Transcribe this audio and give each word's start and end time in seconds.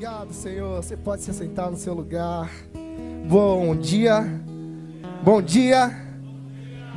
Obrigado, 0.00 0.32
Senhor. 0.32 0.82
Você 0.82 0.96
pode 0.96 1.20
se 1.20 1.34
sentar 1.34 1.70
no 1.70 1.76
seu 1.76 1.92
lugar. 1.92 2.50
Bom 3.28 3.76
dia. 3.76 4.24
Bom 5.22 5.42
dia. 5.42 5.94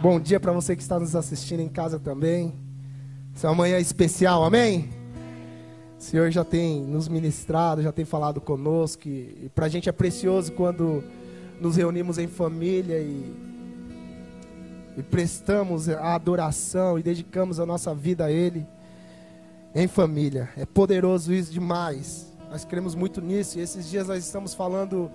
Bom 0.01 0.21
dia 0.21 0.39
para 0.39 0.53
você 0.53 0.74
que 0.74 0.82
está 0.82 0.98
nos 0.98 1.13
assistindo 1.13 1.59
em 1.59 1.67
casa 1.67 2.00
também. 2.00 2.53
Essa 3.35 3.47
é 3.47 3.50
uma 3.50 3.58
manhã 3.58 3.77
especial, 3.77 4.45
amém? 4.45 4.89
O 6.00 6.01
Senhor 6.01 6.31
já 6.31 6.45
tem 6.45 6.81
nos 6.81 7.09
ministrado, 7.09 7.81
já 7.81 7.92
tem 7.92 8.05
falado 8.05 8.39
conosco. 8.39 9.06
E, 9.06 9.48
e 9.48 9.52
para 9.54 9.66
a 9.66 9.70
gente 9.70 9.90
é 9.90 9.92
precioso 9.92 10.54
quando 10.54 11.04
nos 11.60 11.76
reunimos 11.76 12.18
em 12.18 12.28
família 12.28 13.00
e, 13.00 13.36
e 14.96 15.04
prestamos 15.04 15.90
a 15.90 16.16
adoração 16.16 16.98
e 16.98 17.04
dedicamos 17.04 17.60
a 17.60 17.66
nossa 17.66 17.94
vida 17.94 18.24
a 18.24 18.32
Ele 18.32 18.66
em 19.76 19.90
família. 19.90 20.48
É 20.56 20.66
poderoso 20.66 21.34
isso 21.34 21.52
demais. 21.52 22.32
Nós 22.54 22.64
cremos 22.64 22.94
muito 22.94 23.20
nisso. 23.20 23.58
E 23.58 23.62
esses 23.64 23.90
dias 23.90 24.08
nós 24.08 24.24
estamos 24.24 24.54
falando 24.54 25.10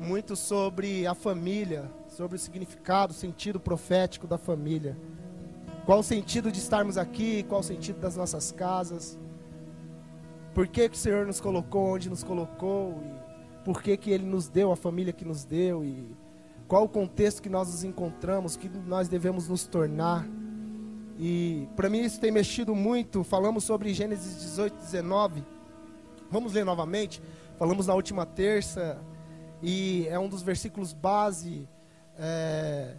muito 0.00 0.34
sobre 0.34 1.06
a 1.06 1.14
família, 1.14 1.84
sobre 2.08 2.36
o 2.36 2.38
significado, 2.38 3.12
o 3.12 3.14
sentido 3.14 3.60
profético 3.60 4.26
da 4.26 4.38
família. 4.38 4.96
Qual 5.84 5.98
o 5.98 6.02
sentido 6.02 6.50
de 6.50 6.58
estarmos 6.58 6.96
aqui? 6.96 7.42
Qual 7.42 7.60
o 7.60 7.62
sentido 7.62 8.00
das 8.00 8.16
nossas 8.16 8.50
casas? 8.50 9.18
Por 10.54 10.66
que, 10.66 10.88
que 10.88 10.96
o 10.96 10.98
Senhor 10.98 11.26
nos 11.26 11.42
colocou 11.42 11.94
onde 11.94 12.08
nos 12.08 12.24
colocou? 12.24 12.98
E 13.04 13.64
por 13.66 13.82
que, 13.82 13.94
que 13.94 14.10
Ele 14.10 14.24
nos 14.24 14.48
deu 14.48 14.72
a 14.72 14.76
família 14.76 15.12
que 15.12 15.26
nos 15.26 15.44
deu? 15.44 15.84
E 15.84 16.16
qual 16.66 16.84
o 16.84 16.88
contexto 16.88 17.42
que 17.42 17.50
nós 17.50 17.70
nos 17.70 17.84
encontramos? 17.84 18.56
Que 18.56 18.66
nós 18.86 19.08
devemos 19.08 19.46
nos 19.46 19.66
tornar? 19.66 20.26
E 21.18 21.68
para 21.76 21.90
mim 21.90 22.00
isso 22.00 22.18
tem 22.18 22.32
mexido 22.32 22.74
muito. 22.74 23.22
Falamos 23.22 23.64
sobre 23.64 23.92
Gênesis 23.92 24.40
18, 24.40 24.74
19 24.74 25.57
Vamos 26.30 26.52
ler 26.52 26.64
novamente. 26.64 27.22
Falamos 27.56 27.86
na 27.86 27.94
última 27.94 28.26
terça 28.26 29.00
e 29.62 30.06
é 30.08 30.18
um 30.18 30.28
dos 30.28 30.42
versículos 30.42 30.92
base 30.92 31.68
é, 32.18 32.94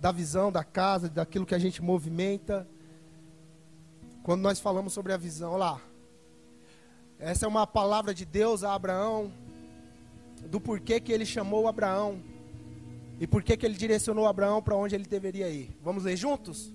da 0.00 0.12
visão 0.12 0.52
da 0.52 0.62
casa, 0.62 1.08
daquilo 1.08 1.44
que 1.44 1.54
a 1.54 1.58
gente 1.58 1.82
movimenta. 1.82 2.68
Quando 4.22 4.42
nós 4.42 4.60
falamos 4.60 4.92
sobre 4.92 5.12
a 5.12 5.16
visão, 5.16 5.52
olha 5.52 5.58
lá. 5.58 5.80
Essa 7.18 7.46
é 7.46 7.48
uma 7.48 7.66
palavra 7.66 8.14
de 8.14 8.24
Deus 8.24 8.62
a 8.62 8.74
Abraão, 8.74 9.32
do 10.46 10.60
porquê 10.60 11.00
que 11.00 11.12
ele 11.12 11.26
chamou 11.26 11.66
Abraão 11.66 12.22
e 13.18 13.26
porquê 13.26 13.56
que 13.56 13.66
ele 13.66 13.74
direcionou 13.74 14.26
Abraão 14.26 14.62
para 14.62 14.76
onde 14.76 14.94
ele 14.94 15.04
deveria 15.04 15.48
ir. 15.48 15.76
Vamos 15.82 16.04
ler 16.04 16.16
juntos? 16.16 16.72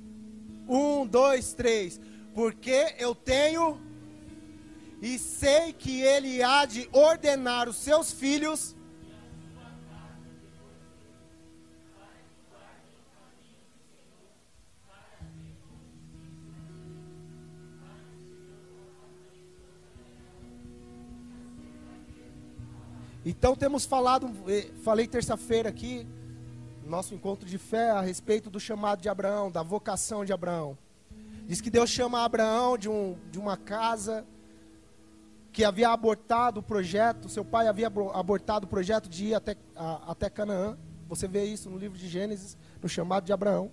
Um, 0.67 1.07
dois, 1.07 1.53
três. 1.53 1.99
Porque 2.33 2.93
eu 2.99 3.15
tenho 3.15 3.79
e 5.03 5.19
sei 5.19 5.73
que 5.73 5.99
ele 6.01 6.41
há 6.41 6.63
de 6.65 6.89
ordenar 6.93 7.67
os 7.67 7.75
seus 7.75 8.13
filhos 8.13 8.73
Então 23.25 23.55
temos 23.55 23.85
falado, 23.85 24.29
eh, 24.49 24.69
falei 24.83 25.07
terça-feira 25.07 25.69
aqui, 25.69 26.05
nosso 26.85 27.15
encontro 27.15 27.47
de 27.47 27.57
fé 27.57 27.89
a 27.91 28.01
respeito 28.01 28.49
do 28.49 28.59
chamado 28.59 29.01
de 29.01 29.07
Abraão, 29.07 29.49
da 29.49 29.63
vocação 29.63 30.25
de 30.25 30.33
Abraão. 30.33 30.77
Diz 31.47 31.61
que 31.61 31.69
Deus 31.69 31.89
chama 31.89 32.25
Abraão 32.25 32.77
de, 32.77 32.89
um, 32.89 33.17
de 33.31 33.39
uma 33.39 33.55
casa 33.55 34.25
que 35.53 35.63
havia 35.63 35.89
abortado 35.89 36.59
o 36.59 36.63
projeto, 36.63 37.29
seu 37.29 37.45
pai 37.45 37.67
havia 37.67 37.87
abortado 37.87 38.65
o 38.65 38.67
projeto 38.67 39.07
de 39.07 39.25
ir 39.27 39.35
até, 39.35 39.55
a, 39.75 40.11
até 40.11 40.27
Canaã. 40.27 40.75
Você 41.07 41.27
vê 41.27 41.45
isso 41.45 41.69
no 41.69 41.77
livro 41.77 41.95
de 41.95 42.07
Gênesis, 42.07 42.57
no 42.81 42.89
chamado 42.89 43.23
de 43.23 43.31
Abraão. 43.31 43.71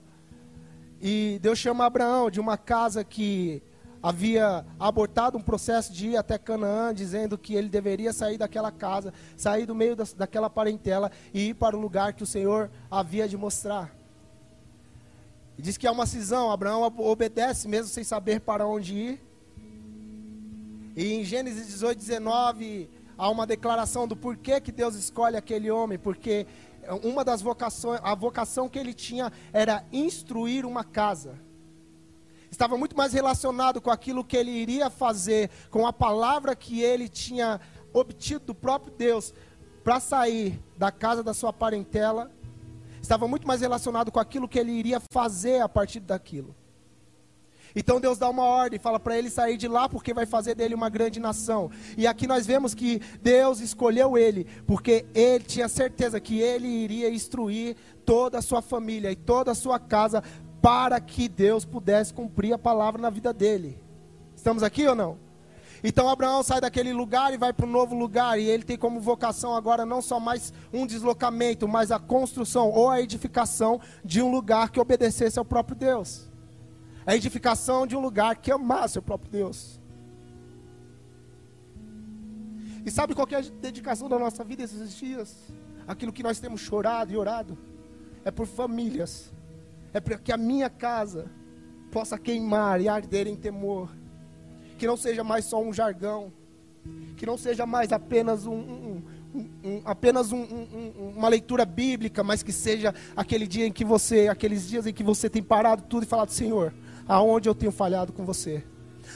E 1.01 1.39
Deus 1.41 1.59
chama 1.59 1.87
Abraão 1.87 2.31
de 2.31 2.39
uma 2.39 2.59
casa 2.59 3.03
que 3.03 3.63
havia 4.03 4.65
abortado 4.79 5.39
um 5.39 5.43
processo 5.43 5.91
de 5.91 6.09
ir 6.09 6.17
até 6.19 6.37
Canaã, 6.37 6.93
dizendo 6.93 7.39
que 7.39 7.55
ele 7.55 7.71
deveria 7.71 8.13
sair 8.13 8.37
daquela 8.37 8.71
casa, 8.71 9.13
sair 9.35 9.65
do 9.65 9.75
meio 9.75 9.97
da, 9.97 10.05
daquela 10.15 10.51
parentela 10.51 11.11
e 11.33 11.49
ir 11.49 11.55
para 11.55 11.75
o 11.75 11.81
lugar 11.81 12.13
que 12.13 12.23
o 12.23 12.27
Senhor 12.27 12.71
havia 12.91 13.27
de 13.27 13.39
mostrar. 13.39 13.97
E 15.57 15.63
diz 15.63 15.79
que 15.79 15.87
há 15.87 15.93
uma 15.93 16.07
cisão, 16.07 16.51
Abraão 16.51 16.83
obedece 16.99 17.67
mesmo 17.67 17.89
sem 17.89 18.05
saber 18.05 18.41
para 18.41 18.67
onde 18.67 18.95
ir. 18.95 19.30
E 21.01 21.15
em 21.15 21.25
Gênesis 21.25 21.67
18, 21.67 21.99
19, 21.99 22.91
há 23.17 23.31
uma 23.31 23.47
declaração 23.47 24.07
do 24.07 24.15
porquê 24.15 24.61
que 24.61 24.71
Deus 24.71 24.95
escolhe 24.95 25.35
aquele 25.35 25.71
homem, 25.71 25.99
porque 25.99 26.47
uma 27.03 27.25
das 27.25 27.41
vocações, 27.41 27.99
a 28.05 28.15
vocação 28.15 28.69
que 28.69 28.79
ele 28.79 28.93
tinha 28.93 29.33
era 29.51 29.83
instruir 29.91 30.67
uma 30.67 30.85
casa. 30.85 31.41
Estava 32.51 32.77
muito 32.77 32.95
mais 32.95 33.15
relacionado 33.15 33.81
com 33.81 33.91
aquilo 33.91 34.23
que 34.23 34.37
ele 34.37 34.51
iria 34.51 34.91
fazer, 34.91 35.49
com 35.71 35.87
a 35.87 35.93
palavra 35.93 36.55
que 36.55 36.83
ele 36.83 37.09
tinha 37.09 37.59
obtido 37.95 38.45
do 38.45 38.55
próprio 38.55 38.93
Deus 38.93 39.33
para 39.83 40.01
sair 40.01 40.63
da 40.77 40.93
casa 40.93 41.23
da 41.23 41.33
sua 41.33 41.51
parentela. 41.51 42.31
Estava 43.01 43.27
muito 43.27 43.47
mais 43.47 43.63
relacionado 43.63 44.13
com 44.13 44.21
aquilo 44.21 44.47
que 44.47 44.59
ele 44.59 44.73
iria 44.73 45.01
fazer 45.11 45.63
a 45.63 45.69
partir 45.69 46.01
daquilo. 46.01 46.55
Então 47.75 48.01
Deus 48.01 48.19
dá 48.19 48.29
uma 48.29 48.45
ordem, 48.45 48.79
fala 48.79 48.99
para 48.99 49.17
ele 49.17 49.31
sair 49.31 49.57
de 49.57 49.69
lá 49.69 49.89
porque 49.89 50.13
vai 50.13 50.27
fazer 50.27 50.55
dele 50.55 50.75
uma 50.75 50.89
grande 50.89 51.21
nação. 51.21 51.71
E 51.97 52.07
aqui 52.07 52.27
nós 52.27 52.47
vemos 52.47 52.75
que 52.75 53.01
Deus 53.23 53.61
escolheu 53.61 54.17
ele 54.19 54.47
porque 54.67 55.07
ele 55.15 55.45
tinha 55.45 55.69
certeza 55.69 56.21
que 56.21 56.41
ele 56.41 56.67
iria 56.67 57.11
instruir 57.11 57.77
toda 58.05 58.39
a 58.39 58.43
sua 58.43 58.63
família 58.63 59.11
e 59.11 59.17
toda 59.17 59.53
a 59.53 59.55
sua 59.55 59.79
casa 59.79 60.23
para 60.61 61.01
que 61.01 61.29
Deus 61.29 61.65
pudesse 61.65 62.13
cumprir 62.13 62.53
a 62.53 62.59
palavra 62.59 63.01
na 63.01 63.11
vida 63.11 63.33
dele. 63.33 63.79
Estamos 64.35 64.63
aqui 64.63 64.87
ou 64.87 64.95
não? 64.95 65.19
Então 65.83 66.09
Abraão 66.09 66.43
sai 66.43 66.61
daquele 66.61 66.93
lugar 66.93 67.33
e 67.33 67.39
vai 67.39 67.55
para 67.55 67.65
um 67.65 67.71
novo 67.71 67.95
lugar, 67.95 68.39
e 68.39 68.45
ele 68.45 68.63
tem 68.63 68.77
como 68.77 69.01
vocação 69.01 69.55
agora 69.55 69.87
não 69.87 70.03
só 70.03 70.21
mais 70.21 70.53
um 70.73 70.87
deslocamento, 70.87 71.67
mas 71.67 71.91
a 71.91 71.99
construção 71.99 72.71
ou 72.71 72.91
a 72.91 73.01
edificação 73.01 73.81
de 74.05 74.21
um 74.21 74.31
lugar 74.31 74.71
que 74.71 74.79
obedecesse 74.79 75.39
ao 75.39 75.45
próprio 75.45 75.77
Deus 75.77 76.30
a 77.11 77.17
edificação 77.17 77.89
de 77.89 77.97
um 77.97 78.01
lugar 78.01 78.37
que 78.37 78.53
amasse 78.53 78.97
o 78.97 79.03
próprio 79.03 79.33
Deus. 79.33 79.81
E 82.87 82.91
sabe 82.91 83.17
qual 83.17 83.27
é 83.33 83.35
a 83.35 83.41
dedicação 83.41 84.09
da 84.09 84.17
nossa 84.17 84.45
vida 84.45 84.63
esses 84.63 84.95
dias? 84.95 85.53
Aquilo 85.89 86.13
que 86.13 86.23
nós 86.23 86.39
temos 86.39 86.61
chorado 86.61 87.13
e 87.13 87.17
orado 87.17 87.59
é 88.25 88.31
por 88.31 88.47
famílias, 88.47 89.33
é 89.93 89.99
para 89.99 90.19
que 90.19 90.31
a 90.31 90.37
minha 90.37 90.71
casa 90.71 91.29
possa 91.91 92.17
queimar 92.17 92.81
e 92.81 92.89
arder 92.89 93.27
em 93.27 93.35
temor, 93.35 93.91
que 94.79 94.87
não 94.87 94.97
seja 94.97 95.25
mais 95.25 95.45
só 95.47 95.61
um 95.61 95.73
jargão, 95.73 96.33
que 97.17 97.27
não 97.27 97.37
seja 97.37 97.67
mais 97.67 97.91
apenas 97.91 98.47
um, 98.47 98.55
um, 98.55 99.03
um, 99.65 99.83
apenas 99.85 100.31
uma 100.31 101.29
leitura 101.29 101.65
bíblica, 101.65 102.23
mas 102.23 102.41
que 102.41 102.53
seja 102.53 102.95
aquele 103.17 103.49
dia 103.49 103.67
em 103.67 103.73
que 103.73 103.85
você, 103.85 104.29
aqueles 104.29 104.69
dias 104.69 104.87
em 104.87 104.93
que 104.93 105.03
você 105.03 105.29
tem 105.29 105.43
parado 105.43 105.83
tudo 105.83 106.05
e 106.05 106.07
falado, 106.07 106.31
Senhor, 106.31 106.73
aonde 107.11 107.49
eu 107.49 107.55
tenho 107.57 107.73
falhado 107.73 108.13
com 108.13 108.25
você, 108.25 108.63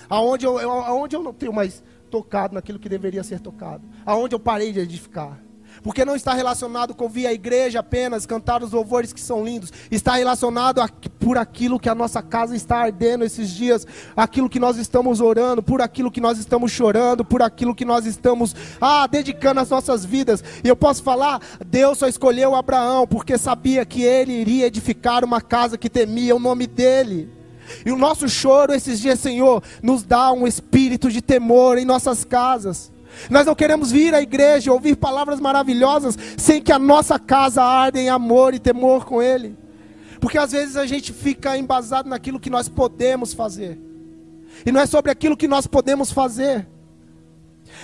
aonde 0.08 0.44
eu, 0.44 0.58
aonde 0.58 1.14
eu 1.14 1.22
não 1.22 1.32
tenho 1.32 1.52
mais 1.52 1.80
tocado 2.10 2.52
naquilo 2.54 2.78
que 2.78 2.88
deveria 2.88 3.22
ser 3.22 3.38
tocado, 3.38 3.84
aonde 4.04 4.34
eu 4.34 4.40
parei 4.40 4.72
de 4.72 4.80
edificar. 4.80 5.40
Porque 5.82 6.04
não 6.04 6.14
está 6.14 6.32
relacionado 6.34 6.94
com 6.94 7.08
vir 7.08 7.26
à 7.26 7.32
igreja 7.32 7.80
apenas, 7.80 8.26
cantar 8.26 8.62
os 8.62 8.72
louvores 8.72 9.12
que 9.12 9.20
são 9.20 9.44
lindos. 9.44 9.72
Está 9.90 10.14
relacionado 10.14 10.80
a, 10.80 10.88
por 11.18 11.36
aquilo 11.36 11.80
que 11.80 11.88
a 11.88 11.94
nossa 11.94 12.22
casa 12.22 12.54
está 12.54 12.78
ardendo 12.78 13.24
esses 13.24 13.50
dias, 13.50 13.84
aquilo 14.16 14.48
que 14.48 14.60
nós 14.60 14.76
estamos 14.76 15.20
orando, 15.20 15.62
por 15.62 15.82
aquilo 15.82 16.12
que 16.12 16.20
nós 16.20 16.38
estamos 16.38 16.70
chorando, 16.70 17.24
por 17.24 17.42
aquilo 17.42 17.74
que 17.74 17.84
nós 17.84 18.06
estamos 18.06 18.54
ah, 18.80 19.06
dedicando 19.08 19.60
as 19.60 19.68
nossas 19.68 20.04
vidas. 20.04 20.42
E 20.62 20.68
eu 20.68 20.76
posso 20.76 21.02
falar, 21.02 21.40
Deus 21.66 21.98
só 21.98 22.06
escolheu 22.06 22.54
Abraão 22.54 23.06
porque 23.06 23.36
sabia 23.36 23.84
que 23.84 24.02
ele 24.02 24.32
iria 24.32 24.66
edificar 24.66 25.24
uma 25.24 25.40
casa 25.40 25.76
que 25.76 25.90
temia 25.90 26.36
o 26.36 26.40
nome 26.40 26.66
dele. 26.68 27.43
E 27.84 27.90
o 27.90 27.96
nosso 27.96 28.28
choro 28.28 28.72
esses 28.72 29.00
dias, 29.00 29.18
Senhor, 29.20 29.62
nos 29.82 30.02
dá 30.02 30.32
um 30.32 30.46
espírito 30.46 31.10
de 31.10 31.22
temor 31.22 31.78
em 31.78 31.84
nossas 31.84 32.24
casas. 32.24 32.92
Nós 33.30 33.46
não 33.46 33.54
queremos 33.54 33.92
vir 33.92 34.14
à 34.14 34.20
igreja 34.20 34.72
ouvir 34.72 34.96
palavras 34.96 35.40
maravilhosas 35.40 36.16
sem 36.36 36.60
que 36.60 36.72
a 36.72 36.78
nossa 36.78 37.18
casa 37.18 37.62
arde 37.62 38.00
em 38.00 38.08
amor 38.08 38.54
e 38.54 38.58
temor 38.58 39.04
com 39.04 39.22
Ele. 39.22 39.56
Porque 40.20 40.38
às 40.38 40.52
vezes 40.52 40.76
a 40.76 40.86
gente 40.86 41.12
fica 41.12 41.56
embasado 41.56 42.08
naquilo 42.08 42.40
que 42.40 42.50
nós 42.50 42.68
podemos 42.68 43.32
fazer. 43.32 43.78
E 44.64 44.72
não 44.72 44.80
é 44.80 44.86
sobre 44.86 45.10
aquilo 45.10 45.36
que 45.36 45.48
nós 45.48 45.66
podemos 45.66 46.10
fazer 46.10 46.66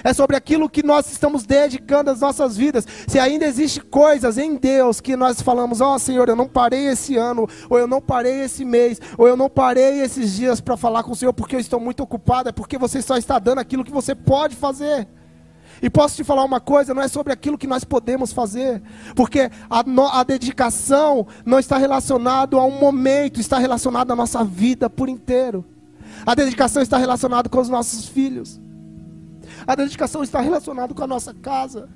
é 0.02 0.12
sobre 0.12 0.36
aquilo 0.36 0.68
que 0.68 0.82
nós 0.82 1.10
estamos 1.10 1.44
dedicando 1.44 2.10
as 2.10 2.20
nossas 2.20 2.56
vidas. 2.56 2.86
Se 3.06 3.18
ainda 3.18 3.44
existe 3.44 3.80
coisas 3.80 4.38
em 4.38 4.56
Deus 4.56 5.00
que 5.00 5.16
nós 5.16 5.40
falamos, 5.40 5.80
ó 5.80 5.94
oh, 5.94 5.98
Senhor, 5.98 6.28
eu 6.28 6.36
não 6.36 6.48
parei 6.48 6.86
esse 6.86 7.16
ano, 7.16 7.48
ou 7.68 7.78
eu 7.78 7.86
não 7.86 8.00
parei 8.00 8.42
esse 8.42 8.64
mês, 8.64 9.00
ou 9.16 9.26
eu 9.28 9.36
não 9.36 9.48
parei 9.48 10.00
esses 10.00 10.34
dias 10.34 10.60
para 10.60 10.76
falar 10.76 11.02
com 11.02 11.12
o 11.12 11.16
Senhor 11.16 11.32
porque 11.32 11.56
eu 11.56 11.60
estou 11.60 11.80
muito 11.80 12.02
ocupado, 12.02 12.48
é 12.48 12.52
porque 12.52 12.78
você 12.78 13.02
só 13.02 13.16
está 13.16 13.38
dando 13.38 13.58
aquilo 13.58 13.84
que 13.84 13.92
você 13.92 14.14
pode 14.14 14.56
fazer. 14.56 15.06
E 15.82 15.88
posso 15.88 16.16
te 16.16 16.24
falar 16.24 16.44
uma 16.44 16.60
coisa: 16.60 16.92
não 16.92 17.02
é 17.02 17.08
sobre 17.08 17.32
aquilo 17.32 17.56
que 17.56 17.66
nós 17.66 17.84
podemos 17.84 18.32
fazer, 18.32 18.82
porque 19.14 19.50
a, 19.68 19.82
no, 19.82 20.06
a 20.06 20.22
dedicação 20.22 21.26
não 21.44 21.58
está 21.58 21.78
relacionado 21.78 22.58
a 22.58 22.64
um 22.64 22.78
momento, 22.78 23.40
está 23.40 23.58
relacionado 23.58 24.10
à 24.12 24.16
nossa 24.16 24.44
vida 24.44 24.90
por 24.90 25.08
inteiro. 25.08 25.64
A 26.26 26.34
dedicação 26.34 26.82
está 26.82 26.98
relacionada 26.98 27.48
com 27.48 27.60
os 27.60 27.68
nossos 27.68 28.06
filhos. 28.06 28.60
A 29.70 29.76
dedicação 29.76 30.24
está 30.24 30.40
relacionada 30.40 30.92
com 30.92 31.04
a 31.04 31.06
nossa 31.06 31.32
casa. 31.32 31.88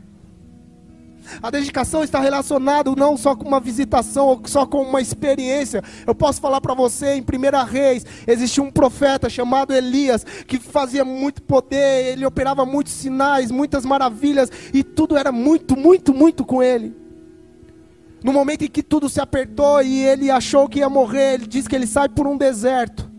A 1.43 1.51
dedicação 1.51 2.05
está 2.05 2.21
relacionada 2.21 2.95
não 2.95 3.17
só 3.17 3.35
com 3.35 3.49
uma 3.49 3.59
visitação 3.59 4.29
ou 4.29 4.41
só 4.45 4.65
com 4.65 4.81
uma 4.81 5.01
experiência. 5.01 5.83
Eu 6.07 6.15
posso 6.15 6.41
falar 6.41 6.61
para 6.61 6.73
você, 6.73 7.15
em 7.15 7.23
Primeira 7.25 7.65
Reis, 7.65 8.07
existia 8.29 8.63
um 8.63 8.71
profeta 8.71 9.29
chamado 9.29 9.75
Elias, 9.75 10.23
que 10.47 10.61
fazia 10.61 11.05
muito 11.05 11.43
poder, 11.43 12.13
ele 12.13 12.25
operava 12.25 12.65
muitos 12.65 12.93
sinais, 12.93 13.51
muitas 13.51 13.85
maravilhas, 13.85 14.53
e 14.73 14.85
tudo 14.85 15.17
era 15.17 15.33
muito, 15.33 15.77
muito, 15.77 16.15
muito 16.15 16.45
com 16.45 16.63
ele. 16.63 16.97
No 18.23 18.33
momento 18.33 18.63
em 18.63 18.71
que 18.71 18.85
tudo 18.85 19.09
se 19.09 19.21
apertou 19.21 19.83
e 19.83 20.01
ele 20.01 20.31
achou 20.31 20.69
que 20.69 20.79
ia 20.79 20.89
morrer, 20.89 21.35
ele 21.35 21.49
diz 21.49 21.67
que 21.67 21.75
ele 21.75 21.89
sai 21.89 22.09
por 22.09 22.29
um 22.29 22.37
deserto. 22.37 23.14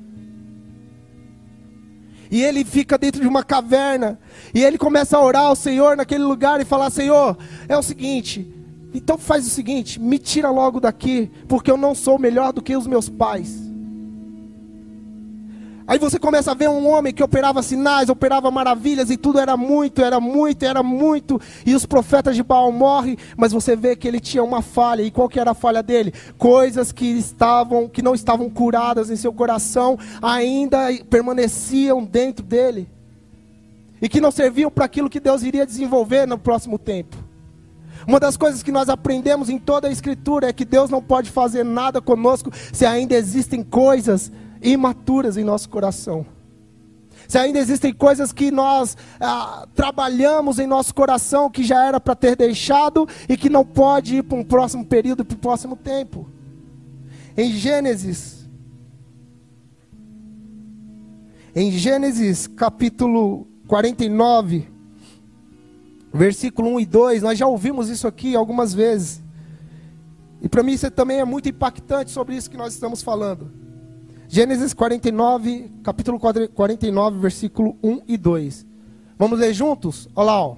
E 2.31 2.42
ele 2.42 2.63
fica 2.63 2.98
dentro 2.98 3.22
de 3.22 3.27
uma 3.27 3.44
caverna. 3.44 4.19
E 4.54 4.63
ele 4.63 4.77
começa 4.77 5.18
a 5.18 5.24
orar 5.24 5.44
ao 5.44 5.56
Senhor 5.56 5.95
naquele 5.98 6.24
lugar 6.24 6.60
e 6.62 6.66
falar: 6.66 6.89
Senhor, 6.89 7.38
é 7.68 7.77
o 7.77 7.83
seguinte. 7.83 8.48
Então 8.94 9.18
faz 9.18 9.45
o 9.45 9.50
seguinte: 9.50 10.00
me 10.00 10.18
tira 10.18 10.50
logo 10.50 10.80
daqui, 10.80 11.30
porque 11.48 11.69
eu 11.69 11.77
não 11.77 11.94
sou 11.94 12.18
melhor 12.18 12.54
do 12.54 12.62
que 12.62 12.75
os 12.75 12.88
meus 12.88 13.10
pais. 13.10 13.75
Aí 15.87 15.99
você 15.99 16.17
começa 16.17 16.51
a 16.51 16.55
ver 16.55 16.67
um 16.67 16.89
homem 16.89 17.13
que 17.13 17.21
operava 17.21 17.61
sinais, 17.61 18.09
operava 18.09 18.49
maravilhas 18.49 19.11
e 19.11 19.17
tudo 19.17 19.39
era 19.39 19.55
muito, 19.55 20.01
era 20.01 20.19
muito, 20.19 20.63
era 20.63 20.81
muito. 20.81 21.39
E 21.63 21.75
os 21.75 21.85
profetas 21.85 22.35
de 22.35 22.41
Baal 22.41 22.71
morrem, 22.71 23.17
mas 23.37 23.51
você 23.51 23.75
vê 23.75 23.95
que 23.95 24.07
ele 24.07 24.19
tinha 24.19 24.43
uma 24.43 24.63
falha. 24.63 25.03
E 25.03 25.11
qual 25.11 25.29
que 25.29 25.39
era 25.39 25.51
a 25.51 25.55
falha 25.55 25.83
dele? 25.83 26.11
Coisas 26.39 26.91
que 26.91 27.05
estavam, 27.05 27.87
que 27.87 28.01
não 28.01 28.15
estavam 28.15 28.49
curadas 28.49 29.11
em 29.11 29.15
seu 29.15 29.31
coração, 29.31 29.97
ainda 30.23 30.87
permaneciam 31.07 32.03
dentro 32.03 32.43
dele. 32.43 32.89
E 34.01 34.09
que 34.09 34.19
não 34.19 34.31
serviam 34.31 34.71
para 34.71 34.85
aquilo 34.85 35.09
que 35.09 35.19
Deus 35.19 35.43
iria 35.43 35.67
desenvolver 35.67 36.25
no 36.25 36.38
próximo 36.38 36.79
tempo. 36.79 37.15
Uma 38.07 38.19
das 38.19 38.35
coisas 38.35 38.63
que 38.63 38.71
nós 38.71 38.89
aprendemos 38.89 39.49
em 39.49 39.59
toda 39.59 39.88
a 39.88 39.91
Escritura 39.91 40.49
é 40.49 40.53
que 40.53 40.65
Deus 40.65 40.89
não 40.89 41.01
pode 41.01 41.29
fazer 41.29 41.63
nada 41.63 42.01
conosco 42.01 42.51
se 42.73 42.85
ainda 42.85 43.15
existem 43.15 43.63
coisas 43.63 44.31
imaturas 44.65 45.38
em 45.38 45.44
nosso 45.44 45.69
coração. 45.69 46.25
Se 47.27 47.38
ainda 47.38 47.59
existem 47.59 47.94
coisas 47.94 48.31
que 48.31 48.51
nós 48.51 48.95
ah, 49.19 49.67
trabalhamos 49.73 50.59
em 50.59 50.67
nosso 50.67 50.94
coração 50.94 51.50
que 51.50 51.63
já 51.63 51.85
era 51.85 52.00
para 52.00 52.15
ter 52.15 52.35
deixado 52.35 53.07
e 53.27 53.35
que 53.35 53.50
não 53.50 53.65
pode 53.65 54.17
ir 54.17 54.23
para 54.23 54.38
um 54.38 54.44
próximo 54.44 54.85
período, 54.85 55.25
para 55.25 55.35
o 55.35 55.39
próximo 55.39 55.75
tempo. 55.75 56.29
Em 57.35 57.51
Gênesis, 57.51 58.47
em 61.56 61.71
Gênesis 61.71 62.47
capítulo 62.47 63.47
49, 63.67 64.67
versículo 66.13 66.75
1 66.75 66.79
e 66.79 66.85
2, 66.85 67.23
nós 67.23 67.38
já 67.38 67.47
ouvimos 67.47 67.89
isso 67.89 68.07
aqui 68.07 68.35
algumas 68.35 68.73
vezes. 68.73 69.21
E 70.41 70.47
para 70.47 70.62
mim 70.62 70.73
isso 70.73 70.89
também 70.91 71.19
é 71.19 71.25
muito 71.25 71.50
impactante 71.50 72.12
sobre 72.12 72.35
isso 72.35 72.50
que 72.50 72.57
nós 72.57 72.73
estamos 72.73 73.01
falando. 73.01 73.64
Gênesis 74.27 74.74
49, 74.74 75.72
capítulo 75.83 76.19
49, 76.19 77.19
versículo 77.19 77.77
1 77.83 78.01
e 78.07 78.18
2. 78.18 78.66
Vamos 79.18 79.39
ler 79.39 79.54
juntos? 79.54 80.10
Olha 80.16 80.25
lá, 80.25 80.45
ó. 80.45 80.56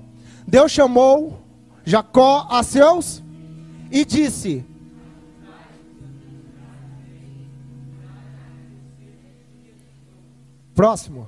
Deus 0.48 0.72
chamou 0.72 1.40
Jacó 1.84 2.48
a 2.50 2.64
seus 2.64 3.22
e 3.92 4.06
disse: 4.06 4.66
Próximo. 10.74 11.28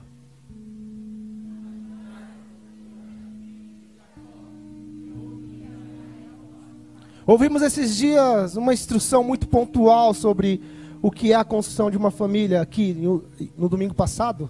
Ouvimos 7.28 7.62
esses 7.62 7.96
dias 7.96 8.56
uma 8.56 8.74
instrução 8.74 9.24
muito 9.24 9.48
pontual 9.48 10.16
sobre 10.16 10.79
o 11.01 11.10
que 11.10 11.31
é 11.31 11.36
a 11.36 11.44
construção 11.44 11.90
de 11.90 11.98
uma 11.98 12.12
família 12.12 12.62
aqui 12.62 12.94
no, 12.94 13.24
no 13.57 13.69
domingo 13.69 13.94
passado. 13.94 14.50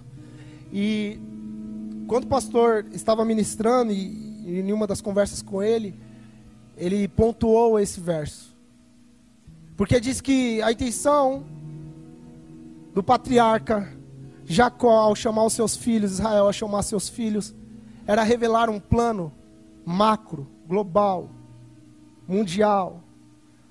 E 0.72 1.18
quando 2.06 2.24
o 2.24 2.28
pastor 2.28 2.86
estava 2.92 3.24
ministrando, 3.24 3.92
e, 3.92 4.42
e 4.44 4.60
em 4.60 4.72
uma 4.72 4.86
das 4.86 5.00
conversas 5.00 5.42
com 5.42 5.62
ele, 5.62 5.94
ele 6.76 7.06
pontuou 7.06 7.78
esse 7.78 8.00
verso. 8.00 8.56
Porque 9.76 10.00
diz 10.00 10.20
que 10.20 10.60
a 10.62 10.72
intenção 10.72 11.44
do 12.92 13.02
patriarca 13.02 13.92
Jacó, 14.44 14.98
ao 14.98 15.14
chamar 15.14 15.44
os 15.44 15.52
seus 15.52 15.76
filhos, 15.76 16.12
Israel, 16.12 16.46
ao 16.46 16.52
chamar 16.52 16.82
seus 16.82 17.08
filhos, 17.08 17.54
era 18.06 18.24
revelar 18.24 18.68
um 18.68 18.80
plano 18.80 19.32
macro, 19.86 20.48
global, 20.66 21.30
mundial, 22.26 23.00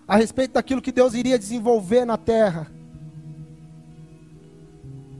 a 0.09 0.17
respeito 0.17 0.53
daquilo 0.53 0.81
que 0.81 0.91
Deus 0.91 1.13
iria 1.13 1.37
desenvolver 1.37 2.03
na 2.03 2.17
terra. 2.17 2.65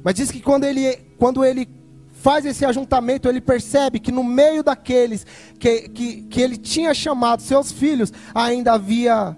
Mas 0.03 0.15
diz 0.15 0.31
que 0.31 0.41
quando 0.41 0.63
ele, 0.63 0.95
quando 1.19 1.45
ele 1.45 1.69
faz 2.11 2.43
esse 2.43 2.65
ajuntamento, 2.65 3.29
ele 3.29 3.39
percebe 3.39 3.99
que 3.99 4.11
no 4.11 4.23
meio 4.23 4.63
daqueles 4.63 5.27
que, 5.59 5.89
que, 5.89 6.23
que 6.23 6.41
ele 6.41 6.57
tinha 6.57 6.91
chamado 6.95 7.43
seus 7.43 7.71
filhos, 7.71 8.11
ainda 8.33 8.73
havia 8.73 9.37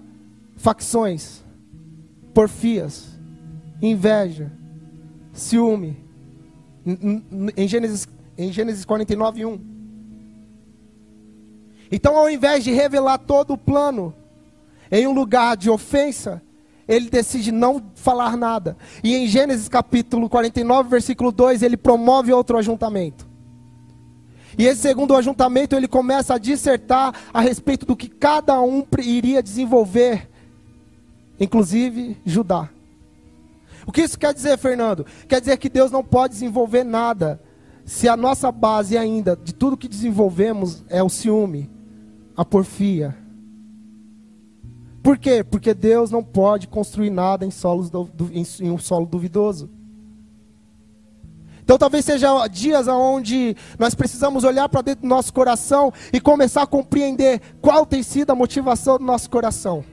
facções, 0.56 1.44
porfias, 2.32 3.08
inveja, 3.82 4.50
ciúme. 5.34 5.98
Em 7.54 7.68
Gênesis, 7.68 8.08
em 8.38 8.50
Gênesis 8.50 8.86
49, 8.86 9.44
1. 9.44 9.60
Então, 11.90 12.16
ao 12.16 12.30
invés 12.30 12.64
de 12.64 12.72
revelar 12.72 13.18
todo 13.18 13.52
o 13.52 13.58
plano, 13.58 14.14
em 14.92 15.06
um 15.06 15.12
lugar 15.12 15.56
de 15.56 15.70
ofensa, 15.70 16.42
ele 16.86 17.08
decide 17.08 17.50
não 17.50 17.82
falar 17.94 18.36
nada. 18.36 18.76
E 19.02 19.16
em 19.16 19.26
Gênesis 19.26 19.66
capítulo 19.66 20.28
49, 20.28 20.90
versículo 20.90 21.32
2, 21.32 21.62
ele 21.62 21.78
promove 21.78 22.30
outro 22.30 22.58
ajuntamento. 22.58 23.26
E 24.58 24.66
esse 24.66 24.82
segundo 24.82 25.16
ajuntamento, 25.16 25.74
ele 25.74 25.88
começa 25.88 26.34
a 26.34 26.38
dissertar 26.38 27.14
a 27.32 27.40
respeito 27.40 27.86
do 27.86 27.96
que 27.96 28.06
cada 28.06 28.60
um 28.60 28.84
iria 28.98 29.42
desenvolver, 29.42 30.28
inclusive 31.40 32.18
Judá. 32.26 32.68
O 33.86 33.90
que 33.90 34.02
isso 34.02 34.18
quer 34.18 34.34
dizer, 34.34 34.58
Fernando? 34.58 35.06
Quer 35.26 35.40
dizer 35.40 35.56
que 35.56 35.70
Deus 35.70 35.90
não 35.90 36.04
pode 36.04 36.34
desenvolver 36.34 36.84
nada 36.84 37.40
se 37.86 38.10
a 38.10 38.16
nossa 38.16 38.52
base 38.52 38.98
ainda 38.98 39.34
de 39.42 39.54
tudo 39.54 39.76
que 39.76 39.88
desenvolvemos 39.88 40.84
é 40.90 41.02
o 41.02 41.08
ciúme, 41.08 41.70
a 42.36 42.44
porfia, 42.44 43.16
por 45.02 45.18
quê? 45.18 45.42
Porque 45.42 45.74
Deus 45.74 46.10
não 46.10 46.22
pode 46.22 46.68
construir 46.68 47.10
nada 47.10 47.44
em, 47.44 47.50
solos 47.50 47.90
do, 47.90 48.08
em, 48.32 48.46
em 48.60 48.70
um 48.70 48.78
solo 48.78 49.04
duvidoso. 49.04 49.68
Então 51.64 51.76
talvez 51.76 52.04
seja 52.04 52.46
dias 52.48 52.86
onde 52.86 53.56
nós 53.78 53.94
precisamos 53.94 54.44
olhar 54.44 54.68
para 54.68 54.82
dentro 54.82 55.02
do 55.02 55.08
nosso 55.08 55.32
coração 55.32 55.92
e 56.12 56.20
começar 56.20 56.62
a 56.62 56.66
compreender 56.66 57.40
qual 57.60 57.84
tem 57.86 58.02
sido 58.02 58.30
a 58.30 58.34
motivação 58.34 58.98
do 58.98 59.04
nosso 59.04 59.28
coração. 59.28 59.84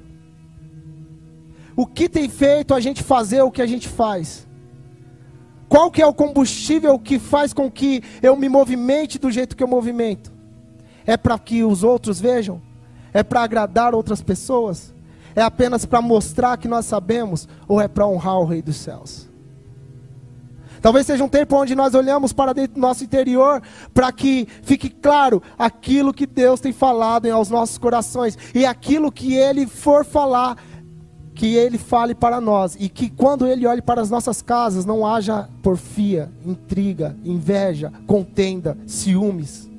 O 1.76 1.88
que 1.88 2.10
tem 2.10 2.28
feito 2.28 2.74
a 2.74 2.80
gente 2.80 3.02
fazer 3.02 3.42
o 3.42 3.52
que 3.52 3.62
a 3.62 3.68
gente 3.68 3.88
faz? 3.88 4.48
Qual 5.68 5.90
que 5.90 6.02
é 6.02 6.06
o 6.06 6.14
combustível 6.14 7.00
que 7.00 7.18
faz 7.18 7.54
com 7.54 7.70
que 7.72 8.04
eu 8.22 8.36
me 8.36 8.50
movimente 8.50 9.18
do 9.18 9.32
jeito 9.32 9.56
que 9.56 9.64
eu 9.64 9.68
movimento? 9.68 10.32
É 11.06 11.16
para 11.16 11.38
que 11.40 11.64
os 11.64 11.84
outros 11.84 12.20
vejam? 12.20 12.62
É 13.14 13.24
para 13.24 13.42
agradar 13.42 13.96
outras 13.96 14.22
pessoas? 14.22 14.94
É 15.36 15.42
apenas 15.42 15.86
para 15.86 16.02
mostrar 16.02 16.58
que 16.58 16.68
nós 16.68 16.86
sabemos 16.86 17.48
ou 17.68 17.80
é 17.80 17.88
para 17.88 18.08
honrar 18.08 18.40
o 18.40 18.46
Rei 18.46 18.62
dos 18.62 18.78
céus? 18.78 19.30
Talvez 20.82 21.06
seja 21.06 21.24
um 21.24 21.30
tempo 21.30 21.58
onde 21.58 21.76
nós 21.76 21.94
olhamos 21.94 22.32
para 22.32 22.54
dentro 22.54 22.76
do 22.76 22.80
nosso 22.80 23.04
interior 23.04 23.62
para 23.94 24.12
que 24.12 24.48
fique 24.64 24.90
claro 24.90 25.42
aquilo 25.58 26.14
que 26.14 26.26
Deus 26.26 26.60
tem 26.60 26.72
falado 26.72 27.30
aos 27.30 27.50
nossos 27.50 27.78
corações 27.78 28.38
e 28.56 28.66
aquilo 28.66 29.12
que 29.12 29.36
Ele 29.36 29.68
for 29.68 30.06
falar, 30.06 30.58
que 31.36 31.56
Ele 31.56 31.78
fale 31.78 32.16
para 32.16 32.40
nós 32.40 32.78
e 32.80 32.88
que 32.88 33.10
quando 33.10 33.46
Ele 33.46 33.68
olhe 33.68 33.82
para 33.82 34.02
as 34.02 34.10
nossas 34.10 34.42
casas 34.42 34.86
não 34.86 35.06
haja 35.06 35.50
porfia, 35.62 36.32
intriga, 36.46 37.16
inveja, 37.26 37.92
contenda, 38.08 38.78
ciúmes. 38.88 39.70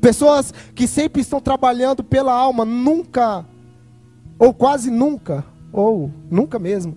Pessoas 0.00 0.52
que 0.74 0.86
sempre 0.86 1.22
estão 1.22 1.40
trabalhando 1.40 2.04
pela 2.04 2.32
alma, 2.32 2.64
nunca 2.64 3.44
ou 4.38 4.52
quase 4.52 4.90
nunca, 4.90 5.44
ou 5.72 6.10
nunca 6.30 6.58
mesmo, 6.58 6.94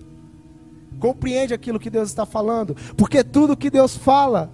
compreende 0.99 1.53
aquilo 1.53 1.79
que 1.79 1.89
Deus 1.89 2.09
está 2.09 2.25
falando, 2.25 2.75
porque 2.95 3.23
tudo 3.23 3.57
que 3.57 3.69
Deus 3.69 3.95
fala 3.95 4.51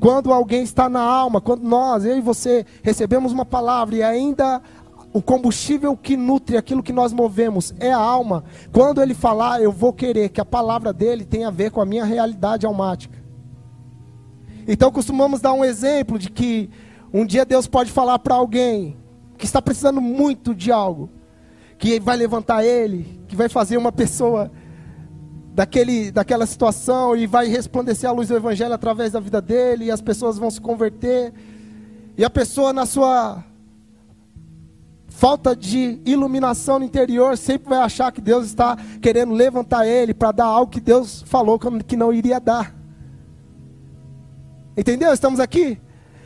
quando 0.00 0.32
alguém 0.32 0.64
está 0.64 0.88
na 0.88 1.00
alma, 1.00 1.40
quando 1.40 1.62
nós, 1.62 2.04
eu 2.04 2.18
e 2.18 2.20
você, 2.20 2.66
recebemos 2.82 3.32
uma 3.32 3.44
palavra 3.44 3.94
e 3.94 4.02
ainda 4.02 4.60
o 5.12 5.20
combustível 5.22 5.96
que 5.96 6.16
nutre 6.16 6.56
aquilo 6.56 6.82
que 6.82 6.92
nós 6.92 7.12
movemos 7.12 7.74
é 7.78 7.92
a 7.92 7.98
alma. 7.98 8.42
Quando 8.72 9.00
ele 9.00 9.14
falar, 9.14 9.62
eu 9.62 9.70
vou 9.70 9.92
querer 9.92 10.30
que 10.30 10.40
a 10.40 10.44
palavra 10.44 10.92
dele 10.92 11.24
tenha 11.24 11.48
a 11.48 11.52
ver 11.52 11.70
com 11.70 11.80
a 11.80 11.86
minha 11.86 12.04
realidade 12.04 12.66
almática. 12.66 13.16
Então 14.66 14.90
costumamos 14.90 15.40
dar 15.40 15.52
um 15.52 15.64
exemplo 15.64 16.18
de 16.18 16.30
que 16.30 16.70
um 17.12 17.26
dia 17.26 17.44
Deus 17.44 17.66
pode 17.66 17.92
falar 17.92 18.18
para 18.18 18.34
alguém 18.34 18.96
que 19.36 19.44
está 19.44 19.60
precisando 19.60 20.00
muito 20.00 20.54
de 20.54 20.72
algo, 20.72 21.10
que 21.82 21.98
vai 21.98 22.16
levantar 22.16 22.64
ele, 22.64 23.20
que 23.26 23.34
vai 23.34 23.48
fazer 23.48 23.76
uma 23.76 23.90
pessoa 23.90 24.52
daquele, 25.52 26.12
daquela 26.12 26.46
situação 26.46 27.16
e 27.16 27.26
vai 27.26 27.48
resplandecer 27.48 28.08
a 28.08 28.12
luz 28.12 28.28
do 28.28 28.36
Evangelho 28.36 28.72
através 28.72 29.10
da 29.10 29.18
vida 29.18 29.42
dele, 29.42 29.86
e 29.86 29.90
as 29.90 30.00
pessoas 30.00 30.38
vão 30.38 30.48
se 30.48 30.60
converter. 30.60 31.34
E 32.16 32.24
a 32.24 32.30
pessoa, 32.30 32.72
na 32.72 32.86
sua 32.86 33.42
falta 35.08 35.56
de 35.56 36.00
iluminação 36.06 36.78
no 36.78 36.84
interior, 36.84 37.36
sempre 37.36 37.70
vai 37.70 37.78
achar 37.78 38.12
que 38.12 38.20
Deus 38.20 38.46
está 38.46 38.78
querendo 39.00 39.34
levantar 39.34 39.84
ele 39.84 40.14
para 40.14 40.30
dar 40.30 40.44
algo 40.44 40.70
que 40.70 40.80
Deus 40.80 41.24
falou 41.26 41.58
que 41.84 41.96
não 41.96 42.14
iria 42.14 42.38
dar. 42.38 42.72
Entendeu? 44.76 45.12
Estamos 45.12 45.40
aqui? 45.40 45.80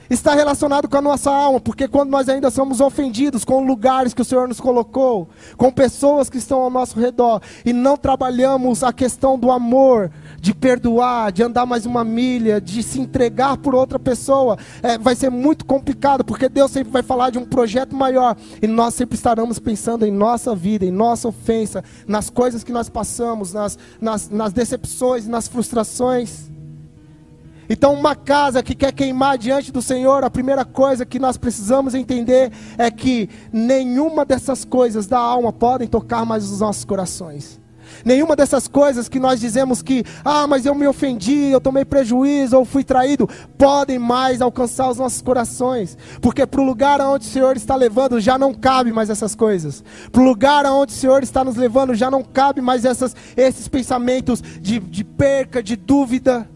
Está 0.08 0.34
relacionado 0.34 0.88
com 0.88 0.96
a 0.96 1.02
nossa 1.02 1.30
alma, 1.30 1.60
porque 1.60 1.88
quando 1.88 2.10
nós 2.10 2.28
ainda 2.28 2.50
somos 2.50 2.80
ofendidos 2.80 3.44
com 3.44 3.64
lugares 3.64 4.14
que 4.14 4.22
o 4.22 4.25
Senhor 4.25 4.48
nos 4.48 4.60
colocou, 4.60 5.28
com 5.56 5.70
pessoas 5.70 6.30
que 6.30 6.38
estão 6.38 6.60
ao 6.60 6.70
nosso 6.70 6.98
redor, 6.98 7.40
e 7.64 7.72
não 7.72 7.96
trabalhamos 7.96 8.82
a 8.82 8.92
questão 8.92 9.38
do 9.38 9.50
amor, 9.50 10.10
de 10.40 10.54
perdoar, 10.54 11.32
de 11.32 11.42
andar 11.42 11.66
mais 11.66 11.86
uma 11.86 12.04
milha, 12.04 12.60
de 12.60 12.82
se 12.82 13.00
entregar 13.00 13.56
por 13.56 13.75
outra 13.75 13.98
pessoa, 13.98 14.56
é, 14.82 14.96
vai 14.98 15.14
ser 15.14 15.30
muito 15.30 15.64
complicado, 15.64 16.25
porque 16.25 16.48
Deus 16.48 16.70
sempre 16.70 16.92
vai 16.92 17.02
falar 17.02 17.30
de 17.30 17.38
um 17.38 17.44
projeto 17.44 17.94
maior, 17.94 18.36
e 18.62 18.66
nós 18.66 18.94
sempre 18.94 19.16
estaremos 19.16 19.58
pensando 19.58 20.06
em 20.06 20.12
nossa 20.12 20.54
vida, 20.54 20.84
em 20.84 20.90
nossa 20.90 21.28
ofensa, 21.28 21.82
nas 22.06 22.30
coisas 22.30 22.62
que 22.62 22.72
nós 22.72 22.88
passamos, 22.88 23.52
nas, 23.52 23.78
nas, 24.00 24.28
nas 24.28 24.52
decepções, 24.52 25.26
nas 25.26 25.48
frustrações. 25.48 26.55
Então, 27.68 27.94
uma 27.94 28.14
casa 28.14 28.62
que 28.62 28.75
quer 28.75 28.92
queimar 28.92 29.38
diante 29.38 29.73
do 29.73 29.82
Senhor, 29.82 30.25
a 30.25 30.30
primeira 30.30 30.64
coisa 30.64 31.04
que 31.04 31.18
nós 31.18 31.37
precisamos 31.37 31.94
entender 31.94 32.52
é 32.78 32.90
que 32.90 33.28
nenhuma 33.52 34.25
dessas 34.25 34.64
coisas 34.64 35.06
da 35.06 35.18
alma 35.18 35.52
podem 35.52 35.88
tocar 35.88 36.25
mais 36.25 36.50
os 36.50 36.61
nossos 36.61 36.85
corações. 36.85 37.61
Nenhuma 38.04 38.37
dessas 38.37 38.68
coisas 38.68 39.08
que 39.08 39.18
nós 39.18 39.40
dizemos 39.40 39.82
que, 39.82 40.04
ah, 40.25 40.46
mas 40.46 40.66
eu 40.66 40.75
me 40.75 40.87
ofendi, 40.87 41.50
eu 41.50 41.61
tomei 41.61 41.85
prejuízo 41.85 42.56
ou 42.56 42.64
fui 42.64 42.85
traído, 42.85 43.28
podem 43.56 43.99
mais 43.99 44.40
alcançar 44.40 44.90
os 44.90 44.99
nossos 44.99 45.23
corações. 45.23 45.96
Porque 46.20 46.46
para 46.46 46.61
o 46.61 46.64
lugar 46.64 47.00
aonde 47.00 47.26
o 47.26 47.30
Senhor 47.30 47.56
está 47.56 47.75
levando 47.75 48.20
já 48.20 48.38
não 48.38 48.52
cabe 48.52 48.92
mais 48.92 49.11
essas 49.11 49.35
coisas. 49.35 49.82
Para 50.11 50.23
o 50.23 50.25
lugar 50.25 50.66
aonde 50.66 50.92
o 50.92 50.96
Senhor 50.96 51.23
está 51.23 51.44
nos 51.44 51.56
levando 51.56 51.94
já 51.94 52.11
não 52.11 52.23
cabe 52.23 52.61
mais 52.61 52.85
essas, 52.85 53.14
esses 53.37 53.68
pensamentos 53.68 54.42
de, 54.61 54.78
de 54.78 55.04
perca, 55.04 55.62
de 55.62 55.76
dúvida. 55.76 56.49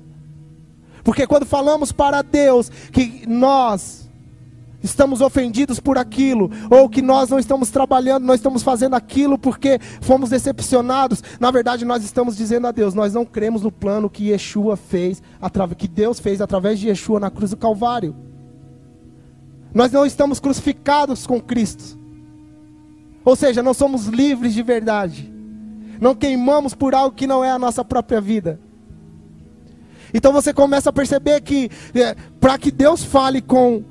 Porque 1.03 1.27
quando 1.27 1.47
falamos 1.47 1.93
para 1.93 2.23
Deus 2.23 2.71
que 2.93 3.25
nós 3.27 4.09
estamos 4.83 5.21
ofendidos 5.21 5.79
por 5.79 5.99
aquilo, 5.99 6.51
ou 6.71 6.89
que 6.89 7.03
nós 7.03 7.29
não 7.29 7.39
estamos 7.39 7.71
trabalhando, 7.71 8.25
nós 8.25 8.37
estamos 8.37 8.63
fazendo 8.63 8.95
aquilo 8.95 9.39
porque 9.39 9.79
fomos 10.01 10.31
decepcionados, 10.31 11.23
na 11.39 11.51
verdade 11.51 11.85
nós 11.85 12.03
estamos 12.03 12.37
dizendo 12.37 12.67
a 12.67 12.73
Deus, 12.73 12.95
nós 12.95 13.13
não 13.13 13.25
cremos 13.25 13.63
no 13.63 13.71
plano 13.71 14.09
que 14.09 14.31
Yeshua 14.31 14.77
fez, 14.77 15.23
que 15.77 15.89
Deus 15.89 16.19
fez 16.19 16.41
através 16.41 16.79
de 16.79 16.89
Yeshua 16.89 17.21
na 17.21 17.31
cruz 17.31 17.51
do 17.51 17.57
Calvário. 17.57 18.15
Nós 19.73 19.93
não 19.93 20.05
estamos 20.05 20.41
crucificados 20.41 21.27
com 21.27 21.41
Cristo. 21.41 21.99
Ou 23.25 23.37
seja, 23.37 23.63
não 23.63 23.75
somos 23.75 24.07
livres 24.07 24.53
de 24.55 24.63
verdade. 24.63 25.33
Não 26.01 26.15
queimamos 26.15 26.75
por 26.75 26.95
algo 26.95 27.15
que 27.15 27.27
não 27.27 27.45
é 27.45 27.51
a 27.51 27.59
nossa 27.59 27.85
própria 27.85 28.21
vida. 28.21 28.59
Então 30.13 30.33
você 30.33 30.53
começa 30.53 30.91
a 30.91 30.93
perceber 30.93 31.41
que, 31.41 31.71
é, 31.95 32.15
para 32.41 32.59
que 32.59 32.71
Deus 32.71 33.03
fale 33.05 33.41
com 33.41 33.85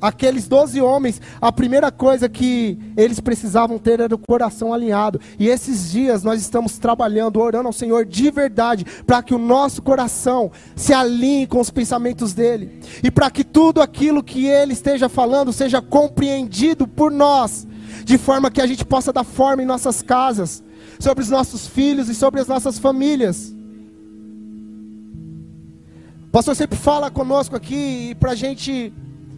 aqueles 0.00 0.46
doze 0.46 0.80
homens, 0.80 1.20
a 1.40 1.50
primeira 1.50 1.90
coisa 1.90 2.28
que 2.28 2.78
eles 2.96 3.20
precisavam 3.20 3.78
ter 3.78 4.00
era 4.00 4.14
o 4.14 4.18
coração 4.18 4.72
alinhado. 4.72 5.20
E 5.38 5.48
esses 5.48 5.90
dias 5.90 6.22
nós 6.22 6.40
estamos 6.40 6.78
trabalhando, 6.78 7.40
orando 7.40 7.66
ao 7.66 7.72
Senhor 7.72 8.04
de 8.04 8.30
verdade, 8.30 8.84
para 9.06 9.22
que 9.22 9.34
o 9.34 9.38
nosso 9.38 9.82
coração 9.82 10.50
se 10.74 10.92
alinhe 10.92 11.46
com 11.46 11.60
os 11.60 11.70
pensamentos 11.70 12.32
dele. 12.32 12.80
E 13.02 13.10
para 13.10 13.30
que 13.30 13.44
tudo 13.44 13.80
aquilo 13.80 14.22
que 14.22 14.46
ele 14.46 14.72
esteja 14.72 15.08
falando 15.08 15.52
seja 15.52 15.80
compreendido 15.80 16.86
por 16.86 17.10
nós, 17.10 17.66
de 18.04 18.18
forma 18.18 18.50
que 18.50 18.60
a 18.60 18.66
gente 18.66 18.84
possa 18.84 19.12
dar 19.12 19.24
forma 19.24 19.62
em 19.62 19.66
nossas 19.66 20.02
casas, 20.02 20.62
sobre 20.98 21.22
os 21.22 21.30
nossos 21.30 21.66
filhos 21.66 22.08
e 22.08 22.14
sobre 22.14 22.40
as 22.40 22.46
nossas 22.46 22.78
famílias. 22.78 23.55
Pastor 26.36 26.54
sempre 26.54 26.76
fala 26.76 27.10
conosco 27.10 27.56
aqui, 27.56 28.10
e 28.10 28.14
para 28.14 28.32
a 28.32 28.34
gente 28.34 28.92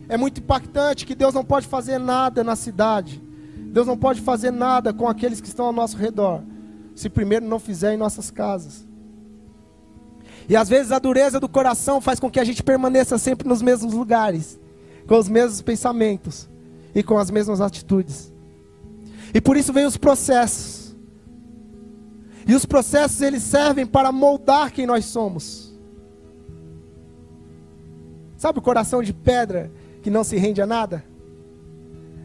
é 0.09 0.17
muito 0.17 0.40
impactante 0.40 1.07
que 1.07 1.14
Deus 1.14 1.33
não 1.33 1.45
pode 1.45 1.64
fazer 1.69 1.97
nada 1.97 2.43
na 2.43 2.57
cidade. 2.57 3.23
Deus 3.57 3.87
não 3.87 3.97
pode 3.97 4.21
fazer 4.21 4.50
nada 4.50 4.93
com 4.93 5.07
aqueles 5.07 5.40
que 5.40 5.47
estão 5.47 5.67
ao 5.67 5.73
nosso 5.73 5.97
redor, 5.97 6.43
se 6.97 7.09
primeiro 7.09 7.47
não 7.47 7.61
fizer 7.61 7.95
em 7.95 7.97
nossas 7.97 8.33
casas. 8.33 8.85
E 10.49 10.57
às 10.57 10.69
vezes 10.69 10.90
a 10.90 10.99
dureza 10.99 11.38
do 11.38 11.49
coração 11.49 12.00
faz 12.00 12.19
com 12.19 12.28
que 12.28 12.40
a 12.40 12.45
gente 12.45 12.64
permaneça 12.64 13.17
sempre 13.17 13.47
nos 13.47 13.62
mesmos 13.62 13.95
lugares, 13.95 14.59
com 15.07 15.17
os 15.17 15.28
mesmos 15.28 15.62
pensamentos 15.62 16.50
e 16.93 17.00
com 17.05 17.17
as 17.17 17.31
mesmas 17.31 17.61
atitudes. 17.61 18.33
E 19.33 19.40
por 19.40 19.57
isso 19.57 19.73
vem 19.73 19.87
os 19.87 19.97
processos. 19.97 20.97
E 22.45 22.57
os 22.57 22.67
processos 22.67 23.21
eles 23.21 23.45
servem 23.45 23.87
para 23.87 24.11
moldar 24.11 24.73
quem 24.73 24.85
nós 24.85 25.05
somos. 25.05 25.68
Sabe 28.38 28.61
o 28.61 28.62
coração 28.62 29.02
de 29.02 29.12
pedra 29.12 29.68
que 30.00 30.09
não 30.09 30.23
se 30.23 30.37
rende 30.37 30.62
a 30.62 30.66
nada? 30.66 31.04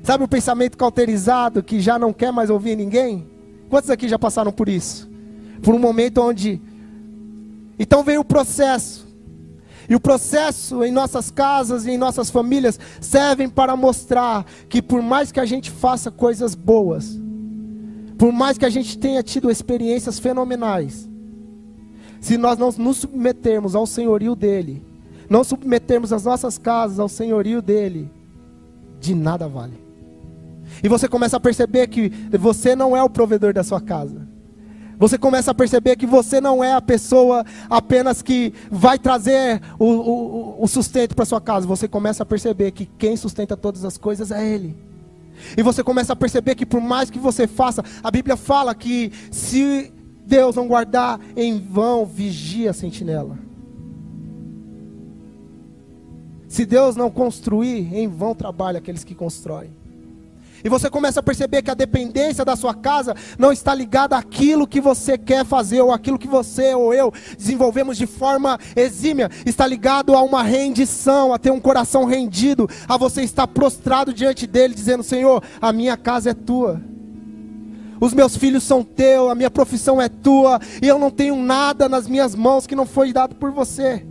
Sabe 0.04 0.24
o 0.24 0.28
pensamento 0.28 0.78
cauterizado 0.78 1.64
que 1.64 1.80
já 1.80 1.98
não 1.98 2.14
quer 2.14 2.32
mais 2.32 2.52
ouvir 2.52 2.76
ninguém? 2.76 3.28
Quantos 3.68 3.90
aqui 3.90 4.08
já 4.08 4.20
passaram 4.20 4.52
por 4.52 4.70
isso? 4.70 5.10
Por 5.64 5.74
um 5.74 5.80
momento 5.80 6.22
onde. 6.22 6.62
Então 7.80 8.04
veio 8.04 8.22
o 8.22 8.26
processo. 8.26 9.08
E 9.90 9.96
o 9.96 10.00
processo 10.00 10.84
em 10.84 10.92
nossas 10.92 11.32
casas 11.32 11.88
e 11.88 11.92
em 11.92 11.98
nossas 11.98 12.30
famílias 12.30 12.80
servem 13.02 13.50
para 13.50 13.76
mostrar 13.76 14.46
que 14.70 14.84
por 14.84 15.02
mais 15.02 15.32
que 15.32 15.40
a 15.40 15.46
gente 15.46 15.72
faça 15.72 16.12
coisas 16.12 16.54
boas, 16.54 17.20
por 18.20 18.32
mais 18.32 18.58
que 18.58 18.66
a 18.66 18.70
gente 18.70 19.00
tenha 19.00 19.24
tido 19.24 19.50
experiências 19.50 20.20
fenomenais, 20.20 21.10
se 22.22 22.38
nós 22.38 22.58
não 22.58 22.72
nos 22.78 22.98
submetermos 22.98 23.76
ao 23.76 23.88
senhorio 23.88 24.36
dele, 24.36 24.93
não 25.34 25.44
submetermos 25.44 26.14
as 26.14 26.26
nossas 26.26 26.60
casas 26.60 27.00
ao 27.00 27.10
senhorio 27.10 27.60
dele, 27.60 28.08
de 29.00 29.16
nada 29.16 29.48
vale. 29.48 29.84
E 30.84 30.88
você 30.88 31.08
começa 31.08 31.38
a 31.38 31.40
perceber 31.40 31.88
que 31.88 32.12
você 32.38 32.76
não 32.76 32.96
é 32.96 33.02
o 33.02 33.10
provedor 33.10 33.52
da 33.52 33.64
sua 33.64 33.82
casa. 33.82 34.28
Você 35.00 35.18
começa 35.18 35.50
a 35.50 35.56
perceber 35.56 35.96
que 35.96 36.06
você 36.06 36.40
não 36.40 36.64
é 36.64 36.74
a 36.74 36.82
pessoa 36.82 37.44
apenas 37.68 38.22
que 38.22 38.54
vai 38.70 39.00
trazer 39.00 39.60
o, 39.80 39.86
o, 39.86 40.64
o 40.64 40.68
sustento 40.68 41.16
para 41.16 41.26
sua 41.26 41.42
casa. 41.42 41.66
Você 41.66 41.88
começa 41.88 42.22
a 42.22 42.28
perceber 42.28 42.70
que 42.70 42.86
quem 42.86 43.18
sustenta 43.18 43.58
todas 43.58 43.84
as 43.84 43.98
coisas 43.98 44.30
é 44.30 44.48
Ele. 44.48 44.78
E 45.58 45.64
você 45.64 45.84
começa 45.84 46.14
a 46.14 46.16
perceber 46.16 46.54
que 46.54 46.66
por 46.66 46.80
mais 46.80 47.10
que 47.10 47.18
você 47.18 47.48
faça, 47.48 47.84
a 48.04 48.12
Bíblia 48.12 48.38
fala 48.38 48.76
que 48.76 49.12
se 49.32 49.92
Deus 50.28 50.56
não 50.56 50.68
guardar, 50.68 51.20
em 51.36 51.60
vão 51.60 52.06
vigia 52.06 52.70
a 52.70 52.74
sentinela. 52.74 53.43
Se 56.54 56.68
Deus 56.68 56.96
não 56.96 57.10
construir, 57.10 57.98
em 57.98 58.08
vão 58.08 58.36
trabalha 58.36 58.78
aqueles 58.78 59.04
que 59.04 59.16
constroem. 59.16 59.72
E 60.64 60.70
você 60.70 60.88
começa 60.88 61.20
a 61.20 61.24
perceber 61.24 61.64
que 61.64 61.72
a 61.72 61.74
dependência 61.74 62.46
da 62.46 62.56
sua 62.56 62.76
casa 62.76 63.16
não 63.40 63.52
está 63.52 63.74
ligada 63.74 64.16
àquilo 64.16 64.68
que 64.68 64.80
você 64.80 65.18
quer 65.18 65.44
fazer, 65.44 65.82
ou 65.82 65.92
aquilo 65.92 66.20
que 66.20 66.28
você 66.28 66.76
ou 66.76 66.94
eu 66.94 67.12
desenvolvemos 67.36 67.98
de 67.98 68.06
forma 68.06 68.60
exímia. 68.76 69.32
Está 69.48 69.66
ligado 69.66 70.14
a 70.14 70.22
uma 70.22 70.44
rendição, 70.44 71.34
a 71.34 71.40
ter 71.40 71.50
um 71.50 71.60
coração 71.60 72.06
rendido, 72.06 72.70
a 72.88 72.98
você 72.98 73.24
estar 73.24 73.48
prostrado 73.48 74.14
diante 74.14 74.46
dele, 74.46 74.76
dizendo: 74.76 75.02
Senhor, 75.02 75.42
a 75.60 75.74
minha 75.74 75.98
casa 75.98 76.30
é 76.30 76.34
tua. 76.36 76.80
Os 78.00 78.14
meus 78.14 78.38
filhos 78.38 78.62
são 78.62 78.84
teus, 78.84 79.32
a 79.32 79.34
minha 79.34 79.50
profissão 79.50 80.00
é 80.00 80.08
tua, 80.08 80.62
e 80.84 80.88
eu 80.88 81.00
não 81.00 81.10
tenho 81.10 81.36
nada 81.36 81.90
nas 81.90 82.08
minhas 82.08 82.36
mãos 82.36 82.68
que 82.68 82.76
não 82.76 82.86
foi 82.86 83.12
dado 83.12 83.34
por 83.34 83.50
você. 83.50 84.06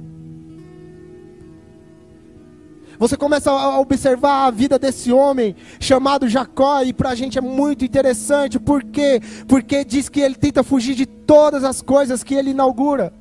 Você 3.02 3.16
começa 3.16 3.50
a 3.50 3.80
observar 3.80 4.46
a 4.46 4.50
vida 4.52 4.78
desse 4.78 5.10
homem 5.10 5.56
chamado 5.80 6.28
Jacó, 6.28 6.84
e 6.84 6.92
para 6.92 7.10
a 7.10 7.14
gente 7.16 7.36
é 7.36 7.40
muito 7.40 7.84
interessante, 7.84 8.60
por 8.60 8.80
quê? 8.84 9.20
Porque 9.48 9.84
diz 9.84 10.08
que 10.08 10.20
ele 10.20 10.36
tenta 10.36 10.62
fugir 10.62 10.94
de 10.94 11.04
todas 11.04 11.64
as 11.64 11.82
coisas 11.82 12.22
que 12.22 12.32
ele 12.32 12.50
inaugura. 12.50 13.12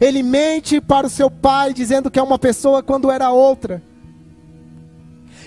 Ele 0.00 0.22
mente 0.22 0.80
para 0.80 1.06
o 1.06 1.10
seu 1.10 1.30
pai, 1.30 1.74
dizendo 1.74 2.10
que 2.10 2.18
é 2.18 2.22
uma 2.22 2.38
pessoa 2.38 2.82
quando 2.82 3.10
era 3.10 3.30
outra. 3.30 3.82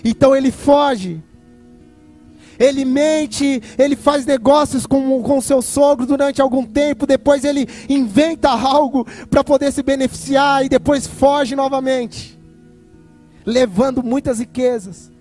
Então 0.06 0.36
ele 0.36 0.52
foge. 0.52 1.20
Ele 2.60 2.86
mente, 2.86 3.64
ele 3.80 3.96
faz 3.96 4.28
negócios 4.28 4.86
com 4.86 5.24
o 5.24 5.42
seu 5.42 5.60
sogro 5.60 6.06
durante 6.06 6.40
algum 6.40 6.68
tempo, 6.68 7.08
depois 7.08 7.44
ele 7.44 7.68
inventa 7.90 8.52
algo 8.54 9.08
para 9.28 9.44
poder 9.44 9.72
se 9.72 9.82
beneficiar 9.82 10.64
e 10.64 10.70
depois 10.70 11.08
foge 11.08 11.56
novamente, 11.56 12.40
levando 13.46 14.04
muitas 14.04 14.40
riquezas. 14.40 15.12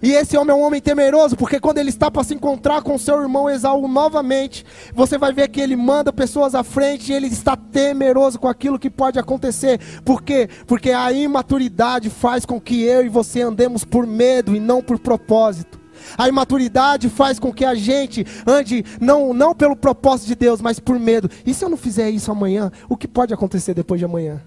E 0.00 0.12
esse 0.12 0.36
homem 0.36 0.54
é 0.54 0.58
um 0.58 0.62
homem 0.62 0.80
temeroso, 0.80 1.36
porque 1.36 1.58
quando 1.58 1.78
ele 1.78 1.90
está 1.90 2.08
para 2.08 2.22
se 2.22 2.32
encontrar 2.32 2.82
com 2.82 2.96
seu 2.96 3.20
irmão 3.20 3.50
Esaú 3.50 3.88
novamente, 3.88 4.64
você 4.94 5.18
vai 5.18 5.32
ver 5.32 5.48
que 5.48 5.60
ele 5.60 5.74
manda 5.74 6.12
pessoas 6.12 6.54
à 6.54 6.62
frente 6.62 7.10
e 7.10 7.14
ele 7.14 7.26
está 7.26 7.56
temeroso 7.56 8.38
com 8.38 8.46
aquilo 8.46 8.78
que 8.78 8.90
pode 8.90 9.18
acontecer. 9.18 9.80
Por 10.04 10.22
quê? 10.22 10.48
Porque 10.66 10.92
a 10.92 11.10
imaturidade 11.10 12.10
faz 12.10 12.44
com 12.44 12.60
que 12.60 12.82
eu 12.82 13.04
e 13.04 13.08
você 13.08 13.42
andemos 13.42 13.84
por 13.84 14.06
medo 14.06 14.54
e 14.54 14.60
não 14.60 14.80
por 14.80 15.00
propósito. 15.00 15.78
A 16.16 16.28
imaturidade 16.28 17.08
faz 17.08 17.40
com 17.40 17.52
que 17.52 17.64
a 17.64 17.74
gente 17.74 18.24
ande 18.46 18.84
não, 19.00 19.34
não 19.34 19.52
pelo 19.52 19.74
propósito 19.74 20.28
de 20.28 20.36
Deus, 20.36 20.60
mas 20.60 20.78
por 20.78 20.96
medo. 20.96 21.28
E 21.44 21.52
se 21.52 21.64
eu 21.64 21.68
não 21.68 21.76
fizer 21.76 22.08
isso 22.08 22.30
amanhã, 22.30 22.70
o 22.88 22.96
que 22.96 23.08
pode 23.08 23.34
acontecer 23.34 23.74
depois 23.74 23.98
de 23.98 24.04
amanhã? 24.04 24.40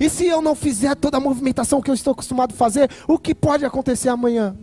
E 0.00 0.08
se 0.08 0.26
eu 0.26 0.40
não 0.40 0.54
fizer 0.54 0.94
toda 0.94 1.16
a 1.16 1.20
movimentação 1.20 1.80
que 1.80 1.90
eu 1.90 1.94
estou 1.94 2.12
acostumado 2.12 2.52
a 2.52 2.56
fazer, 2.56 2.90
o 3.06 3.18
que 3.18 3.34
pode 3.34 3.64
acontecer 3.64 4.08
amanhã? 4.08 4.56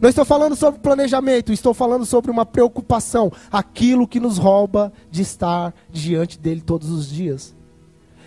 Não 0.00 0.08
estou 0.08 0.24
falando 0.24 0.54
sobre 0.54 0.80
planejamento, 0.80 1.52
estou 1.52 1.74
falando 1.74 2.06
sobre 2.06 2.30
uma 2.30 2.46
preocupação, 2.46 3.32
aquilo 3.50 4.06
que 4.06 4.20
nos 4.20 4.38
rouba 4.38 4.92
de 5.10 5.22
estar 5.22 5.74
diante 5.90 6.38
dele 6.38 6.60
todos 6.60 6.90
os 6.90 7.08
dias. 7.08 7.54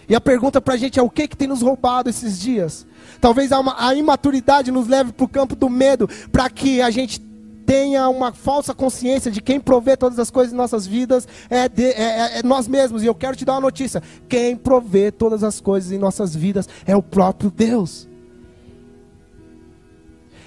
E 0.10 0.16
a 0.16 0.20
pergunta 0.20 0.60
para 0.60 0.74
a 0.74 0.78
gente 0.78 1.00
é: 1.00 1.02
o 1.02 1.10
que, 1.10 1.28
que 1.28 1.38
tem 1.38 1.48
nos 1.48 1.62
roubado 1.62 2.10
esses 2.10 2.40
dias? 2.40 2.86
Talvez 3.22 3.52
a, 3.52 3.62
a 3.78 3.96
imaturidade 3.96 4.72
nos 4.72 4.88
leve 4.88 5.14
para 5.14 5.24
o 5.24 5.30
campo 5.30 5.56
do 5.56 5.70
medo, 5.70 6.10
para 6.32 6.50
que 6.50 6.82
a 6.82 6.90
gente 6.90 7.22
tenha 7.66 8.10
uma 8.10 8.32
falsa 8.32 8.74
consciência 8.74 9.32
de 9.32 9.42
quem 9.42 9.60
provê 9.60 9.96
todas 9.96 10.20
as 10.20 10.30
coisas 10.30 10.54
em 10.54 10.58
nossas 10.58 10.86
vidas 10.86 11.28
é, 11.50 11.70
de, 11.70 11.84
é, 11.84 12.02
é, 12.02 12.40
é, 12.40 12.44
nós 12.44 12.68
mesmos. 12.68 13.04
E 13.04 13.06
eu 13.06 13.16
quero 13.16 13.36
te 13.36 13.46
dar 13.46 13.54
uma 13.54 13.62
notícia: 13.62 14.02
quem 14.28 14.56
provê 14.56 15.12
todas 15.12 15.44
as 15.44 15.60
coisas 15.60 15.92
em 15.92 15.98
nossas 15.98 16.36
vidas 16.36 16.68
é 16.86 16.96
o 16.96 17.04
próprio 17.04 17.52
Deus. 17.52 18.08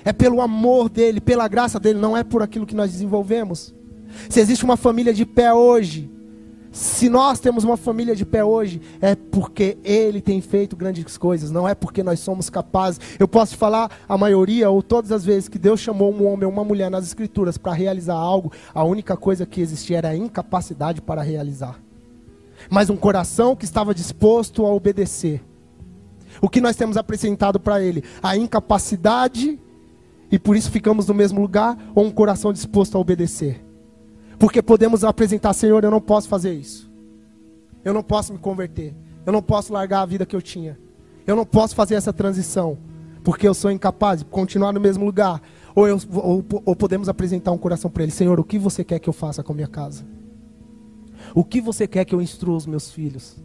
É 0.05 0.13
pelo 0.13 0.41
amor 0.41 0.91
dele, 0.91 1.21
pela 1.21 1.49
graça 1.49 1.81
dele, 1.81 1.99
não 1.99 2.17
é 2.17 2.23
por 2.23 2.43
aquilo 2.43 2.67
que 2.67 2.75
nós 2.75 2.93
desenvolvemos. 2.93 3.75
Se 4.29 4.39
existe 4.39 4.65
uma 4.65 4.77
família 4.77 5.15
de 5.15 5.25
pé 5.25 5.53
hoje, 5.53 6.11
se 6.75 7.09
nós 7.09 7.39
temos 7.39 7.63
uma 7.63 7.77
família 7.77 8.17
de 8.17 8.27
pé 8.27 8.45
hoje, 8.45 8.83
é 9.01 9.15
porque 9.15 9.79
Ele 9.85 10.21
tem 10.21 10.41
feito 10.41 10.75
grandes 10.75 11.17
coisas, 11.17 11.53
não 11.53 11.69
é 11.69 11.73
porque 11.73 12.03
nós 12.03 12.19
somos 12.19 12.51
capazes. 12.51 12.99
Eu 13.17 13.29
posso 13.29 13.57
falar, 13.57 13.97
a 14.09 14.19
maioria 14.19 14.69
ou 14.69 14.83
todas 14.83 15.13
as 15.13 15.25
vezes 15.25 15.49
que 15.49 15.57
Deus 15.57 15.79
chamou 15.79 16.13
um 16.13 16.27
homem 16.27 16.47
ou 16.47 16.51
uma 16.51 16.65
mulher 16.65 16.91
nas 16.91 17.07
Escrituras 17.07 17.57
para 17.57 17.73
realizar 17.73 18.17
algo, 18.17 18.51
a 18.75 18.83
única 18.83 19.17
coisa 19.17 19.47
que 19.47 19.61
existia 19.61 19.99
era 19.99 20.09
a 20.09 20.17
incapacidade 20.17 21.01
para 21.01 21.23
realizar. 21.23 21.79
Mas 22.69 22.91
um 22.91 22.97
coração 22.97 23.55
que 23.55 23.65
estava 23.65 23.95
disposto 23.95 24.67
a 24.67 24.75
obedecer. 24.75 25.45
O 26.43 26.49
que 26.49 26.61
nós 26.61 26.75
temos 26.75 26.97
apresentado 26.97 27.61
para 27.61 27.81
Ele? 27.81 28.03
A 28.21 28.37
incapacidade, 28.37 29.61
e 30.29 30.41
por 30.41 30.57
isso 30.57 30.73
ficamos 30.73 31.07
no 31.07 31.15
mesmo 31.15 31.41
lugar, 31.41 31.79
ou 31.95 32.05
um 32.05 32.11
coração 32.11 32.53
disposto 32.53 32.99
a 32.99 33.01
obedecer? 33.01 33.64
Porque 34.39 34.63
podemos 34.63 35.05
apresentar, 35.05 35.53
Senhor, 35.53 35.83
eu 35.85 35.91
não 35.91 36.01
posso 36.01 36.29
fazer 36.29 36.53
isso. 36.53 36.91
Eu 37.85 37.93
não 37.93 38.03
posso 38.03 38.33
me 38.33 38.39
converter. 38.39 38.95
Eu 39.27 39.33
não 39.33 39.43
posso 39.43 39.73
largar 39.73 40.03
a 40.03 40.07
vida 40.07 40.27
que 40.27 40.35
eu 40.35 40.43
tinha. 40.43 40.79
Eu 41.27 41.37
não 41.37 41.47
posso 41.47 41.75
fazer 41.75 41.95
essa 41.95 42.13
transição. 42.13 42.79
Porque 43.23 43.49
eu 43.49 43.55
sou 43.55 43.71
incapaz 43.71 44.21
de 44.21 44.25
continuar 44.27 44.73
no 44.73 44.81
mesmo 44.81 45.05
lugar. 45.05 45.41
Ou, 45.75 45.89
eu, 45.89 45.99
ou, 46.13 46.45
ou 46.65 46.77
podemos 46.77 47.09
apresentar 47.09 47.53
um 47.53 47.59
coração 47.59 47.91
para 47.91 48.03
Ele: 48.03 48.13
Senhor, 48.13 48.39
o 48.39 48.45
que 48.45 48.59
você 48.59 48.85
quer 48.85 48.99
que 48.99 49.09
eu 49.09 49.13
faça 49.13 49.43
com 49.43 49.53
a 49.53 49.57
minha 49.57 49.69
casa? 49.69 50.05
O 51.35 51.43
que 51.43 51.61
você 51.61 51.87
quer 51.87 52.05
que 52.05 52.15
eu 52.15 52.21
instrua 52.21 52.57
os 52.57 52.67
meus 52.67 52.91
filhos? 52.91 53.37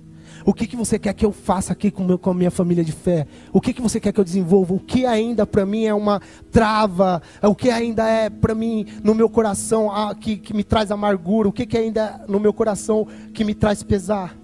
O 0.46 0.54
que, 0.54 0.68
que 0.68 0.76
você 0.76 0.98
quer 0.98 1.14
que 1.14 1.26
eu 1.26 1.32
faça 1.32 1.74
aqui 1.74 1.92
com, 1.92 2.04
meu, 2.04 2.18
com 2.18 2.32
a 2.32 2.34
minha 2.34 2.52
família 2.52 2.84
de 2.84 2.92
fé? 2.92 3.28
O 3.52 3.60
que, 3.60 3.74
que 3.74 3.82
você 3.82 4.00
quer 4.00 4.12
que 4.12 4.20
eu 4.20 4.24
desenvolva? 4.24 4.74
O 4.74 4.80
que 4.80 5.06
ainda 5.06 5.46
para 5.46 5.66
mim 5.66 5.86
é 5.86 5.94
uma 5.94 6.22
trava? 6.52 7.22
O 7.42 7.56
que 7.56 7.70
ainda 7.70 8.08
é 8.08 8.30
para 8.30 8.56
mim 8.56 8.86
no 9.04 9.14
meu 9.14 9.30
coração 9.30 9.92
ah, 9.92 10.14
que, 10.16 10.38
que 10.38 10.54
me 10.54 10.64
traz 10.64 10.92
amargura? 10.92 11.50
O 11.50 11.52
que, 11.52 11.66
que 11.66 11.78
ainda 11.78 12.02
é 12.26 12.32
no 12.32 12.40
meu 12.40 12.54
coração 12.54 13.08
que 13.34 13.44
me 13.44 13.54
traz 13.54 13.84
pesar? 13.84 14.36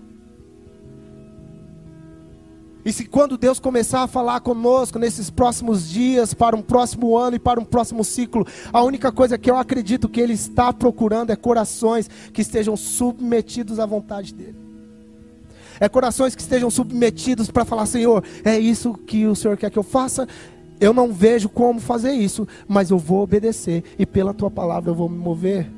E 2.85 2.93
se 2.93 3.03
quando 3.03 3.35
Deus 3.35 3.59
começar 3.59 4.03
a 4.03 4.07
falar 4.07 4.41
conosco 4.41 4.99
nesses 4.99 5.31
próximos 5.31 5.89
dias, 5.89 6.35
para 6.35 6.55
um 6.55 6.61
próximo 6.61 7.17
ano 7.17 7.35
e 7.35 7.39
para 7.39 7.59
um 7.59 7.65
próximo 7.65 8.03
ciclo, 8.03 8.45
a 8.71 8.83
única 8.83 9.11
coisa 9.11 9.39
que 9.39 9.49
eu 9.49 9.57
acredito 9.57 10.07
que 10.07 10.21
Ele 10.21 10.33
está 10.33 10.71
procurando 10.71 11.31
é 11.31 11.35
corações 11.35 12.07
que 12.31 12.41
estejam 12.41 12.77
submetidos 12.77 13.79
à 13.79 13.87
vontade 13.87 14.35
dEle. 14.35 14.64
É 15.79 15.89
corações 15.89 16.35
que 16.35 16.41
estejam 16.41 16.69
submetidos 16.69 17.49
para 17.49 17.65
falar: 17.65 17.85
Senhor, 17.85 18.23
é 18.43 18.57
isso 18.57 18.93
que 18.93 19.25
o 19.25 19.35
Senhor 19.35 19.57
quer 19.57 19.69
que 19.69 19.79
eu 19.79 19.83
faça. 19.83 20.27
Eu 20.79 20.93
não 20.93 21.13
vejo 21.13 21.47
como 21.47 21.79
fazer 21.79 22.11
isso, 22.11 22.47
mas 22.67 22.89
eu 22.89 22.97
vou 22.97 23.23
obedecer 23.23 23.83
e 23.97 24.05
pela 24.05 24.33
tua 24.33 24.51
palavra 24.51 24.91
eu 24.91 24.95
vou 24.95 25.07
me 25.07 25.17
mover. 25.17 25.71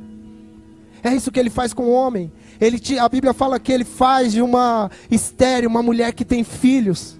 É 1.04 1.14
isso 1.14 1.32
que 1.32 1.40
ele 1.40 1.52
faz 1.52 1.74
com 1.74 1.84
o 1.84 1.92
homem. 1.92 2.32
Ele, 2.60 2.82
a 3.00 3.08
Bíblia 3.08 3.34
fala 3.34 3.60
que 3.60 3.72
ele 3.72 3.86
faz 3.86 4.34
de 4.34 4.42
uma 4.42 4.90
estéreo 5.12 5.70
uma 5.70 5.84
mulher 5.84 6.14
que 6.14 6.26
tem 6.26 6.44
filhos. 6.44 7.20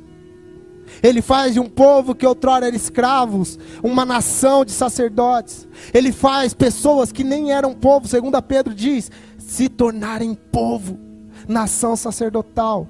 Ele 1.04 1.22
faz 1.22 1.54
de 1.54 1.60
um 1.60 1.70
povo 1.70 2.16
que 2.16 2.26
outrora 2.26 2.66
era 2.66 2.76
escravos, 2.76 3.60
uma 3.84 4.04
nação 4.04 4.66
de 4.66 4.72
sacerdotes. 4.72 5.68
Ele 5.94 6.12
faz 6.12 6.56
pessoas 6.56 7.12
que 7.12 7.24
nem 7.24 7.52
eram 7.52 7.74
povo, 7.74 8.08
segundo 8.08 8.42
Pedro 8.42 8.74
diz, 8.74 9.12
se 9.38 9.70
tornarem 9.70 10.34
povo 10.34 11.07
nação 11.48 11.96
sacerdotal. 11.96 12.88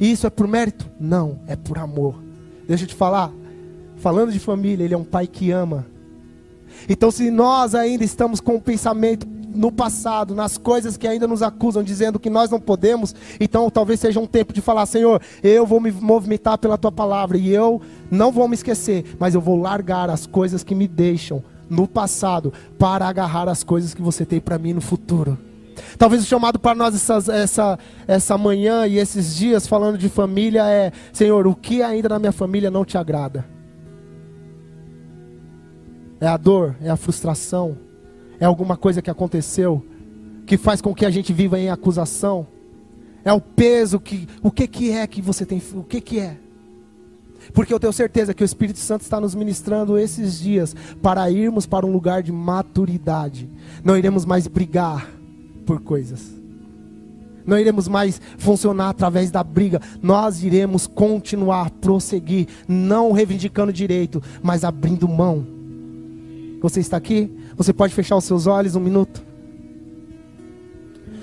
E 0.00 0.10
isso 0.10 0.26
é 0.26 0.30
por 0.30 0.46
mérito? 0.46 0.90
Não, 0.98 1.38
é 1.46 1.56
por 1.56 1.78
amor. 1.78 2.16
Deixa 2.66 2.84
eu 2.84 2.88
te 2.88 2.94
falar, 2.94 3.30
falando 3.96 4.32
de 4.32 4.38
família, 4.38 4.84
ele 4.84 4.94
é 4.94 4.98
um 4.98 5.04
pai 5.04 5.26
que 5.26 5.50
ama. 5.50 5.86
Então, 6.88 7.10
se 7.10 7.30
nós 7.30 7.74
ainda 7.74 8.04
estamos 8.04 8.40
com 8.40 8.56
o 8.56 8.60
pensamento 8.60 9.26
no 9.54 9.70
passado, 9.70 10.34
nas 10.34 10.58
coisas 10.58 10.96
que 10.96 11.06
ainda 11.06 11.28
nos 11.28 11.42
acusam, 11.42 11.82
dizendo 11.82 12.18
que 12.18 12.28
nós 12.28 12.50
não 12.50 12.60
podemos, 12.60 13.14
então 13.38 13.70
talvez 13.70 14.00
seja 14.00 14.18
um 14.18 14.26
tempo 14.26 14.52
de 14.52 14.60
falar: 14.60 14.84
Senhor, 14.86 15.22
eu 15.42 15.64
vou 15.64 15.80
me 15.80 15.92
movimentar 15.92 16.58
pela 16.58 16.76
tua 16.76 16.90
palavra 16.90 17.38
e 17.38 17.50
eu 17.50 17.80
não 18.10 18.32
vou 18.32 18.48
me 18.48 18.54
esquecer, 18.54 19.16
mas 19.18 19.34
eu 19.34 19.40
vou 19.40 19.60
largar 19.60 20.10
as 20.10 20.26
coisas 20.26 20.64
que 20.64 20.74
me 20.74 20.88
deixam 20.88 21.42
no 21.70 21.86
passado 21.86 22.52
para 22.78 23.06
agarrar 23.06 23.48
as 23.48 23.62
coisas 23.62 23.94
que 23.94 24.02
você 24.02 24.24
tem 24.24 24.40
para 24.40 24.58
mim 24.58 24.72
no 24.72 24.80
futuro. 24.80 25.38
Talvez 25.98 26.22
o 26.22 26.26
chamado 26.26 26.58
para 26.58 26.74
nós 26.74 26.94
essas, 26.94 27.28
essa, 27.28 27.78
essa 28.06 28.38
manhã 28.38 28.86
e 28.86 28.98
esses 28.98 29.34
dias 29.34 29.66
falando 29.66 29.98
de 29.98 30.08
família 30.08 30.68
é: 30.68 30.92
Senhor, 31.12 31.46
o 31.46 31.54
que 31.54 31.82
ainda 31.82 32.08
na 32.08 32.18
minha 32.18 32.32
família 32.32 32.70
não 32.70 32.84
te 32.84 32.98
agrada? 32.98 33.44
É 36.20 36.26
a 36.26 36.36
dor, 36.36 36.76
é 36.80 36.88
a 36.88 36.96
frustração, 36.96 37.76
é 38.40 38.44
alguma 38.44 38.76
coisa 38.76 39.02
que 39.02 39.10
aconteceu 39.10 39.84
que 40.46 40.56
faz 40.56 40.80
com 40.80 40.94
que 40.94 41.06
a 41.06 41.10
gente 41.10 41.32
viva 41.32 41.58
em 41.58 41.70
acusação? 41.70 42.46
É 43.24 43.32
o 43.32 43.40
peso 43.40 43.98
que 43.98 44.28
o 44.42 44.50
que 44.50 44.66
que 44.66 44.90
é 44.90 45.06
que 45.06 45.22
você 45.22 45.46
tem, 45.46 45.62
o 45.74 45.82
que 45.82 46.00
que 46.00 46.20
é? 46.20 46.36
Porque 47.52 47.72
eu 47.72 47.80
tenho 47.80 47.92
certeza 47.92 48.32
que 48.32 48.42
o 48.42 48.44
Espírito 48.44 48.78
Santo 48.78 49.02
está 49.02 49.20
nos 49.20 49.34
ministrando 49.34 49.98
esses 49.98 50.38
dias 50.38 50.74
para 51.02 51.30
irmos 51.30 51.66
para 51.66 51.84
um 51.84 51.92
lugar 51.92 52.22
de 52.22 52.32
maturidade. 52.32 53.48
Não 53.82 53.96
iremos 53.96 54.24
mais 54.24 54.46
brigar, 54.46 55.10
por 55.64 55.80
coisas. 55.80 56.44
Não 57.46 57.58
iremos 57.58 57.88
mais 57.88 58.20
funcionar 58.38 58.88
através 58.88 59.30
da 59.30 59.44
briga. 59.44 59.80
Nós 60.02 60.42
iremos 60.42 60.86
continuar, 60.86 61.70
prosseguir, 61.70 62.48
não 62.66 63.12
reivindicando 63.12 63.72
direito, 63.72 64.22
mas 64.42 64.64
abrindo 64.64 65.06
mão. 65.06 65.46
Você 66.62 66.80
está 66.80 66.96
aqui? 66.96 67.30
Você 67.56 67.72
pode 67.72 67.94
fechar 67.94 68.16
os 68.16 68.24
seus 68.24 68.46
olhos 68.46 68.74
um 68.74 68.80
minuto? 68.80 69.22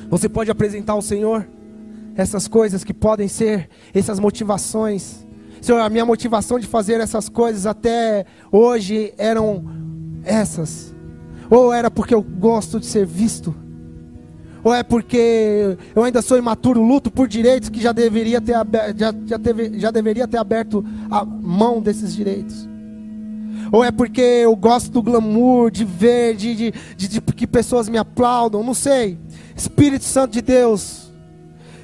Você 0.10 0.30
pode 0.30 0.52
apresentar 0.52 0.94
ao 0.94 1.02
Senhor 1.02 1.48
essas 2.16 2.48
coisas 2.48 2.84
que 2.84 2.94
podem 2.94 3.28
ser, 3.28 3.68
essas 3.94 4.20
motivações. 4.20 5.26
Senhor, 5.60 5.80
a 5.80 5.90
minha 5.90 6.06
motivação 6.06 6.60
de 6.60 6.68
fazer 6.68 7.00
essas 7.00 7.30
coisas 7.30 7.66
até 7.66 8.26
hoje 8.52 9.14
eram 9.18 9.64
essas. 10.24 10.94
Ou 11.50 11.74
era 11.74 11.90
porque 11.90 12.14
eu 12.14 12.22
gosto 12.22 12.80
de 12.80 12.86
ser 12.86 13.06
visto 13.06 13.56
ou 14.64 14.74
é 14.74 14.84
porque 14.84 15.78
eu 15.96 16.04
ainda 16.04 16.22
sou 16.22 16.38
imaturo, 16.38 16.82
luto 16.82 17.10
por 17.10 17.28
direitos 17.28 17.70
que 17.70 17.82
já 17.82 17.92
deveria 17.92 18.40
ter, 18.40 18.54
já, 18.96 19.14
já, 19.26 19.40
teve, 19.40 19.80
já 19.80 19.92
deveria 19.92 20.28
ter 20.28 20.38
aberto 20.38 20.86
a 21.10 21.26
mão 21.26 21.82
desses 21.82 22.14
direitos? 22.16 22.70
Ou 23.72 23.84
é 23.84 23.92
porque 23.92 24.22
eu 24.22 24.56
gosto 24.56 24.92
do 24.92 25.02
glamour, 25.02 25.72
de 25.72 25.86
ver, 25.86 26.36
de, 26.36 26.54
de, 26.56 26.74
de, 26.98 27.08
de 27.08 27.22
que 27.22 27.48
pessoas 27.48 27.88
me 27.88 27.98
aplaudam, 27.98 28.64
não 28.64 28.74
sei. 28.74 29.18
Espírito 29.56 30.04
Santo 30.04 30.34
de 30.34 30.42
Deus, 30.42 31.12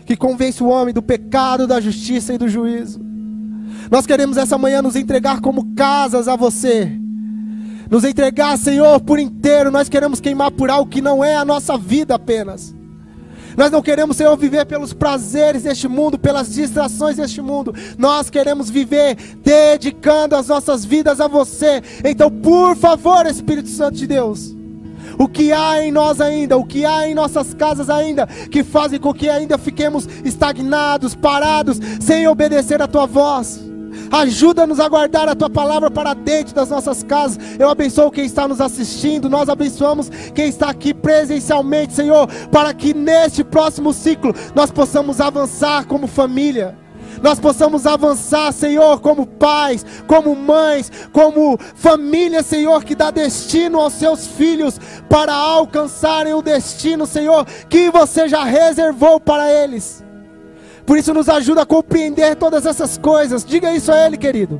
que 0.05 0.15
convence 0.15 0.61
o 0.61 0.67
homem 0.67 0.93
do 0.93 1.01
pecado, 1.01 1.65
da 1.65 1.79
justiça 1.79 2.33
e 2.33 2.37
do 2.37 2.49
juízo. 2.49 2.99
Nós 3.89 4.05
queremos 4.05 4.37
essa 4.37 4.57
manhã 4.57 4.81
nos 4.81 4.95
entregar 4.95 5.39
como 5.39 5.73
casas 5.73 6.27
a 6.27 6.35
você. 6.35 6.91
Nos 7.89 8.03
entregar, 8.03 8.57
Senhor, 8.57 8.99
por 8.99 9.19
inteiro. 9.19 9.71
Nós 9.71 9.89
queremos 9.89 10.19
queimar 10.19 10.51
por 10.51 10.69
algo 10.69 10.89
que 10.89 11.01
não 11.01 11.23
é 11.23 11.35
a 11.35 11.45
nossa 11.45 11.77
vida 11.77 12.15
apenas. 12.15 12.75
Nós 13.57 13.71
não 13.71 13.81
queremos, 13.81 14.17
Senhor, 14.17 14.37
viver 14.37 14.65
pelos 14.65 14.93
prazeres 14.93 15.63
deste 15.63 15.87
mundo, 15.87 16.19
pelas 16.19 16.53
distrações 16.53 17.17
deste 17.17 17.41
mundo. 17.41 17.73
Nós 17.97 18.29
queremos 18.29 18.69
viver 18.69 19.15
dedicando 19.43 20.35
as 20.35 20.47
nossas 20.47 20.85
vidas 20.85 21.19
a 21.19 21.27
você. 21.27 21.81
Então, 22.05 22.29
por 22.29 22.75
favor, 22.75 23.25
Espírito 23.25 23.69
Santo 23.69 23.97
de 23.97 24.05
Deus, 24.05 24.55
o 25.17 25.27
que 25.27 25.51
há 25.51 25.83
em 25.83 25.91
nós 25.91 26.21
ainda, 26.21 26.55
o 26.55 26.63
que 26.63 26.85
há 26.85 27.09
em 27.09 27.15
nossas 27.15 27.55
casas 27.55 27.89
ainda, 27.89 28.27
que 28.27 28.63
fazem 28.63 28.99
com 28.99 29.11
que 29.11 29.27
ainda 29.27 29.57
fiquemos 29.57 30.07
estagnados, 30.23 31.15
parados, 31.15 31.79
sem 31.99 32.27
obedecer 32.27 32.79
a 32.79 32.87
tua 32.87 33.07
voz. 33.07 33.66
Ajuda-nos 34.11 34.79
a 34.79 34.87
guardar 34.87 35.27
a 35.29 35.35
tua 35.35 35.49
palavra 35.49 35.89
para 35.89 36.13
dentro 36.13 36.53
das 36.53 36.69
nossas 36.69 37.03
casas. 37.03 37.37
Eu 37.59 37.69
abençoo 37.69 38.11
quem 38.11 38.25
está 38.25 38.47
nos 38.47 38.61
assistindo, 38.61 39.29
nós 39.29 39.49
abençoamos 39.49 40.09
quem 40.33 40.47
está 40.47 40.69
aqui 40.69 40.93
presencialmente, 40.93 41.93
Senhor, 41.93 42.27
para 42.51 42.73
que 42.73 42.93
neste 42.93 43.43
próximo 43.43 43.93
ciclo 43.93 44.33
nós 44.55 44.71
possamos 44.71 45.19
avançar 45.21 45.85
como 45.85 46.07
família 46.07 46.75
nós 47.21 47.39
possamos 47.39 47.85
avançar, 47.85 48.51
Senhor, 48.51 48.99
como 48.99 49.25
pais, 49.25 49.85
como 50.05 50.35
mães, 50.35 50.91
como 51.11 51.57
família, 51.75 52.43
Senhor, 52.43 52.83
que 52.83 52.95
dá 52.95 53.11
destino 53.11 53.79
aos 53.79 53.93
seus 53.93 54.27
filhos 54.27 54.79
para 55.09 55.33
alcançarem 55.33 56.33
o 56.33 56.41
destino, 56.41 57.05
Senhor, 57.05 57.45
que 57.69 57.89
você 57.89 58.27
já 58.27 58.43
reservou 58.43 59.19
para 59.19 59.51
eles. 59.51 60.06
Por 60.87 60.97
isso, 60.97 61.13
nos 61.13 61.29
ajuda 61.29 61.61
a 61.61 61.65
compreender 61.65 62.35
todas 62.37 62.65
essas 62.65 62.97
coisas. 62.97 63.45
Diga 63.45 63.71
isso 63.73 63.91
a 63.91 64.05
Ele, 64.05 64.17
querido. 64.17 64.59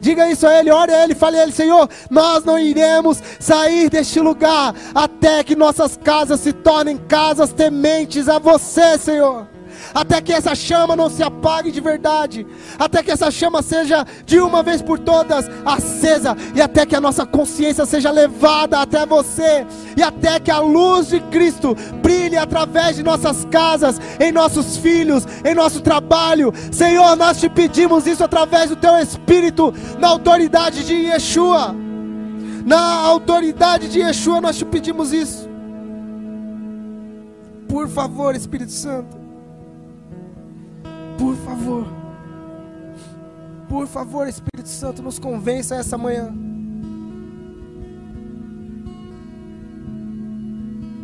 Diga 0.00 0.28
isso 0.28 0.46
a 0.46 0.58
Ele, 0.58 0.70
ore 0.70 0.92
a 0.92 1.04
Ele, 1.04 1.14
fale 1.14 1.38
a 1.38 1.42
Ele, 1.42 1.52
Senhor, 1.52 1.88
nós 2.10 2.44
não 2.44 2.58
iremos 2.58 3.22
sair 3.38 3.90
deste 3.90 4.18
lugar 4.18 4.74
até 4.94 5.44
que 5.44 5.54
nossas 5.54 5.96
casas 5.96 6.40
se 6.40 6.52
tornem 6.52 6.96
casas 6.96 7.52
tementes 7.52 8.28
a 8.28 8.38
você, 8.38 8.98
Senhor 8.98 9.55
até 9.94 10.20
que 10.20 10.32
essa 10.32 10.54
chama 10.54 10.96
não 10.96 11.08
se 11.08 11.22
apague 11.22 11.70
de 11.70 11.80
verdade, 11.80 12.46
até 12.78 13.02
que 13.02 13.10
essa 13.10 13.30
chama 13.30 13.62
seja 13.62 14.04
de 14.24 14.38
uma 14.40 14.62
vez 14.62 14.82
por 14.82 14.98
todas 14.98 15.48
acesa, 15.64 16.36
e 16.54 16.60
até 16.60 16.84
que 16.86 16.94
a 16.94 17.00
nossa 17.00 17.24
consciência 17.26 17.86
seja 17.86 18.10
levada 18.10 18.80
até 18.80 19.06
você, 19.06 19.66
e 19.96 20.02
até 20.02 20.38
que 20.38 20.50
a 20.50 20.60
luz 20.60 21.08
de 21.08 21.20
Cristo 21.20 21.76
brilhe 22.02 22.36
através 22.36 22.96
de 22.96 23.02
nossas 23.02 23.44
casas, 23.46 24.00
em 24.20 24.32
nossos 24.32 24.76
filhos, 24.76 25.26
em 25.44 25.54
nosso 25.54 25.80
trabalho. 25.80 26.52
Senhor, 26.70 27.16
nós 27.16 27.40
te 27.40 27.48
pedimos 27.48 28.06
isso 28.06 28.22
através 28.22 28.70
do 28.70 28.76
teu 28.76 28.96
Espírito, 28.98 29.72
na 29.98 30.08
autoridade 30.08 30.84
de 30.84 30.94
Yeshua. 30.94 31.74
Na 32.64 32.80
autoridade 32.80 33.88
de 33.88 34.00
Yeshua, 34.00 34.40
nós 34.40 34.58
te 34.58 34.64
pedimos 34.64 35.12
isso. 35.12 35.48
Por 37.68 37.88
favor, 37.88 38.34
Espírito 38.34 38.72
Santo. 38.72 39.25
Por 41.18 41.36
favor. 41.36 41.86
Por 43.68 43.86
favor, 43.86 44.28
Espírito 44.28 44.68
Santo, 44.68 45.02
nos 45.02 45.18
convença 45.18 45.74
essa 45.76 45.98
manhã. 45.98 46.32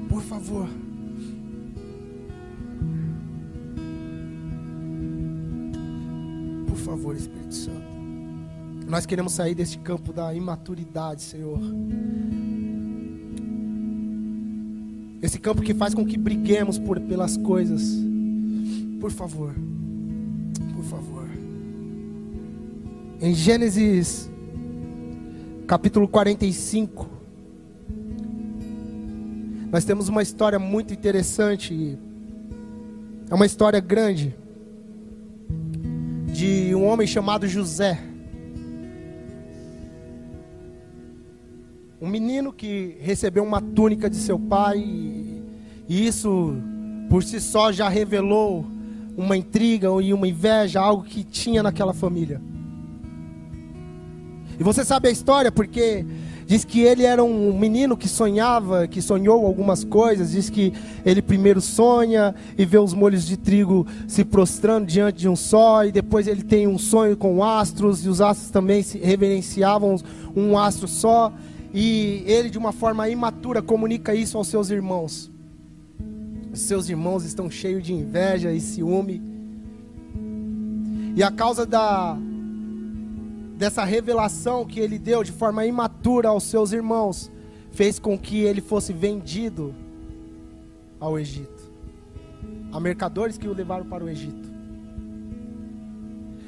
Por 0.08 0.22
favor. 0.22 0.68
Por 6.68 6.76
favor, 6.76 7.16
Espírito 7.16 7.54
Santo. 7.54 7.92
Nós 8.86 9.06
queremos 9.06 9.32
sair 9.32 9.54
deste 9.54 9.78
campo 9.78 10.12
da 10.12 10.34
imaturidade, 10.34 11.22
Senhor. 11.22 11.60
Esse 15.22 15.38
campo 15.38 15.62
que 15.62 15.72
faz 15.72 15.94
com 15.94 16.04
que 16.04 16.18
briguemos 16.18 16.78
por, 16.78 17.00
pelas 17.00 17.36
coisas. 17.36 17.82
Por 19.00 19.10
favor. 19.10 19.54
Em 23.24 23.32
Gênesis 23.34 24.28
capítulo 25.64 26.08
45, 26.08 27.08
nós 29.70 29.84
temos 29.84 30.08
uma 30.08 30.24
história 30.24 30.58
muito 30.58 30.92
interessante. 30.92 31.96
É 33.30 33.32
uma 33.32 33.46
história 33.46 33.78
grande 33.78 34.34
de 36.34 36.74
um 36.74 36.84
homem 36.84 37.06
chamado 37.06 37.46
José. 37.46 37.96
Um 42.00 42.08
menino 42.08 42.52
que 42.52 42.96
recebeu 43.00 43.44
uma 43.44 43.60
túnica 43.60 44.10
de 44.10 44.16
seu 44.16 44.36
pai, 44.36 44.80
e 45.88 46.06
isso 46.08 46.56
por 47.08 47.22
si 47.22 47.40
só 47.40 47.70
já 47.70 47.88
revelou 47.88 48.66
uma 49.16 49.36
intriga 49.36 49.86
e 50.02 50.12
uma 50.12 50.26
inveja, 50.26 50.80
algo 50.80 51.04
que 51.04 51.22
tinha 51.22 51.62
naquela 51.62 51.92
família. 51.92 52.40
E 54.58 54.62
você 54.62 54.84
sabe 54.84 55.08
a 55.08 55.10
história 55.10 55.50
porque 55.50 56.04
diz 56.46 56.64
que 56.64 56.80
ele 56.80 57.04
era 57.04 57.22
um 57.24 57.58
menino 57.58 57.96
que 57.96 58.08
sonhava, 58.08 58.86
que 58.86 59.00
sonhou 59.00 59.46
algumas 59.46 59.84
coisas. 59.84 60.32
Diz 60.32 60.50
que 60.50 60.72
ele 61.04 61.22
primeiro 61.22 61.60
sonha 61.60 62.34
e 62.58 62.64
vê 62.64 62.78
os 62.78 62.92
molhos 62.92 63.26
de 63.26 63.36
trigo 63.36 63.86
se 64.06 64.24
prostrando 64.24 64.86
diante 64.86 65.18
de 65.20 65.28
um 65.28 65.36
sol, 65.36 65.84
e 65.84 65.92
depois 65.92 66.26
ele 66.26 66.42
tem 66.42 66.66
um 66.66 66.78
sonho 66.78 67.16
com 67.16 67.42
astros, 67.42 68.04
e 68.04 68.08
os 68.08 68.20
astros 68.20 68.50
também 68.50 68.82
se 68.82 68.98
reverenciavam 68.98 69.96
um 70.36 70.58
astro 70.58 70.86
só. 70.86 71.32
E 71.74 72.22
ele, 72.26 72.50
de 72.50 72.58
uma 72.58 72.72
forma 72.72 73.08
imatura, 73.08 73.62
comunica 73.62 74.14
isso 74.14 74.36
aos 74.36 74.48
seus 74.48 74.68
irmãos. 74.68 75.30
Os 76.52 76.60
seus 76.60 76.90
irmãos 76.90 77.24
estão 77.24 77.50
cheios 77.50 77.82
de 77.82 77.94
inveja 77.94 78.52
e 78.52 78.60
ciúme. 78.60 79.22
E 81.16 81.22
a 81.22 81.30
causa 81.30 81.64
da 81.64 82.18
dessa 83.62 83.84
revelação 83.84 84.66
que 84.66 84.80
ele 84.80 84.98
deu 84.98 85.22
de 85.22 85.30
forma 85.30 85.64
imatura 85.64 86.30
aos 86.30 86.42
seus 86.42 86.72
irmãos, 86.72 87.30
fez 87.70 87.96
com 87.96 88.18
que 88.18 88.40
ele 88.40 88.60
fosse 88.60 88.92
vendido 88.92 89.72
ao 90.98 91.16
Egito. 91.16 91.70
A 92.72 92.80
mercadores 92.80 93.38
que 93.38 93.46
o 93.46 93.54
levaram 93.54 93.86
para 93.86 94.02
o 94.02 94.08
Egito. 94.08 94.50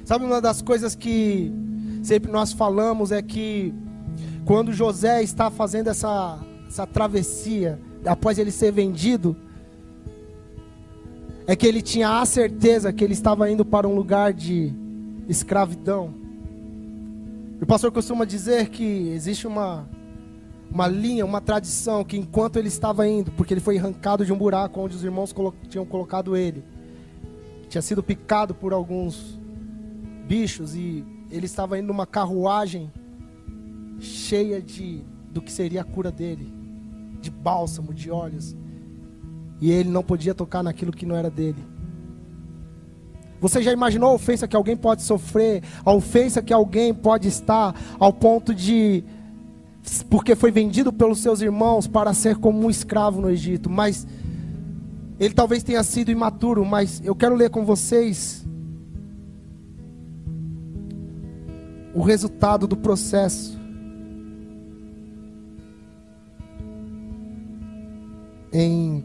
Sabe 0.05 0.25
uma 0.25 0.41
das 0.41 0.61
coisas 0.61 0.97
que 0.97 1.53
sempre 2.03 2.33
nós 2.33 2.53
falamos 2.53 3.13
é 3.13 3.23
que 3.23 3.73
quando 4.45 4.73
José 4.73 5.23
está 5.23 5.53
fazendo 5.53 5.91
essa, 5.91 6.41
essa 6.67 6.85
travessia, 6.85 7.81
após 8.05 8.41
ele 8.41 8.51
ser 8.51 8.73
vendido, 8.73 9.37
é 11.47 11.55
que 11.55 11.65
ele 11.65 11.81
tinha 11.81 12.21
a 12.21 12.27
certeza 12.27 12.93
que 12.93 13.05
ele 13.05 13.13
estava 13.13 13.49
indo 13.49 13.65
para 13.65 13.87
um 13.87 13.95
lugar 13.95 14.33
de 14.33 14.75
escravidão. 15.29 16.24
O 17.65 17.67
pastor 17.67 17.91
costuma 17.91 18.27
dizer 18.27 18.69
que 18.69 19.09
existe 19.09 19.47
uma, 19.47 19.89
uma 20.71 20.87
linha, 20.87 21.25
uma 21.25 21.41
tradição, 21.41 22.05
que 22.05 22.15
enquanto 22.15 22.59
ele 22.59 22.69
estava 22.69 23.09
indo, 23.09 23.33
porque 23.33 23.55
ele 23.55 23.61
foi 23.63 23.79
arrancado 23.79 24.23
de 24.23 24.31
um 24.35 24.37
buraco 24.37 24.79
onde 24.79 24.95
os 24.95 25.03
irmãos 25.03 25.33
colo 25.33 25.55
tinham 25.67 25.87
colocado 25.87 26.37
ele, 26.37 26.63
tinha 27.71 27.81
sido 27.81 28.03
picado 28.03 28.55
por 28.55 28.75
alguns 28.75 29.41
bichos 30.29 30.75
e 30.75 31.03
ele 31.31 31.47
estava 31.47 31.79
indo 31.79 31.87
numa 31.87 32.07
carruagem 32.07 32.93
cheia 33.99 34.61
de 34.61 35.03
do 35.33 35.41
que 35.41 35.51
seria 35.51 35.81
a 35.81 35.85
cura 35.85 36.13
dele, 36.13 36.53
de 37.19 37.31
bálsamo, 37.31 37.95
de 37.95 38.11
óleos. 38.11 38.55
E 39.59 39.71
ele 39.71 39.89
não 39.89 40.03
podia 40.03 40.35
tocar 40.35 40.63
naquilo 40.63 40.93
que 40.93 41.07
não 41.07 41.17
era 41.17 41.31
dele. 41.31 41.65
Você 43.45 43.61
já 43.61 43.71
imaginou 43.71 44.09
a 44.09 44.15
ofensa 44.15 44.49
que 44.49 44.57
alguém 44.57 44.75
pode 44.75 45.03
sofrer? 45.03 45.63
A 45.85 45.93
ofensa 45.93 46.41
que 46.41 46.51
alguém 46.51 46.95
pode 46.95 47.29
estar 47.29 47.75
ao 47.99 48.11
ponto 48.11 48.55
de. 48.55 49.05
Porque 50.09 50.35
foi 50.35 50.51
vendido 50.51 50.91
pelos 50.91 51.19
seus 51.19 51.43
irmãos 51.43 51.87
para 51.87 52.15
ser 52.15 52.39
como 52.39 52.65
um 52.65 52.71
escravo 52.71 53.21
no 53.21 53.29
Egito. 53.29 53.69
Mas 53.69 54.07
ele 55.21 55.35
talvez 55.35 55.63
tenha 55.63 55.83
sido 55.83 56.11
imaturo. 56.11 56.65
Mas 56.65 57.03
eu 57.05 57.15
quero 57.15 57.35
ler 57.35 57.51
com 57.51 57.67
vocês 57.67 58.47
o 61.93 62.01
resultado 62.01 62.67
do 62.67 62.79
processo. 62.79 63.61
Em 68.51 69.05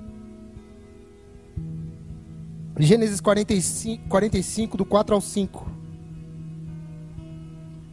Gênesis 2.79 3.19
45, 3.19 4.07
45, 4.07 4.77
do 4.77 4.85
4 4.85 5.13
ao 5.13 5.19
5. 5.19 5.69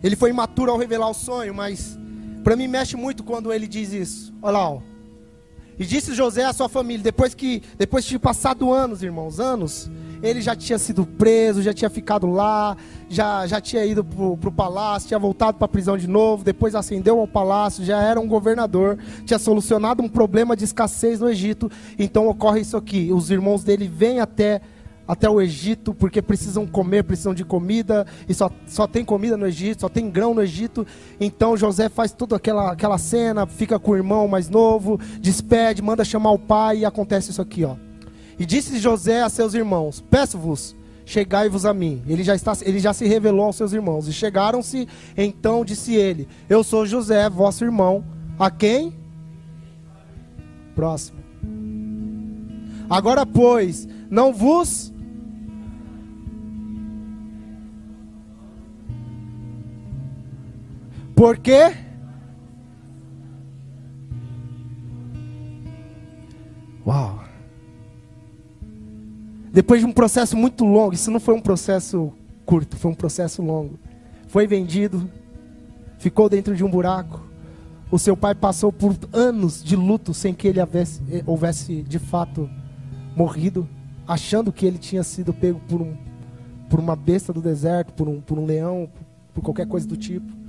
Ele 0.03 0.15
foi 0.15 0.31
imaturo 0.31 0.71
ao 0.71 0.79
revelar 0.79 1.11
o 1.11 1.15
sonho, 1.15 1.53
mas 1.53 1.99
para 2.45 2.55
mim 2.55 2.69
mexe 2.69 2.97
muito 2.97 3.25
quando 3.25 3.53
ele 3.53 3.67
diz 3.67 3.93
isso. 3.93 4.33
Olha 4.41 4.53
lá, 4.53 4.71
ó. 4.71 4.81
E 5.77 5.85
disse 5.85 6.15
José 6.15 6.45
à 6.45 6.53
sua 6.53 6.69
família, 6.69 7.03
depois 7.03 7.35
que 7.35 7.63
depois 7.77 8.05
de 8.05 8.17
passado 8.19 8.73
anos, 8.73 9.03
irmãos, 9.03 9.41
anos, 9.41 9.91
ele 10.23 10.41
já 10.41 10.55
tinha 10.55 10.79
sido 10.79 11.05
preso, 11.05 11.61
já 11.61 11.75
tinha 11.75 11.91
ficado 11.91 12.27
lá, 12.29 12.77
já, 13.09 13.47
já 13.47 13.61
tinha 13.61 13.85
ido 13.85 14.05
para 14.05 14.49
o 14.49 14.53
palácio, 14.53 15.09
tinha 15.09 15.19
voltado 15.19 15.59
para 15.59 15.67
a 15.67 15.69
prisão 15.69 15.99
de 15.99 16.07
novo, 16.07 16.45
depois 16.45 16.77
ascendeu 16.77 17.19
ao 17.19 17.27
palácio, 17.27 17.85
já 17.85 18.01
era 18.01 18.19
um 18.19 18.27
governador, 18.27 18.99
tinha 19.27 19.39
solucionado 19.39 20.03
um 20.03 20.09
problema 20.09 20.57
de 20.57 20.65
escassez 20.65 21.21
no 21.21 21.29
Egito. 21.29 21.71
Então 21.99 22.29
ocorre 22.29 22.61
isso 22.61 22.77
aqui: 22.77 23.13
os 23.13 23.31
irmãos 23.31 23.65
dele 23.65 23.89
vêm 23.89 24.21
até 24.21 24.63
até 25.07 25.29
o 25.29 25.41
Egito, 25.41 25.95
porque 25.95 26.21
precisam 26.21 26.67
comer, 26.67 27.05
precisam 27.05 27.33
de 27.33 27.45
comida, 27.45 28.07
e 28.29 28.35
só, 28.35 28.51
só 28.67 28.87
tem 28.87 29.05
comida 29.05 29.37
no 29.37 29.47
Egito, 29.47 29.83
só 29.83 29.89
tem 29.89 30.11
grão 30.11 30.35
no 30.35 30.43
Egito. 30.43 30.87
Então 31.21 31.57
José 31.57 31.89
faz 31.89 32.13
toda 32.13 32.37
aquela, 32.37 32.73
aquela 32.73 32.99
cena, 32.99 33.47
fica 33.47 33.79
com 33.79 33.93
o 33.93 33.97
irmão 33.97 34.27
mais 34.27 34.49
novo, 34.49 34.99
despede, 35.21 35.83
manda 35.83 36.05
chamar 36.05 36.33
o 36.33 36.39
pai, 36.39 36.79
e 36.79 36.85
acontece 36.85 37.31
isso 37.31 37.43
aqui, 37.43 37.65
ó. 37.65 37.77
E 38.39 38.45
disse 38.45 38.79
José 38.79 39.23
a 39.23 39.29
seus 39.29 39.55
irmãos: 39.55 40.05
Peço-vos, 40.11 40.77
chegai-vos 41.05 41.65
a 41.65 41.73
mim. 41.73 42.03
Ele 42.07 42.23
já, 42.23 42.35
está, 42.35 42.53
ele 42.63 42.79
já 42.79 42.93
se 42.93 43.07
revelou 43.07 43.47
aos 43.47 43.57
seus 43.57 43.73
irmãos. 43.73 44.09
E 44.09 44.13
chegaram-se, 44.13 44.87
então 45.17 45.65
disse 45.65 45.95
ele: 45.95 46.29
Eu 46.49 46.63
sou 46.63 46.85
José, 46.85 47.31
vosso 47.31 47.65
irmão. 47.65 48.05
A 48.39 48.51
quem? 48.51 48.93
Próximo. 50.75 51.19
Agora, 52.91 53.25
pois, 53.25 53.89
não 54.11 54.33
vos. 54.33 54.93
Por 61.17 61.39
quê? 61.39 61.75
Uau. 66.87 67.25
Depois 69.51 69.81
de 69.81 69.87
um 69.87 69.93
processo 69.93 70.37
muito 70.37 70.63
longo, 70.63 70.93
isso 70.93 71.11
não 71.11 71.19
foi 71.19 71.35
um 71.35 71.41
processo 71.41 72.13
curto, 72.45 72.77
foi 72.77 72.91
um 72.91 72.95
processo 72.95 73.41
longo. 73.41 73.79
Foi 74.29 74.47
vendido, 74.47 75.11
ficou 75.99 76.29
dentro 76.29 76.55
de 76.55 76.63
um 76.63 76.71
buraco. 76.71 77.27
O 77.91 77.99
seu 77.99 78.15
pai 78.15 78.35
passou 78.35 78.71
por 78.71 78.95
anos 79.11 79.65
de 79.65 79.75
luto 79.75 80.13
sem 80.13 80.35
que 80.35 80.47
ele 80.47 80.61
houvesse, 80.61 81.01
eh, 81.11 81.23
houvesse 81.25 81.83
de 81.83 81.99
fato 81.99 82.51
morrido, 83.17 83.67
achando 84.07 84.53
que 84.53 84.67
ele 84.67 84.77
tinha 84.77 85.03
sido 85.03 85.33
pego 85.33 85.61
por, 85.67 85.81
um, 85.81 85.97
por 86.69 86.79
uma 86.79 86.95
besta 86.95 87.33
do 87.33 87.41
deserto, 87.41 87.95
por 87.95 88.07
um, 88.07 88.21
por 88.21 88.39
um 88.39 88.45
leão, 88.45 88.91
por 89.33 89.43
qualquer 89.43 89.67
coisa 89.67 89.89
do 89.89 89.97
tipo. 89.97 90.46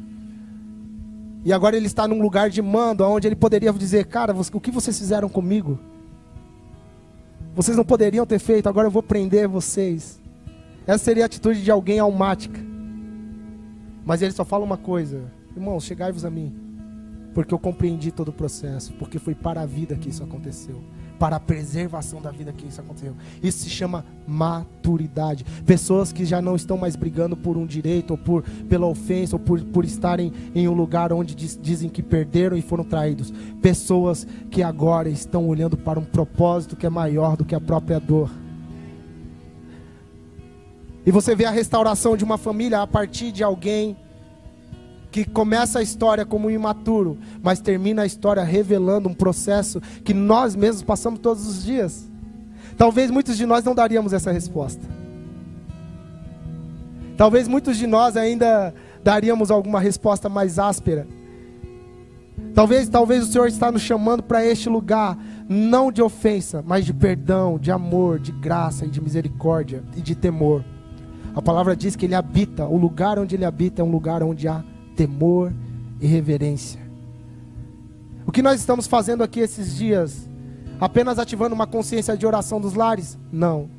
E 1.48 1.54
agora 1.54 1.78
ele 1.78 1.86
está 1.86 2.06
num 2.06 2.22
lugar 2.22 2.50
de 2.50 2.62
mando, 2.62 3.06
onde 3.06 3.26
ele 3.26 3.34
poderia 3.34 3.72
dizer: 3.72 4.08
Cara, 4.08 4.34
o 4.34 4.60
que 4.60 4.70
vocês 4.70 5.00
fizeram 5.00 5.30
comigo? 5.30 5.80
Vocês 7.56 7.78
não 7.78 7.86
poderiam 7.86 8.26
ter 8.26 8.38
feito, 8.38 8.68
agora 8.68 8.88
eu 8.88 8.92
vou 8.92 9.02
prender 9.02 9.48
vocês. 9.48 10.20
Essa 10.86 11.06
seria 11.06 11.24
a 11.24 11.26
atitude 11.26 11.64
de 11.64 11.72
alguém 11.72 12.00
almática. 12.00 12.60
Mas 14.04 14.22
ele 14.22 14.34
só 14.34 14.44
fala 14.44 14.66
uma 14.66 14.76
coisa: 14.76 15.32
Irmãos, 15.56 15.86
chegai-vos 15.86 16.26
a 16.26 16.30
mim. 16.30 16.54
Porque 17.34 17.54
eu 17.54 17.60
compreendi 17.60 18.12
todo 18.12 18.28
o 18.28 18.34
processo. 18.34 18.92
Porque 18.96 19.18
foi 19.18 19.34
para 19.34 19.62
a 19.62 19.66
vida 19.66 19.96
que 19.96 20.10
isso 20.10 20.26
aconteceu 20.26 20.84
para 21.18 21.38
a 21.38 21.40
preservação 21.40 22.22
da 22.22 22.32
vida 22.32 22.54
que 22.54 22.68
isso 22.68 22.80
aconteceu. 22.80 23.14
Isso 23.42 23.60
se 23.60 23.70
chama 23.70 24.06
maturidade. 24.28 25.46
Pessoas 25.66 26.12
que 26.12 26.26
já 26.26 26.42
não 26.42 26.56
estão 26.56 26.78
mais 26.78 26.96
brigando 26.96 27.36
por 27.36 27.58
um 27.58 27.66
direito, 27.66 28.12
ou 28.12 28.18
por, 28.18 28.44
pela 28.70 28.86
ofensa, 28.86 29.36
ou 29.36 29.40
por, 29.40 29.62
por 29.62 29.86
estarem 29.86 30.32
em 30.54 30.68
um 30.68 30.74
lugar 30.74 31.12
onde 31.12 31.36
diz, 31.36 31.58
dizem 31.62 31.90
que 31.90 32.04
perderam 32.04 32.58
e 32.58 32.62
foram 32.62 32.84
traídos. 32.84 33.34
Pessoas 33.62 34.28
que 34.50 34.62
agora 34.62 35.10
estão 35.10 35.48
olhando 35.48 35.78
para 35.78 36.00
um 36.00 36.06
propósito 36.06 36.76
que 36.76 36.86
é 36.86 36.90
maior 36.90 37.36
do 37.36 37.46
que 37.46 37.56
a 37.56 37.62
própria 37.62 38.00
dor. 38.00 38.30
E 41.06 41.12
você 41.12 41.36
vê 41.36 41.46
a 41.46 41.52
restauração 41.52 42.18
de 42.18 42.24
uma 42.26 42.38
família 42.38 42.82
a 42.82 42.88
partir 42.88 43.32
de 43.32 43.42
alguém 43.42 43.96
que 45.12 45.26
começa 45.26 45.80
a 45.80 45.82
história 45.82 46.26
como 46.26 46.50
imaturo, 46.50 47.18
mas 47.42 47.60
termina 47.60 48.04
a 48.04 48.06
história 48.06 48.44
revelando 48.44 49.10
um 49.10 49.14
processo 49.14 49.82
que 50.04 50.14
nós 50.14 50.56
mesmos 50.56 50.84
passamos 50.84 51.20
todos 51.20 51.48
os 51.48 51.64
dias. 51.64 52.08
Talvez 52.78 53.10
muitos 53.10 53.38
de 53.38 53.46
nós 53.46 53.64
não 53.64 53.74
daríamos 53.74 54.14
essa 54.14 54.32
resposta. 54.32 54.82
Talvez 57.18 57.48
muitos 57.48 57.78
de 57.78 57.88
nós 57.88 58.16
ainda 58.16 58.74
daríamos 59.04 59.50
alguma 59.50 59.80
resposta 59.80 60.30
mais 60.30 60.60
áspera. 60.60 61.08
Talvez, 62.54 62.88
talvez 62.88 63.24
o 63.24 63.32
Senhor 63.32 63.48
está 63.48 63.72
nos 63.72 63.82
chamando 63.82 64.22
para 64.22 64.46
este 64.46 64.70
lugar, 64.70 65.18
não 65.50 65.92
de 65.92 66.02
ofensa, 66.02 66.64
mas 66.66 66.86
de 66.86 66.94
perdão, 66.94 67.58
de 67.58 67.72
amor, 67.72 68.20
de 68.20 68.32
graça 68.32 68.86
e 68.86 68.90
de 68.90 69.02
misericórdia 69.02 69.84
e 69.96 70.02
de 70.02 70.14
temor. 70.14 70.64
A 71.36 71.42
palavra 71.42 71.76
diz 71.76 71.96
que 71.96 72.06
ele 72.06 72.16
habita, 72.16 72.66
o 72.66 72.78
lugar 72.78 73.18
onde 73.18 73.36
ele 73.36 73.46
habita 73.46 73.82
é 73.82 73.86
um 73.86 73.92
lugar 73.92 74.22
onde 74.22 74.48
há 74.48 74.64
temor 74.98 75.54
e 76.02 76.08
reverência. 76.08 76.82
O 78.26 78.32
que 78.32 78.42
nós 78.42 78.60
estamos 78.60 78.88
fazendo 78.88 79.24
aqui 79.24 79.40
esses 79.40 79.74
dias? 79.78 80.28
Apenas 80.82 81.18
ativando 81.18 81.56
uma 81.56 81.66
consciência 81.66 82.18
de 82.18 82.26
oração 82.26 82.60
dos 82.60 82.74
lares? 82.74 83.18
Não. 83.32 83.70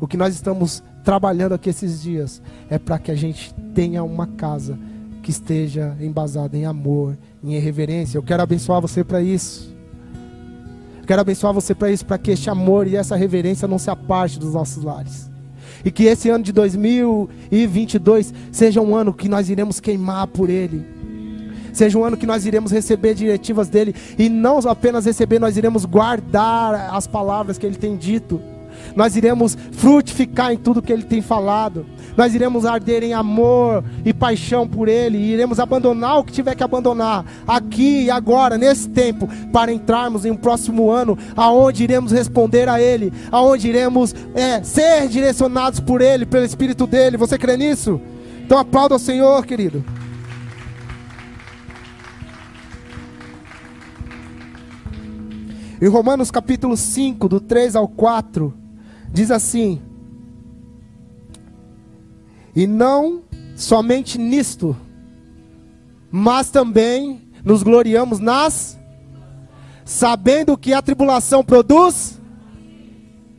O 0.00 0.08
que 0.08 0.16
nós 0.16 0.34
estamos 0.34 0.82
trabalhando 1.04 1.52
aqui 1.52 1.70
esses 1.70 2.02
dias 2.02 2.42
é 2.68 2.78
para 2.78 2.98
que 2.98 3.12
a 3.12 3.14
gente 3.14 3.54
tenha 3.74 4.02
uma 4.02 4.26
casa 4.26 4.76
que 5.22 5.30
esteja 5.30 5.96
embasada 6.00 6.56
em 6.56 6.64
amor, 6.64 7.16
em 7.44 7.58
reverência. 7.58 8.18
Eu 8.18 8.22
quero 8.22 8.42
abençoar 8.42 8.80
você 8.80 9.04
para 9.04 9.22
isso. 9.22 9.74
Eu 11.00 11.06
quero 11.06 11.20
abençoar 11.20 11.52
você 11.52 11.74
para 11.74 11.90
isso, 11.90 12.04
para 12.04 12.18
que 12.18 12.32
este 12.32 12.50
amor 12.50 12.86
e 12.86 12.96
essa 12.96 13.14
reverência 13.14 13.68
não 13.68 13.78
se 13.78 13.90
aparte 13.90 14.38
dos 14.38 14.54
nossos 14.54 14.82
lares. 14.82 15.30
E 15.84 15.90
que 15.90 16.04
esse 16.04 16.28
ano 16.28 16.44
de 16.44 16.52
2022 16.52 18.32
seja 18.50 18.80
um 18.80 18.94
ano 18.94 19.12
que 19.12 19.28
nós 19.28 19.48
iremos 19.50 19.80
queimar 19.80 20.26
por 20.26 20.50
Ele. 20.50 20.84
Seja 21.72 21.98
um 21.98 22.04
ano 22.04 22.16
que 22.16 22.26
nós 22.26 22.46
iremos 22.46 22.72
receber 22.72 23.14
diretivas 23.14 23.68
dele. 23.68 23.94
E 24.18 24.28
não 24.28 24.58
apenas 24.66 25.04
receber, 25.04 25.38
nós 25.38 25.56
iremos 25.56 25.84
guardar 25.84 26.94
as 26.94 27.06
palavras 27.06 27.58
que 27.58 27.66
Ele 27.66 27.76
tem 27.76 27.96
dito. 27.96 28.40
Nós 28.94 29.16
iremos 29.16 29.56
frutificar 29.72 30.52
em 30.52 30.56
tudo 30.56 30.82
que 30.82 30.92
Ele 30.92 31.02
tem 31.02 31.20
falado 31.22 31.86
nós 32.16 32.34
iremos 32.34 32.64
arder 32.64 33.04
em 33.04 33.12
amor 33.12 33.84
e 34.04 34.12
paixão 34.12 34.66
por 34.66 34.88
Ele, 34.88 35.18
e 35.18 35.32
iremos 35.32 35.60
abandonar 35.60 36.18
o 36.18 36.24
que 36.24 36.32
tiver 36.32 36.54
que 36.54 36.64
abandonar, 36.64 37.24
aqui 37.46 38.04
e 38.04 38.10
agora, 38.10 38.56
nesse 38.56 38.88
tempo, 38.88 39.28
para 39.52 39.72
entrarmos 39.72 40.24
em 40.24 40.30
um 40.30 40.36
próximo 40.36 40.90
ano, 40.90 41.18
aonde 41.36 41.84
iremos 41.84 42.12
responder 42.12 42.68
a 42.68 42.80
Ele, 42.80 43.12
aonde 43.30 43.68
iremos 43.68 44.14
é, 44.34 44.62
ser 44.62 45.08
direcionados 45.08 45.78
por 45.78 46.00
Ele, 46.00 46.24
pelo 46.24 46.46
Espírito 46.46 46.86
dEle. 46.86 47.18
Você 47.18 47.36
crê 47.36 47.56
nisso? 47.56 48.00
Então 48.44 48.58
aplauda 48.58 48.94
ao 48.94 48.98
Senhor, 48.98 49.44
querido. 49.44 49.84
Em 55.82 55.88
Romanos 55.88 56.30
capítulo 56.30 56.74
5, 56.74 57.28
do 57.28 57.38
3 57.38 57.76
ao 57.76 57.86
4, 57.86 58.65
diz 59.12 59.30
assim: 59.30 59.80
e 62.54 62.66
não 62.66 63.22
somente 63.54 64.18
nisto, 64.18 64.76
mas 66.10 66.50
também 66.50 67.28
nos 67.44 67.62
gloriamos 67.62 68.18
nas 68.18 68.76
sabendo 69.84 70.58
que 70.58 70.72
a 70.72 70.82
tribulação 70.82 71.44
produz 71.44 72.20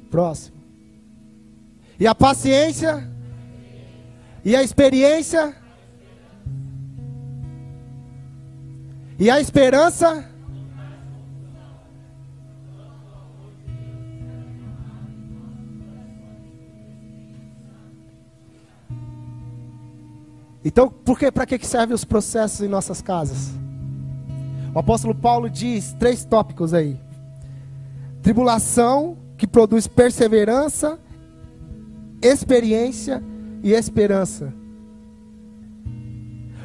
próximo. 0.10 0.56
E 2.00 2.08
a 2.08 2.16
paciência 2.16 3.10
e 4.46 4.56
a 4.56 4.64
experiência 4.64 5.56
e 9.20 9.30
a 9.30 9.42
esperança 9.42 10.30
Então, 20.64 20.90
por 20.90 21.18
que, 21.18 21.32
para 21.32 21.46
que 21.46 21.66
servem 21.66 21.94
os 21.96 22.04
processos 22.04 22.62
em 22.62 22.68
nossas 22.68 23.02
casas? 23.02 23.52
O 24.74 24.80
apóstolo 24.80 25.16
Paulo 25.16 25.50
diz 25.50 25.94
três 25.94 26.24
tópicos 26.26 26.74
aí: 26.74 27.00
tribulação, 28.22 29.18
que 29.38 29.48
produz 29.48 29.88
perseverança, 29.88 31.00
experiência 32.22 33.24
e 33.64 33.72
esperança. 33.74 34.54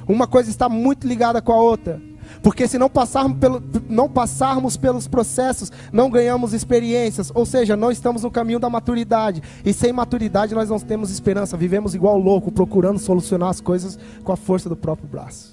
Uma 0.06 0.26
coisa 0.26 0.50
está 0.50 0.68
muito 0.68 1.06
ligada 1.06 1.40
com 1.40 1.52
a 1.52 1.60
outra. 1.60 2.00
Porque 2.42 2.66
se 2.66 2.76
não 2.76 2.90
passarmos, 2.90 3.38
pelo, 3.38 3.62
não 3.88 4.08
passarmos 4.08 4.76
pelos 4.76 5.06
processos, 5.06 5.70
não 5.92 6.10
ganhamos 6.10 6.52
experiências, 6.52 7.30
ou 7.32 7.46
seja, 7.46 7.76
não 7.76 7.90
estamos 7.90 8.24
no 8.24 8.30
caminho 8.30 8.58
da 8.58 8.68
maturidade. 8.68 9.42
E 9.64 9.72
sem 9.72 9.92
maturidade 9.92 10.54
nós 10.54 10.68
não 10.68 10.80
temos 10.80 11.10
esperança, 11.10 11.56
vivemos 11.56 11.94
igual 11.94 12.18
louco, 12.18 12.50
procurando 12.50 12.98
solucionar 12.98 13.50
as 13.50 13.60
coisas 13.60 13.98
com 14.24 14.32
a 14.32 14.36
força 14.36 14.68
do 14.68 14.76
próprio 14.76 15.08
braço. 15.08 15.52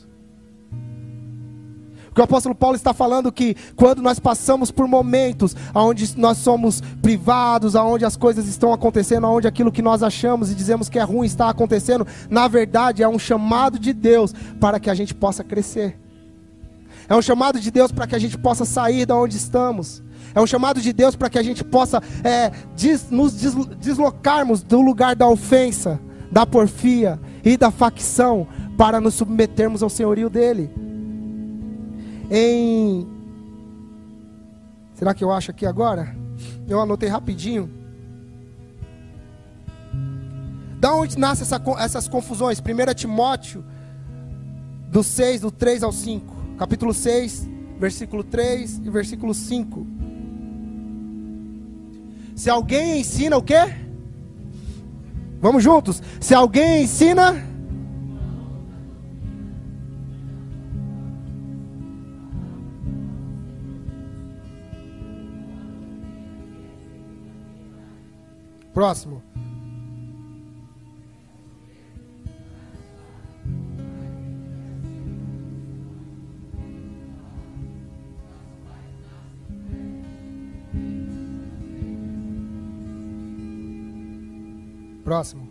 O 2.18 2.22
apóstolo 2.22 2.54
Paulo 2.54 2.76
está 2.76 2.94
falando 2.94 3.32
que 3.32 3.56
quando 3.78 4.02
nós 4.02 4.20
passamos 4.20 4.72
por 4.72 4.86
momentos 4.88 5.56
onde 5.74 6.18
nós 6.18 6.38
somos 6.40 6.82
privados, 7.02 7.76
onde 7.76 8.04
as 8.04 8.18
coisas 8.18 8.46
estão 8.46 8.74
acontecendo, 8.74 9.28
onde 9.28 9.48
aquilo 9.48 9.72
que 9.72 9.82
nós 9.82 10.04
achamos 10.04 10.52
e 10.52 10.56
dizemos 10.56 10.90
que 10.90 11.00
é 11.00 11.04
ruim 11.04 11.26
está 11.26 11.50
acontecendo, 11.50 12.06
na 12.30 12.48
verdade 12.50 13.02
é 13.02 13.08
um 13.08 13.20
chamado 13.20 13.80
de 13.80 13.94
Deus 13.94 14.34
para 14.60 14.82
que 14.82 14.90
a 14.90 14.94
gente 14.94 15.16
possa 15.16 15.46
crescer. 15.46 15.98
É 17.10 17.16
um 17.16 17.22
chamado 17.22 17.60
de 17.60 17.72
Deus 17.72 17.92
para 17.92 18.06
que 18.06 18.16
a 18.16 18.20
gente 18.20 18.38
possa 18.38 18.64
sair 18.64 19.06
da 19.06 19.16
onde 19.16 19.36
estamos. 19.36 20.04
É 20.34 20.40
um 20.40 20.46
chamado 20.46 20.80
de 20.80 20.94
Deus 20.94 21.16
para 21.16 21.30
que 21.30 21.40
a 21.40 21.44
gente 21.44 21.64
possa 21.64 22.02
é, 22.24 22.52
des, 22.76 23.10
nos 23.10 23.34
deslocarmos 23.34 24.62
do 24.62 24.80
lugar 24.80 25.16
da 25.16 25.28
ofensa, 25.28 26.00
da 26.32 26.46
porfia 26.46 27.20
e 27.44 27.58
da 27.58 27.72
facção 27.72 28.48
para 28.78 29.02
nos 29.02 29.16
submetermos 29.16 29.82
ao 29.82 29.90
senhorio 29.90 30.30
dele. 30.30 30.70
Em 32.30 33.08
Será 35.00 35.14
que 35.14 35.24
eu 35.24 35.32
acho 35.32 35.50
aqui 35.52 35.66
agora? 35.66 36.14
Eu 36.68 36.82
anotei 36.82 37.08
rapidinho. 37.08 37.72
Da 40.78 40.94
onde 40.94 41.18
nascem 41.18 41.44
essa, 41.44 41.62
essas 41.80 42.10
confusões? 42.10 42.60
1 42.60 42.94
Timóteo, 42.94 43.64
do 44.90 45.02
6, 45.02 45.40
do 45.40 45.52
3 45.52 45.84
ao 45.84 45.94
5. 45.94 46.39
Capítulo 46.60 46.94
6, 46.94 47.48
versículo 47.80 48.22
3 48.22 48.82
e 48.84 48.90
versículo 48.90 49.34
5. 49.34 49.88
Se 52.36 52.50
alguém 52.50 53.00
ensina 53.00 53.38
o 53.38 53.42
quê? 53.42 53.56
Vamos 55.40 55.64
juntos. 55.64 56.04
Se 56.20 56.36
alguém 56.36 56.84
ensina. 56.84 57.42
Próximo. 68.74 69.29
Próximo. 85.10 85.42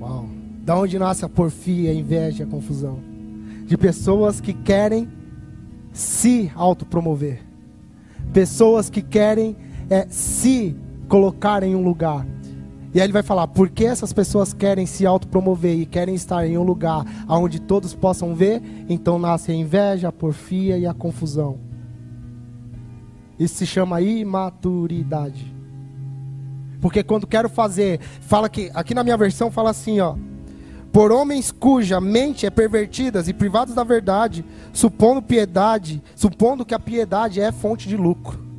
Uau. 0.00 0.28
Da 0.64 0.76
onde 0.76 0.98
nasce 0.98 1.24
a 1.24 1.28
porfia, 1.28 1.92
a 1.92 1.94
inveja, 1.94 2.42
a 2.42 2.46
confusão? 2.48 2.98
De 3.64 3.78
pessoas 3.78 4.40
que 4.40 4.52
querem 4.52 5.08
se 5.92 6.50
autopromover. 6.56 7.44
Pessoas 8.32 8.90
que 8.90 9.02
querem 9.02 9.56
é, 9.88 10.08
se 10.08 10.74
colocar 11.06 11.62
em 11.62 11.76
um 11.76 11.84
lugar. 11.84 12.26
E 12.92 13.00
aí 13.00 13.06
ele 13.06 13.12
vai 13.12 13.22
falar: 13.22 13.46
por 13.46 13.68
que 13.70 13.84
essas 13.84 14.12
pessoas 14.12 14.52
querem 14.52 14.86
se 14.86 15.06
autopromover 15.06 15.78
e 15.78 15.86
querem 15.86 16.14
estar 16.14 16.46
em 16.46 16.58
um 16.58 16.62
lugar 16.62 17.04
onde 17.28 17.60
todos 17.60 17.94
possam 17.94 18.34
ver? 18.34 18.62
Então 18.88 19.18
nasce 19.18 19.52
a 19.52 19.54
inveja, 19.54 20.08
a 20.08 20.12
porfia 20.12 20.76
e 20.76 20.86
a 20.86 20.94
confusão. 20.94 21.58
Isso 23.38 23.54
se 23.54 23.66
chama 23.66 24.00
imaturidade. 24.00 25.54
Porque 26.80 27.02
quando 27.02 27.26
quero 27.26 27.48
fazer, 27.48 28.00
fala 28.20 28.48
que 28.48 28.70
aqui 28.74 28.94
na 28.94 29.04
minha 29.04 29.16
versão 29.16 29.50
fala 29.50 29.70
assim, 29.70 30.00
ó: 30.00 30.16
por 30.92 31.12
homens 31.12 31.52
cuja 31.52 32.00
mente 32.00 32.44
é 32.44 32.50
pervertida 32.50 33.22
e 33.26 33.32
privados 33.32 33.74
da 33.74 33.84
verdade, 33.84 34.44
supondo 34.72 35.22
piedade, 35.22 36.02
supondo 36.16 36.64
que 36.64 36.74
a 36.74 36.78
piedade 36.78 37.40
é 37.40 37.52
fonte 37.52 37.88
de 37.88 37.96
lucro. 37.96 38.49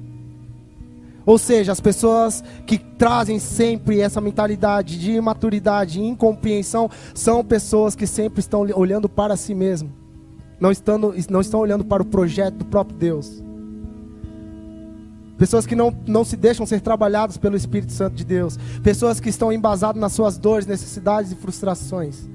Ou 1.25 1.37
seja, 1.37 1.71
as 1.71 1.79
pessoas 1.79 2.43
que 2.65 2.77
trazem 2.77 3.39
sempre 3.39 3.99
essa 3.99 4.19
mentalidade 4.19 4.99
de 4.99 5.11
imaturidade, 5.11 5.93
de 5.93 6.01
incompreensão, 6.01 6.89
são 7.13 7.43
pessoas 7.43 7.95
que 7.95 8.07
sempre 8.07 8.39
estão 8.39 8.61
olhando 8.75 9.07
para 9.07 9.35
si 9.35 9.53
mesmo, 9.53 9.91
não, 10.59 10.71
estando, 10.71 11.13
não 11.29 11.41
estão 11.41 11.59
olhando 11.59 11.85
para 11.85 12.01
o 12.01 12.05
projeto 12.05 12.55
do 12.55 12.65
próprio 12.65 12.97
Deus. 12.97 13.43
Pessoas 15.37 15.65
que 15.65 15.75
não, 15.75 15.91
não 16.05 16.23
se 16.23 16.37
deixam 16.37 16.67
ser 16.67 16.81
trabalhadas 16.81 17.35
pelo 17.35 17.57
Espírito 17.57 17.91
Santo 17.91 18.13
de 18.13 18.23
Deus. 18.23 18.59
Pessoas 18.83 19.19
que 19.19 19.29
estão 19.29 19.51
embasadas 19.51 19.99
nas 19.99 20.13
suas 20.13 20.37
dores, 20.37 20.67
necessidades 20.67 21.31
e 21.31 21.35
frustrações. 21.35 22.29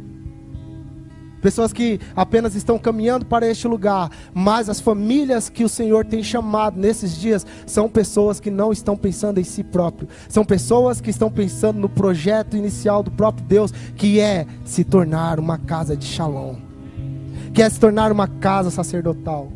Pessoas 1.46 1.72
que 1.72 2.00
apenas 2.16 2.56
estão 2.56 2.76
caminhando 2.76 3.24
para 3.24 3.46
este 3.46 3.68
lugar, 3.68 4.10
mas 4.34 4.68
as 4.68 4.80
famílias 4.80 5.48
que 5.48 5.62
o 5.62 5.68
Senhor 5.68 6.04
tem 6.04 6.20
chamado 6.20 6.76
nesses 6.76 7.16
dias 7.16 7.46
são 7.64 7.88
pessoas 7.88 8.40
que 8.40 8.50
não 8.50 8.72
estão 8.72 8.96
pensando 8.96 9.38
em 9.38 9.44
si 9.44 9.62
próprio. 9.62 10.08
São 10.28 10.44
pessoas 10.44 11.00
que 11.00 11.08
estão 11.08 11.30
pensando 11.30 11.78
no 11.78 11.88
projeto 11.88 12.56
inicial 12.56 13.00
do 13.00 13.12
próprio 13.12 13.46
Deus, 13.46 13.70
que 13.94 14.18
é 14.18 14.44
se 14.64 14.82
tornar 14.82 15.38
uma 15.38 15.56
casa 15.56 15.96
de 15.96 16.04
Shalom. 16.04 16.56
Que 17.54 17.62
é 17.62 17.70
se 17.70 17.78
tornar 17.78 18.10
uma 18.10 18.26
casa 18.26 18.68
sacerdotal. 18.72 19.55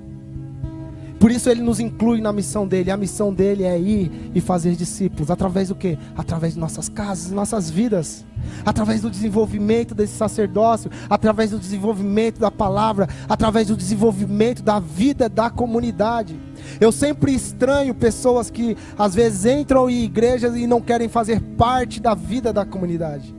Por 1.21 1.31
isso 1.31 1.51
ele 1.51 1.61
nos 1.61 1.79
inclui 1.79 2.19
na 2.19 2.33
missão 2.33 2.67
dele. 2.67 2.91
A 2.91 2.97
missão 2.97 3.31
dele 3.31 3.65
é 3.65 3.79
ir 3.79 4.31
e 4.35 4.41
fazer 4.41 4.75
discípulos. 4.75 5.31
Através 5.31 5.69
do 5.69 5.75
que? 5.75 5.99
Através 6.17 6.55
de 6.55 6.59
nossas 6.59 6.89
casas, 6.89 7.31
nossas 7.31 7.69
vidas. 7.69 8.25
Através 8.65 9.03
do 9.03 9.11
desenvolvimento 9.11 9.95
desse 9.95 10.15
sacerdócio. 10.15 10.91
Através 11.11 11.51
do 11.51 11.59
desenvolvimento 11.59 12.41
da 12.41 12.51
palavra. 12.51 13.07
Através 13.29 13.69
do 13.69 13.77
desenvolvimento 13.77 14.63
da 14.63 14.81
vida 14.81 15.29
da 15.29 15.51
comunidade. 15.51 16.41
Eu 16.81 16.91
sempre 16.91 17.35
estranho 17.35 17.95
pessoas 17.95 18.49
que 18.49 18.75
às 18.99 19.15
vezes 19.15 19.45
entram 19.45 19.91
em 19.91 20.05
igrejas 20.05 20.57
e 20.57 20.67
não 20.67 20.81
querem 20.81 21.07
fazer 21.11 21.39
parte 21.59 22.01
da 22.01 22.15
vida 22.15 22.51
da 22.51 22.65
comunidade. 22.65 23.37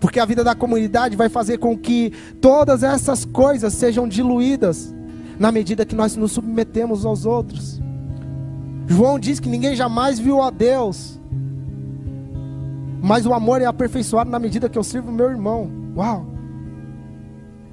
Porque 0.00 0.18
a 0.18 0.24
vida 0.24 0.42
da 0.42 0.56
comunidade 0.56 1.14
vai 1.14 1.28
fazer 1.28 1.58
com 1.58 1.78
que 1.78 2.12
todas 2.40 2.82
essas 2.82 3.24
coisas 3.24 3.72
sejam 3.72 4.08
diluídas 4.08 4.92
na 5.38 5.50
medida 5.50 5.84
que 5.84 5.94
nós 5.94 6.16
nos 6.16 6.32
submetemos 6.32 7.04
aos 7.04 7.26
outros. 7.26 7.80
João 8.86 9.18
diz 9.18 9.40
que 9.40 9.48
ninguém 9.48 9.74
jamais 9.74 10.18
viu 10.18 10.42
a 10.42 10.50
Deus, 10.50 11.20
mas 13.02 13.26
o 13.26 13.34
amor 13.34 13.62
é 13.62 13.66
aperfeiçoado 13.66 14.30
na 14.30 14.38
medida 14.38 14.68
que 14.68 14.78
eu 14.78 14.84
sirvo 14.84 15.10
meu 15.10 15.30
irmão. 15.30 15.70
Uau! 15.96 16.26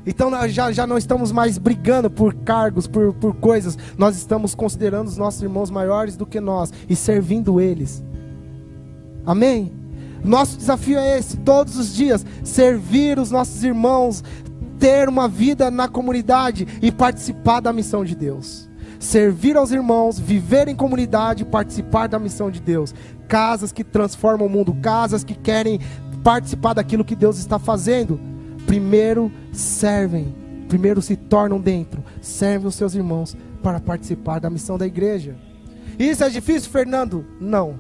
Então 0.06 0.32
já, 0.50 0.72
já 0.72 0.88
não 0.88 0.98
estamos 0.98 1.32
mais 1.32 1.58
brigando 1.58 2.10
por 2.10 2.34
cargos, 2.34 2.88
por, 2.88 3.14
por 3.14 3.36
coisas, 3.36 3.78
nós 3.98 4.18
estamos 4.18 4.56
considerando 4.56 5.08
os 5.08 5.18
nossos 5.18 5.42
irmãos 5.42 5.70
maiores 5.70 6.16
do 6.18 6.26
que 6.26 6.40
nós 6.40 6.74
e 6.90 6.96
servindo 6.96 7.62
eles. 7.62 8.04
Amém? 9.26 9.72
Nosso 10.24 10.58
desafio 10.58 10.98
é 10.98 11.18
esse, 11.18 11.38
todos 11.38 11.78
os 11.78 11.94
dias, 11.94 12.26
servir 12.44 13.18
os 13.18 13.32
nossos 13.32 13.64
irmãos, 13.64 14.24
ter 14.82 15.08
uma 15.08 15.28
vida 15.28 15.70
na 15.70 15.88
comunidade 15.88 16.68
e 16.82 16.92
participar 16.92 17.60
da 17.60 17.72
missão 17.72 18.04
de 18.04 18.16
Deus. 18.16 18.68
Servir 19.00 19.56
aos 19.56 19.72
irmãos, 19.72 20.20
viver 20.20 20.68
em 20.68 20.76
comunidade, 20.76 21.46
participar 21.46 22.08
da 22.08 22.18
missão 22.18 22.50
de 22.50 22.60
Deus. 22.60 22.94
Casas 23.28 23.72
que 23.72 23.84
transformam 23.84 24.48
o 24.48 24.50
mundo, 24.50 24.76
casas 24.82 25.24
que 25.24 25.36
querem 25.36 25.80
participar 26.24 26.74
daquilo 26.74 27.06
que 27.06 27.16
Deus 27.16 27.38
está 27.38 27.60
fazendo. 27.60 28.20
Primeiro 28.66 29.32
servem, 29.54 30.36
primeiro 30.68 31.00
se 31.02 31.16
tornam 31.16 31.60
dentro, 31.60 32.04
servem 32.20 32.68
os 32.68 32.76
seus 32.76 32.96
irmãos 32.96 33.38
para 33.62 33.80
participar 33.80 34.40
da 34.40 34.50
missão 34.50 34.80
da 34.80 34.88
igreja. 34.88 35.36
Isso 36.00 36.24
é 36.24 36.30
difícil, 36.30 36.72
Fernando? 36.72 37.24
Não. 37.40 37.76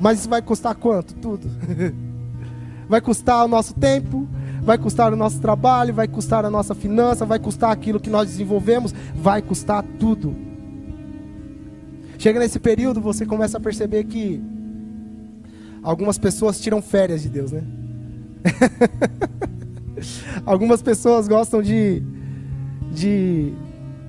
Mas 0.00 0.20
isso 0.20 0.28
vai 0.28 0.40
custar 0.40 0.74
quanto? 0.74 1.14
Tudo. 1.14 1.46
vai 2.88 3.00
custar 3.00 3.44
o 3.44 3.48
nosso 3.48 3.74
tempo, 3.74 4.26
vai 4.66 4.76
custar 4.76 5.12
o 5.12 5.16
nosso 5.16 5.40
trabalho, 5.40 5.94
vai 5.94 6.08
custar 6.08 6.44
a 6.44 6.50
nossa 6.50 6.74
finança, 6.74 7.24
vai 7.24 7.38
custar 7.38 7.70
aquilo 7.70 8.00
que 8.00 8.10
nós 8.10 8.28
desenvolvemos, 8.28 8.92
vai 9.14 9.40
custar 9.40 9.84
tudo. 9.96 10.34
Chega 12.18 12.40
nesse 12.40 12.58
período, 12.58 13.00
você 13.00 13.24
começa 13.24 13.58
a 13.58 13.60
perceber 13.60 14.02
que 14.04 14.42
algumas 15.84 16.18
pessoas 16.18 16.60
tiram 16.60 16.82
férias 16.82 17.22
de 17.22 17.28
Deus, 17.28 17.52
né? 17.52 17.62
algumas 20.44 20.82
pessoas 20.82 21.28
gostam 21.28 21.62
de, 21.62 22.02
de 22.92 23.52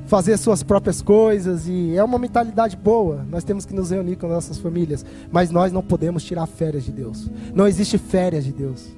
fazer 0.07 0.37
suas 0.37 0.63
próprias 0.63 1.03
coisas 1.03 1.67
e 1.67 1.95
é 1.95 2.03
uma 2.03 2.17
mentalidade 2.17 2.75
boa. 2.75 3.23
Nós 3.29 3.43
temos 3.43 3.63
que 3.63 3.75
nos 3.75 3.91
reunir 3.91 4.15
com 4.15 4.27
nossas 4.27 4.57
famílias, 4.57 5.05
mas 5.31 5.51
nós 5.51 5.71
não 5.71 5.83
podemos 5.83 6.23
tirar 6.23 6.47
férias 6.47 6.83
de 6.83 6.91
Deus. 6.91 7.29
Não 7.53 7.67
existe 7.67 7.99
férias 7.99 8.43
de 8.43 8.51
Deus. 8.51 8.97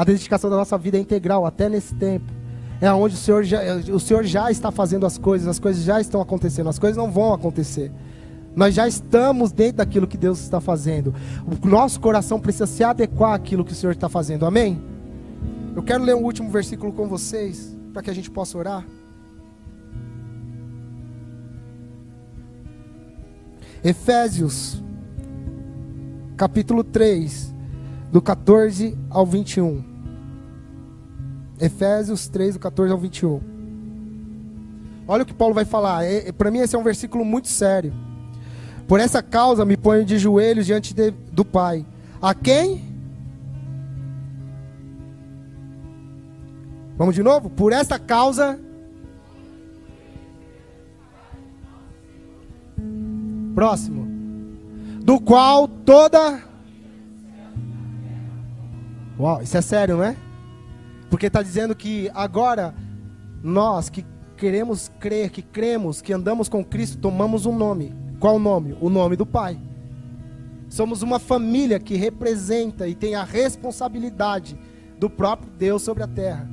A 0.00 0.04
dedicação 0.04 0.48
da 0.48 0.56
nossa 0.56 0.78
vida 0.78 0.96
é 0.96 1.00
integral, 1.02 1.44
até 1.44 1.68
nesse 1.68 1.94
tempo. 1.94 2.32
É 2.80 2.90
onde 2.90 3.16
o 3.16 3.18
Senhor, 3.18 3.44
já, 3.44 3.60
o 3.92 4.00
Senhor 4.00 4.24
já 4.24 4.50
está 4.50 4.70
fazendo 4.70 5.04
as 5.04 5.18
coisas, 5.18 5.46
as 5.46 5.58
coisas 5.58 5.84
já 5.84 6.00
estão 6.00 6.22
acontecendo, 6.22 6.70
as 6.70 6.78
coisas 6.78 6.96
não 6.96 7.10
vão 7.10 7.34
acontecer. 7.34 7.92
Nós 8.56 8.74
já 8.74 8.88
estamos 8.88 9.52
dentro 9.52 9.76
daquilo 9.76 10.06
que 10.06 10.16
Deus 10.16 10.40
está 10.40 10.58
fazendo. 10.58 11.14
O 11.46 11.68
nosso 11.68 12.00
coração 12.00 12.40
precisa 12.40 12.64
se 12.64 12.82
adequar 12.82 13.34
àquilo 13.34 13.62
que 13.62 13.72
o 13.72 13.74
Senhor 13.74 13.92
está 13.92 14.08
fazendo. 14.08 14.46
Amém? 14.46 14.82
Eu 15.76 15.82
quero 15.82 16.02
ler 16.02 16.14
um 16.14 16.24
último 16.24 16.48
versículo 16.48 16.94
com 16.94 17.06
vocês, 17.06 17.76
para 17.92 18.00
que 18.00 18.08
a 18.08 18.14
gente 18.14 18.30
possa 18.30 18.56
orar. 18.56 18.86
Efésios, 23.84 24.82
capítulo 26.38 26.82
3, 26.82 27.54
do 28.10 28.22
14 28.22 28.96
ao 29.10 29.26
21. 29.26 29.89
Efésios 31.60 32.28
3, 32.28 32.54
do 32.54 32.60
14 32.60 32.92
ao 32.92 32.98
21. 32.98 33.40
Olha 35.06 35.22
o 35.24 35.26
que 35.26 35.34
Paulo 35.34 35.54
vai 35.54 35.64
falar. 35.64 36.04
É, 36.04 36.28
é 36.28 36.32
para 36.32 36.50
mim, 36.50 36.58
esse 36.58 36.74
é 36.74 36.78
um 36.78 36.82
versículo 36.82 37.24
muito 37.24 37.48
sério. 37.48 37.92
Por 38.86 38.98
essa 38.98 39.22
causa 39.22 39.64
me 39.64 39.76
ponho 39.76 40.04
de 40.04 40.18
joelhos 40.18 40.66
diante 40.66 40.94
de, 40.94 41.10
do 41.10 41.44
Pai. 41.44 41.84
A 42.20 42.34
quem? 42.34 42.84
Vamos 46.96 47.14
de 47.14 47.22
novo? 47.22 47.50
Por 47.50 47.72
essa 47.72 47.98
causa. 47.98 48.58
Próximo. 53.54 54.06
Do 55.02 55.20
qual 55.20 55.66
toda. 55.66 56.42
Uau, 59.18 59.42
isso 59.42 59.56
é 59.56 59.60
sério, 59.60 59.96
não 59.96 60.04
é? 60.04 60.16
Porque 61.10 61.26
está 61.26 61.42
dizendo 61.42 61.74
que 61.74 62.10
agora 62.14 62.74
nós 63.42 63.90
que 63.90 64.06
queremos 64.36 64.90
crer, 65.00 65.30
que 65.30 65.42
cremos, 65.42 66.00
que 66.00 66.12
andamos 66.12 66.48
com 66.48 66.64
Cristo, 66.64 66.96
tomamos 66.96 67.44
um 67.44 67.54
nome. 67.54 67.94
Qual 68.18 68.38
nome? 68.38 68.76
O 68.80 68.88
nome 68.88 69.16
do 69.16 69.26
Pai. 69.26 69.60
Somos 70.68 71.02
uma 71.02 71.18
família 71.18 71.80
que 71.80 71.96
representa 71.96 72.86
e 72.86 72.94
tem 72.94 73.16
a 73.16 73.24
responsabilidade 73.24 74.56
do 74.98 75.10
próprio 75.10 75.50
Deus 75.50 75.82
sobre 75.82 76.04
a 76.04 76.06
terra. 76.06 76.48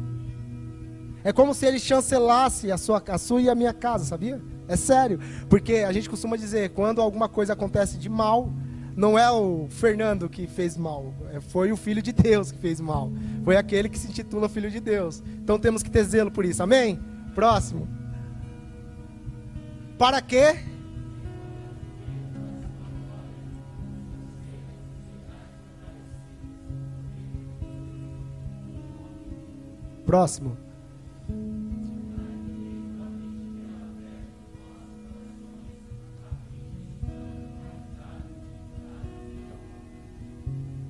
É 1.24 1.32
como 1.32 1.53
se 1.53 1.66
ele 1.66 1.78
chancelasse 1.78 2.72
a 2.72 2.78
sua, 2.78 3.03
a 3.08 3.18
sua 3.18 3.41
e 3.41 3.49
a 3.49 3.55
minha 3.55 3.74
casa, 3.74 4.05
sabia? 4.05 4.41
É 4.68 4.76
sério. 4.76 5.20
Porque 5.49 5.76
a 5.78 5.91
gente 5.91 6.10
costuma 6.10 6.36
dizer, 6.36 6.70
quando 6.70 7.01
alguma 7.01 7.30
coisa 7.30 7.53
acontece 7.53 7.97
de 7.97 8.10
mal, 8.10 8.51
não 8.98 9.18
é 9.18 9.30
o 9.30 9.68
Fernando 9.70 10.28
que 10.28 10.48
fez 10.48 10.76
mal, 10.76 11.14
é, 11.32 11.39
foi 11.39 11.72
o 11.72 11.78
Filho 11.78 12.02
de 12.02 12.12
Deus 12.12 12.52
que 12.52 12.58
fez 12.58 12.82
mal. 12.82 13.12
Foi 13.43 13.56
aquele 13.56 13.88
que 13.88 13.98
se 13.98 14.08
intitula 14.08 14.50
Filho 14.50 14.72
de 14.72 14.80
Deus. 14.80 15.22
Então 15.38 15.60
temos 15.60 15.84
que 15.84 15.91
ter 15.91 16.04
zelo 16.04 16.32
por 16.32 16.43
isso. 16.43 16.64
Amém? 16.64 17.00
Próximo. 17.36 17.88
Para 20.00 20.20
quê? 20.20 20.56
Próximo. 30.08 30.58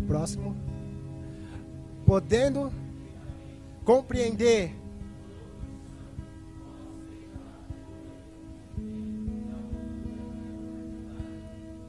Próximo. 0.08 0.56
Podendo 2.06 2.72
compreender. 3.84 4.72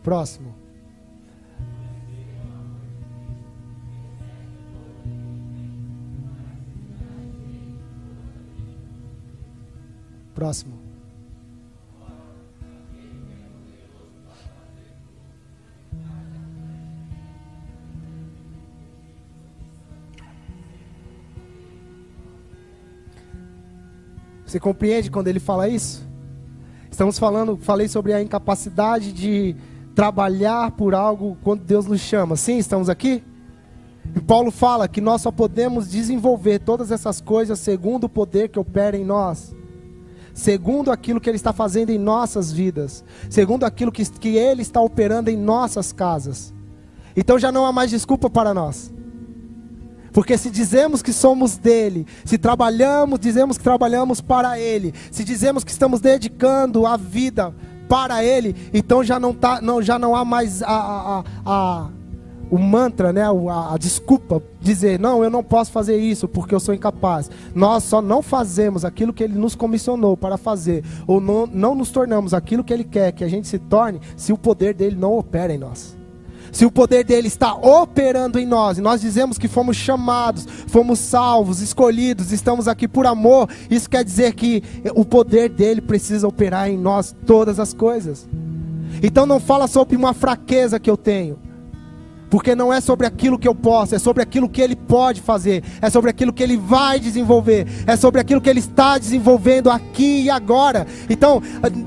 Próximo. 0.02 0.54
Próximo. 10.34 10.87
Você 24.48 24.58
compreende 24.58 25.10
quando 25.10 25.28
ele 25.28 25.38
fala 25.38 25.68
isso? 25.68 26.08
Estamos 26.90 27.18
falando, 27.18 27.58
falei 27.58 27.86
sobre 27.86 28.14
a 28.14 28.22
incapacidade 28.22 29.12
de 29.12 29.54
trabalhar 29.94 30.70
por 30.70 30.94
algo 30.94 31.36
quando 31.44 31.62
Deus 31.62 31.86
nos 31.86 32.00
chama. 32.00 32.34
Sim, 32.34 32.56
estamos 32.56 32.88
aqui? 32.88 33.22
E 34.16 34.20
Paulo 34.20 34.50
fala 34.50 34.88
que 34.88 35.02
nós 35.02 35.20
só 35.20 35.30
podemos 35.30 35.90
desenvolver 35.90 36.60
todas 36.60 36.90
essas 36.90 37.20
coisas 37.20 37.58
segundo 37.58 38.04
o 38.04 38.08
poder 38.08 38.48
que 38.48 38.58
opera 38.58 38.96
em 38.96 39.04
nós 39.04 39.54
segundo 40.32 40.92
aquilo 40.92 41.20
que 41.20 41.28
Ele 41.28 41.36
está 41.36 41.52
fazendo 41.52 41.90
em 41.90 41.98
nossas 41.98 42.52
vidas, 42.52 43.04
segundo 43.28 43.64
aquilo 43.64 43.90
que, 43.90 44.08
que 44.08 44.36
Ele 44.36 44.62
está 44.62 44.80
operando 44.80 45.28
em 45.28 45.36
nossas 45.36 45.92
casas. 45.92 46.54
Então 47.16 47.40
já 47.40 47.50
não 47.50 47.66
há 47.66 47.72
mais 47.72 47.90
desculpa 47.90 48.30
para 48.30 48.54
nós. 48.54 48.92
Porque 50.18 50.36
se 50.36 50.50
dizemos 50.50 51.00
que 51.00 51.12
somos 51.12 51.56
dele, 51.56 52.04
se 52.24 52.36
trabalhamos, 52.36 53.20
dizemos 53.20 53.56
que 53.56 53.62
trabalhamos 53.62 54.20
para 54.20 54.58
ele, 54.58 54.92
se 55.12 55.22
dizemos 55.22 55.62
que 55.62 55.70
estamos 55.70 56.00
dedicando 56.00 56.84
a 56.86 56.96
vida 56.96 57.54
para 57.88 58.24
ele, 58.24 58.56
então 58.74 59.04
já 59.04 59.20
não, 59.20 59.32
tá, 59.32 59.60
não, 59.62 59.80
já 59.80 59.96
não 59.96 60.16
há 60.16 60.24
mais 60.24 60.60
a, 60.60 60.66
a, 60.66 61.24
a, 61.46 61.88
o 62.50 62.58
mantra, 62.58 63.12
né, 63.12 63.22
a, 63.22 63.74
a, 63.74 63.78
desculpa, 63.78 64.42
dizer, 64.60 64.98
não, 64.98 65.22
eu 65.22 65.30
não 65.30 65.44
posso 65.44 65.70
fazer 65.70 65.96
isso 65.98 66.26
porque 66.26 66.52
eu 66.52 66.58
sou 66.58 66.74
incapaz. 66.74 67.30
Nós 67.54 67.84
só 67.84 68.02
não 68.02 68.20
fazemos 68.20 68.84
aquilo 68.84 69.12
que 69.12 69.22
Ele 69.22 69.38
nos 69.38 69.54
comissionou 69.54 70.16
para 70.16 70.36
fazer, 70.36 70.82
ou 71.06 71.20
não, 71.20 71.46
não 71.46 71.76
nos 71.76 71.92
tornamos 71.92 72.34
aquilo 72.34 72.64
que 72.64 72.72
Ele 72.74 72.82
quer 72.82 73.12
que 73.12 73.22
a 73.22 73.28
gente 73.28 73.46
se 73.46 73.60
torne, 73.60 74.00
se 74.16 74.32
o 74.32 74.36
poder 74.36 74.74
dele 74.74 74.96
não 74.96 75.16
opera 75.16 75.54
em 75.54 75.58
nós. 75.58 75.97
Se 76.52 76.64
o 76.64 76.70
poder 76.70 77.04
dele 77.04 77.28
está 77.28 77.54
operando 77.54 78.38
em 78.38 78.46
nós, 78.46 78.78
e 78.78 78.80
nós 78.80 79.00
dizemos 79.00 79.38
que 79.38 79.48
fomos 79.48 79.76
chamados, 79.76 80.46
fomos 80.66 80.98
salvos, 80.98 81.60
escolhidos, 81.60 82.32
estamos 82.32 82.68
aqui 82.68 82.86
por 82.88 83.06
amor, 83.06 83.48
isso 83.70 83.88
quer 83.88 84.04
dizer 84.04 84.34
que 84.34 84.62
o 84.94 85.04
poder 85.04 85.48
dele 85.48 85.80
precisa 85.80 86.26
operar 86.26 86.68
em 86.68 86.76
nós 86.76 87.14
todas 87.26 87.58
as 87.58 87.72
coisas. 87.72 88.28
Então 89.02 89.26
não 89.26 89.38
fala 89.38 89.66
sobre 89.66 89.96
uma 89.96 90.14
fraqueza 90.14 90.80
que 90.80 90.90
eu 90.90 90.96
tenho. 90.96 91.47
Porque 92.30 92.54
não 92.54 92.72
é 92.72 92.80
sobre 92.80 93.06
aquilo 93.06 93.38
que 93.38 93.48
eu 93.48 93.54
posso, 93.54 93.94
é 93.94 93.98
sobre 93.98 94.22
aquilo 94.22 94.48
que 94.48 94.60
ele 94.60 94.76
pode 94.76 95.20
fazer, 95.20 95.62
é 95.80 95.88
sobre 95.88 96.10
aquilo 96.10 96.32
que 96.32 96.42
ele 96.42 96.56
vai 96.56 97.00
desenvolver, 97.00 97.66
é 97.86 97.96
sobre 97.96 98.20
aquilo 98.20 98.40
que 98.40 98.50
ele 98.50 98.60
está 98.60 98.98
desenvolvendo 98.98 99.70
aqui 99.70 100.22
e 100.22 100.30
agora. 100.30 100.86
Então, 101.08 101.42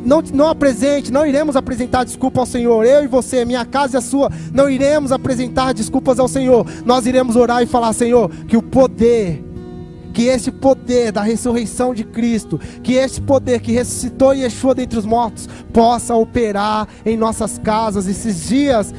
não, 0.05 0.21
não 0.33 0.47
apresente, 0.47 1.11
não 1.11 1.25
iremos 1.25 1.55
apresentar 1.55 2.03
desculpa 2.03 2.39
ao 2.39 2.45
Senhor, 2.45 2.85
eu 2.85 3.03
e 3.03 3.07
você, 3.07 3.45
minha 3.45 3.65
casa 3.65 3.97
e 3.97 3.99
a 3.99 4.01
sua, 4.01 4.31
não 4.53 4.69
iremos 4.69 5.11
apresentar 5.11 5.73
desculpas 5.73 6.19
ao 6.19 6.27
Senhor, 6.27 6.65
nós 6.85 7.05
iremos 7.05 7.35
orar 7.35 7.61
e 7.61 7.65
falar: 7.67 7.93
Senhor, 7.93 8.29
que 8.47 8.57
o 8.57 8.61
poder 8.61 9.51
que 10.13 10.23
esse 10.23 10.51
poder 10.51 11.11
da 11.11 11.21
ressurreição 11.21 11.93
de 11.93 12.03
Cristo, 12.03 12.59
que 12.83 12.93
esse 12.93 13.21
poder 13.21 13.61
que 13.61 13.71
ressuscitou 13.71 14.33
Yeshua 14.33 14.75
dentre 14.75 14.99
os 14.99 15.05
mortos, 15.05 15.47
possa 15.71 16.13
operar 16.13 16.87
em 17.05 17.15
nossas 17.15 17.57
casas 17.57 18.07
esses 18.07 18.47
dias 18.47 18.93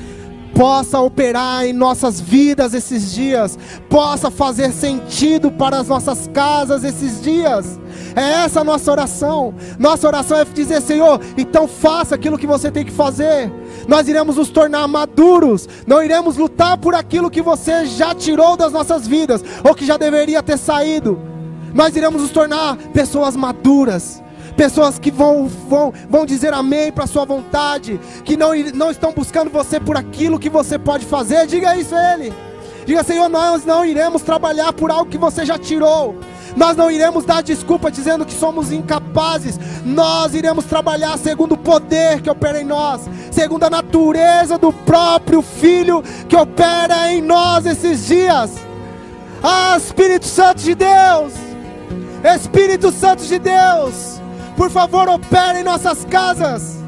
possa 0.54 1.00
operar 1.00 1.64
em 1.64 1.72
nossas 1.72 2.20
vidas 2.20 2.74
esses 2.74 3.12
dias, 3.12 3.58
possa 3.88 4.30
fazer 4.30 4.72
sentido 4.72 5.50
para 5.50 5.78
as 5.78 5.88
nossas 5.88 6.28
casas 6.32 6.84
esses 6.84 7.22
dias. 7.22 7.80
É 8.14 8.44
essa 8.44 8.60
a 8.60 8.64
nossa 8.64 8.90
oração. 8.90 9.54
Nossa 9.78 10.06
oração 10.06 10.38
é 10.38 10.44
dizer, 10.44 10.80
Senhor, 10.82 11.20
então 11.36 11.66
faça 11.66 12.14
aquilo 12.14 12.38
que 12.38 12.46
você 12.46 12.70
tem 12.70 12.84
que 12.84 12.92
fazer. 12.92 13.50
Nós 13.88 14.08
iremos 14.08 14.36
nos 14.36 14.50
tornar 14.50 14.86
maduros, 14.86 15.68
não 15.86 16.02
iremos 16.02 16.36
lutar 16.36 16.78
por 16.78 16.94
aquilo 16.94 17.30
que 17.30 17.42
você 17.42 17.86
já 17.86 18.14
tirou 18.14 18.56
das 18.56 18.72
nossas 18.72 19.06
vidas, 19.06 19.42
ou 19.64 19.74
que 19.74 19.86
já 19.86 19.96
deveria 19.96 20.42
ter 20.42 20.58
saído. 20.58 21.18
Nós 21.74 21.96
iremos 21.96 22.22
nos 22.22 22.30
tornar 22.30 22.76
pessoas 22.92 23.34
maduras, 23.34 24.22
pessoas 24.62 24.96
que 24.96 25.10
vão, 25.10 25.48
vão, 25.68 25.92
vão 26.08 26.24
dizer 26.24 26.54
amém 26.54 26.92
para 26.92 27.02
a 27.02 27.06
sua 27.08 27.24
vontade, 27.24 27.98
que 28.24 28.36
não, 28.36 28.54
não 28.72 28.92
estão 28.92 29.12
buscando 29.12 29.50
você 29.50 29.80
por 29.80 29.96
aquilo 29.96 30.38
que 30.38 30.48
você 30.48 30.78
pode 30.78 31.04
fazer. 31.04 31.48
Diga 31.48 31.76
isso 31.76 31.92
a 31.96 32.14
Ele. 32.14 32.32
Diga, 32.86 33.02
Senhor, 33.02 33.28
nós 33.28 33.64
não 33.64 33.84
iremos 33.84 34.22
trabalhar 34.22 34.72
por 34.72 34.88
algo 34.88 35.10
que 35.10 35.18
você 35.18 35.44
já 35.44 35.58
tirou. 35.58 36.14
Nós 36.56 36.76
não 36.76 36.92
iremos 36.92 37.24
dar 37.24 37.42
desculpa 37.42 37.90
dizendo 37.90 38.24
que 38.24 38.32
somos 38.32 38.70
incapazes. 38.70 39.58
Nós 39.84 40.32
iremos 40.32 40.64
trabalhar 40.64 41.18
segundo 41.18 41.56
o 41.56 41.58
poder 41.58 42.20
que 42.20 42.30
opera 42.30 42.60
em 42.60 42.64
nós, 42.64 43.00
segundo 43.32 43.64
a 43.64 43.70
natureza 43.70 44.58
do 44.58 44.72
próprio 44.72 45.42
Filho 45.42 46.04
que 46.28 46.36
opera 46.36 47.10
em 47.10 47.20
nós 47.20 47.66
esses 47.66 48.06
dias. 48.06 48.52
Ah, 49.42 49.76
Espírito 49.76 50.26
Santo 50.26 50.62
de 50.62 50.76
Deus! 50.76 51.32
Espírito 52.22 52.92
Santo 52.92 53.24
de 53.24 53.40
Deus! 53.40 54.11
Por 54.56 54.70
favor, 54.70 55.08
opere 55.08 55.60
em 55.60 55.64
nossas 55.64 56.04
casas. 56.04 56.82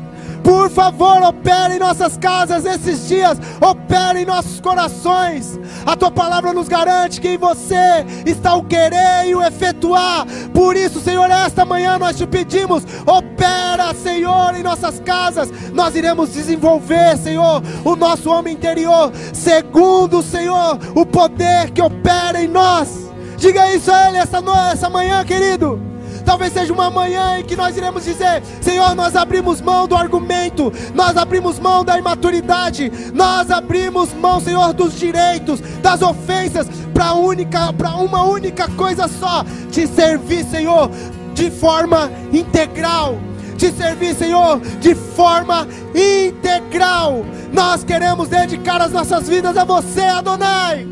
Por 0.45 0.69
favor, 0.69 1.23
opera 1.23 1.75
em 1.75 1.79
nossas 1.79 2.19
casas 2.19 2.67
esses 2.67 3.09
dias, 3.09 3.39
opera 3.63 4.21
em 4.21 4.27
nossos 4.27 4.61
corações. 4.61 5.59
A 5.87 5.97
tua 5.97 6.11
palavra 6.11 6.53
nos 6.53 6.69
garante 6.69 7.19
que 7.19 7.29
em 7.29 7.39
você 7.39 8.05
está 8.27 8.55
o 8.55 8.63
querer 8.63 9.27
e 9.27 9.35
o 9.35 9.43
efetuar. 9.43 10.27
Por 10.53 10.77
isso, 10.77 11.01
Senhor, 11.01 11.31
esta 11.31 11.65
manhã 11.65 11.99
nós 11.99 12.19
te 12.19 12.27
pedimos, 12.27 12.85
opera, 13.07 13.95
Senhor, 13.95 14.55
em 14.55 14.63
nossas 14.63 15.01
casas. 15.01 15.51
Nós 15.73 15.97
iremos 15.97 16.35
desenvolver, 16.35 17.17
Senhor, 17.17 17.63
o 17.83 17.97
nosso 17.97 18.29
homem 18.29 18.53
interior, 18.53 19.11
segundo, 19.33 20.23
Senhor, 20.23 20.79
o 20.95 21.07
poder 21.07 21.71
que 21.71 21.81
opera 21.81 22.43
em 22.43 22.49
nós. 22.49 23.11
Diga 23.39 23.75
isso 23.75 23.91
a 23.91 24.09
Ele 24.09 24.19
essa, 24.19 24.43
essa 24.71 24.91
manhã, 24.91 25.25
querido. 25.25 25.94
Talvez 26.25 26.53
seja 26.53 26.73
uma 26.73 26.91
manhã 26.91 27.39
em 27.39 27.45
que 27.45 27.57
nós 27.57 27.77
iremos 27.77 28.05
dizer: 28.05 28.43
Senhor, 28.61 28.95
nós 28.95 29.15
abrimos 29.15 29.61
mão 29.61 29.87
do 29.87 29.95
argumento, 29.95 30.73
nós 30.95 31.17
abrimos 31.17 31.59
mão 31.59 31.85
da 31.85 31.99
imaturidade, 31.99 32.91
nós 33.13 33.51
abrimos 33.51 34.13
mão, 34.15 34.41
Senhor, 34.41 34.73
dos 34.73 34.99
direitos, 34.99 35.61
das 35.83 36.03
ofensas, 36.03 36.67
para 36.93 37.13
única, 37.13 37.73
para 37.73 37.97
uma 37.97 38.25
única 38.25 38.69
coisa 38.69 39.07
só: 39.09 39.45
te 39.71 39.87
servir, 39.87 40.45
Senhor, 40.45 40.91
de 41.35 41.51
forma 41.51 42.11
integral. 42.33 43.19
Te 43.57 43.71
servir, 43.71 44.15
Senhor, 44.15 44.61
de 44.81 44.95
forma 44.95 45.69
integral. 45.95 47.25
Nós 47.53 47.85
queremos 47.85 48.29
dedicar 48.29 48.81
as 48.83 48.91
nossas 48.91 49.29
vidas 49.29 49.57
a 49.57 49.65
você, 49.65 50.03
Adonai. 50.03 50.89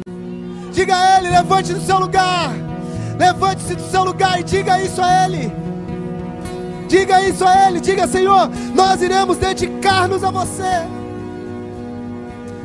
Diga 0.73 0.97
a 0.97 1.19
Ele, 1.19 1.29
levante 1.29 1.75
do 1.75 1.81
seu 1.81 1.99
lugar. 1.99 2.72
Levante-se 3.23 3.77
do 3.77 3.89
seu 3.89 4.03
lugar 4.03 4.41
e 4.41 4.43
diga 4.43 4.83
isso 4.83 5.01
a 5.01 5.25
Ele. 5.25 5.53
Diga 6.89 7.23
isso 7.23 7.45
a 7.47 7.69
Ele. 7.69 7.81
Diga, 7.81 8.09
Senhor, 8.09 8.51
nós 8.75 9.01
iremos 9.01 9.37
dedicar-nos 9.37 10.25
a 10.25 10.31
você. 10.33 10.83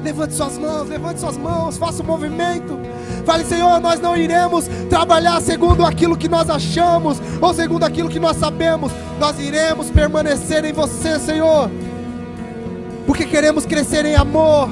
Levante 0.04 0.34
suas 0.34 0.58
mãos, 0.58 0.90
levante 0.90 1.20
suas 1.20 1.38
mãos, 1.38 1.78
faça 1.78 2.02
um 2.02 2.06
movimento. 2.08 2.80
Fale, 3.24 3.46
Senhor, 3.46 3.80
nós 3.80 4.00
não 4.00 4.18
iremos 4.18 4.68
trabalhar 4.90 5.40
segundo 5.42 5.86
aquilo 5.86 6.18
que 6.18 6.28
nós 6.28 6.50
achamos 6.50 7.22
ou 7.40 7.54
segundo 7.54 7.84
aquilo 7.84 8.10
que 8.10 8.20
nós 8.20 8.38
sabemos. 8.38 8.92
Nós 9.20 9.40
iremos 9.40 9.92
permanecer 9.92 10.66
em 10.66 10.74
você, 10.74 11.20
Senhor. 11.20 11.70
Porque 13.06 13.26
queremos 13.26 13.64
crescer 13.64 14.06
em 14.06 14.16
amor, 14.16 14.70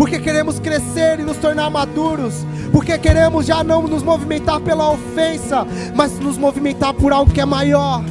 porque 0.00 0.18
queremos 0.18 0.58
crescer 0.58 1.20
e 1.20 1.24
nos 1.24 1.36
tornar 1.36 1.68
maduros, 1.68 2.46
porque 2.72 2.96
queremos 2.96 3.44
já 3.44 3.62
não 3.62 3.82
nos 3.82 4.02
movimentar 4.02 4.58
pela 4.58 4.90
ofensa, 4.90 5.66
mas 5.94 6.18
nos 6.18 6.38
movimentar 6.38 6.94
por 6.94 7.12
algo 7.12 7.30
que 7.30 7.38
é 7.38 7.44
maior. 7.44 8.02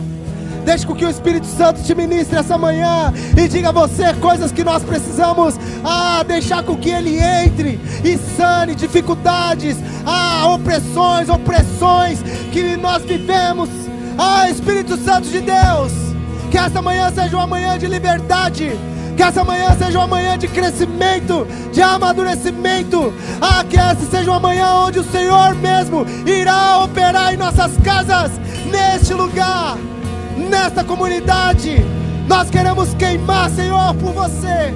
Deixe 0.64 0.86
com 0.86 0.94
que 0.94 1.04
o 1.04 1.10
Espírito 1.10 1.48
Santo 1.48 1.82
te 1.82 1.96
ministre 1.96 2.38
essa 2.38 2.60
manhã 2.60 3.12
e 3.36 3.48
diga 3.48 3.70
a 3.70 3.72
você 3.72 4.14
coisas 4.22 4.52
que 4.52 4.64
nós 4.64 4.84
precisamos 4.84 5.56
ah, 5.84 6.22
deixar 6.22 6.62
com 6.62 6.78
que 6.78 6.92
Ele 6.92 7.18
entre 7.18 7.80
e 8.04 8.20
sane 8.38 8.76
dificuldades, 8.76 9.76
ah, 10.06 10.48
opressões, 10.48 11.28
opressões 11.28 12.22
que 12.52 12.78
nós 12.78 13.04
vivemos. 13.04 13.68
Ah, 14.16 14.48
Espírito 14.48 14.96
Santo 14.96 15.28
de 15.28 15.42
Deus, 15.42 15.92
que 16.52 16.58
essa 16.60 16.84
manhã 16.84 17.12
seja 17.12 17.36
uma 17.36 17.48
manhã 17.48 17.80
de 17.80 17.88
liberdade 17.88 18.78
que 19.20 19.24
essa 19.24 19.43
manhã 19.43 19.76
seja 19.78 19.97
uma 19.97 20.07
manhã 20.07 20.38
de 20.38 20.47
crescimento, 20.47 21.45
de 21.74 21.82
amadurecimento. 21.82 23.13
Ah, 23.41 23.65
que 23.70 23.78
essa 23.78 24.05
seja 24.09 24.32
uma 24.32 24.39
manhã 24.39 24.74
onde 24.76 24.99
o 24.99 25.03
Senhor 25.03 25.55
mesmo 25.55 26.05
irá 26.26 26.78
operar 26.86 27.34
em 27.34 27.36
nossas 27.36 27.76
casas, 27.84 28.32
neste 28.72 29.13
lugar, 29.13 29.78
nesta 30.38 30.86
comunidade. 30.86 31.86
Nós 32.30 32.49
queremos 32.49 32.93
queimar, 32.93 33.49
Senhor, 33.49 33.93
por 33.95 34.13
você. 34.13 34.74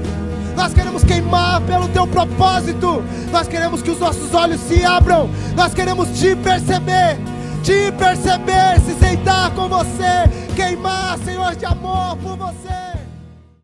Nós 0.57 0.73
queremos 0.73 1.05
queimar 1.05 1.61
pelo 1.61 1.87
teu 1.87 2.05
propósito. 2.05 3.01
Nós 3.31 3.47
queremos 3.47 3.81
que 3.81 3.91
os 3.91 3.99
nossos 3.99 4.33
olhos 4.33 4.59
se 4.59 4.83
abram. 4.83 5.29
Nós 5.55 5.73
queremos 5.73 6.19
te 6.19 6.35
perceber, 6.35 7.17
te 7.63 7.93
perceber, 7.93 8.77
se 8.85 8.93
sentar 8.99 9.51
com 9.51 9.69
você, 9.69 10.29
queimar, 10.53 11.17
Senhor, 11.19 11.55
de 11.55 11.65
amor 11.65 12.17
por 12.17 12.35
você. 12.35 12.92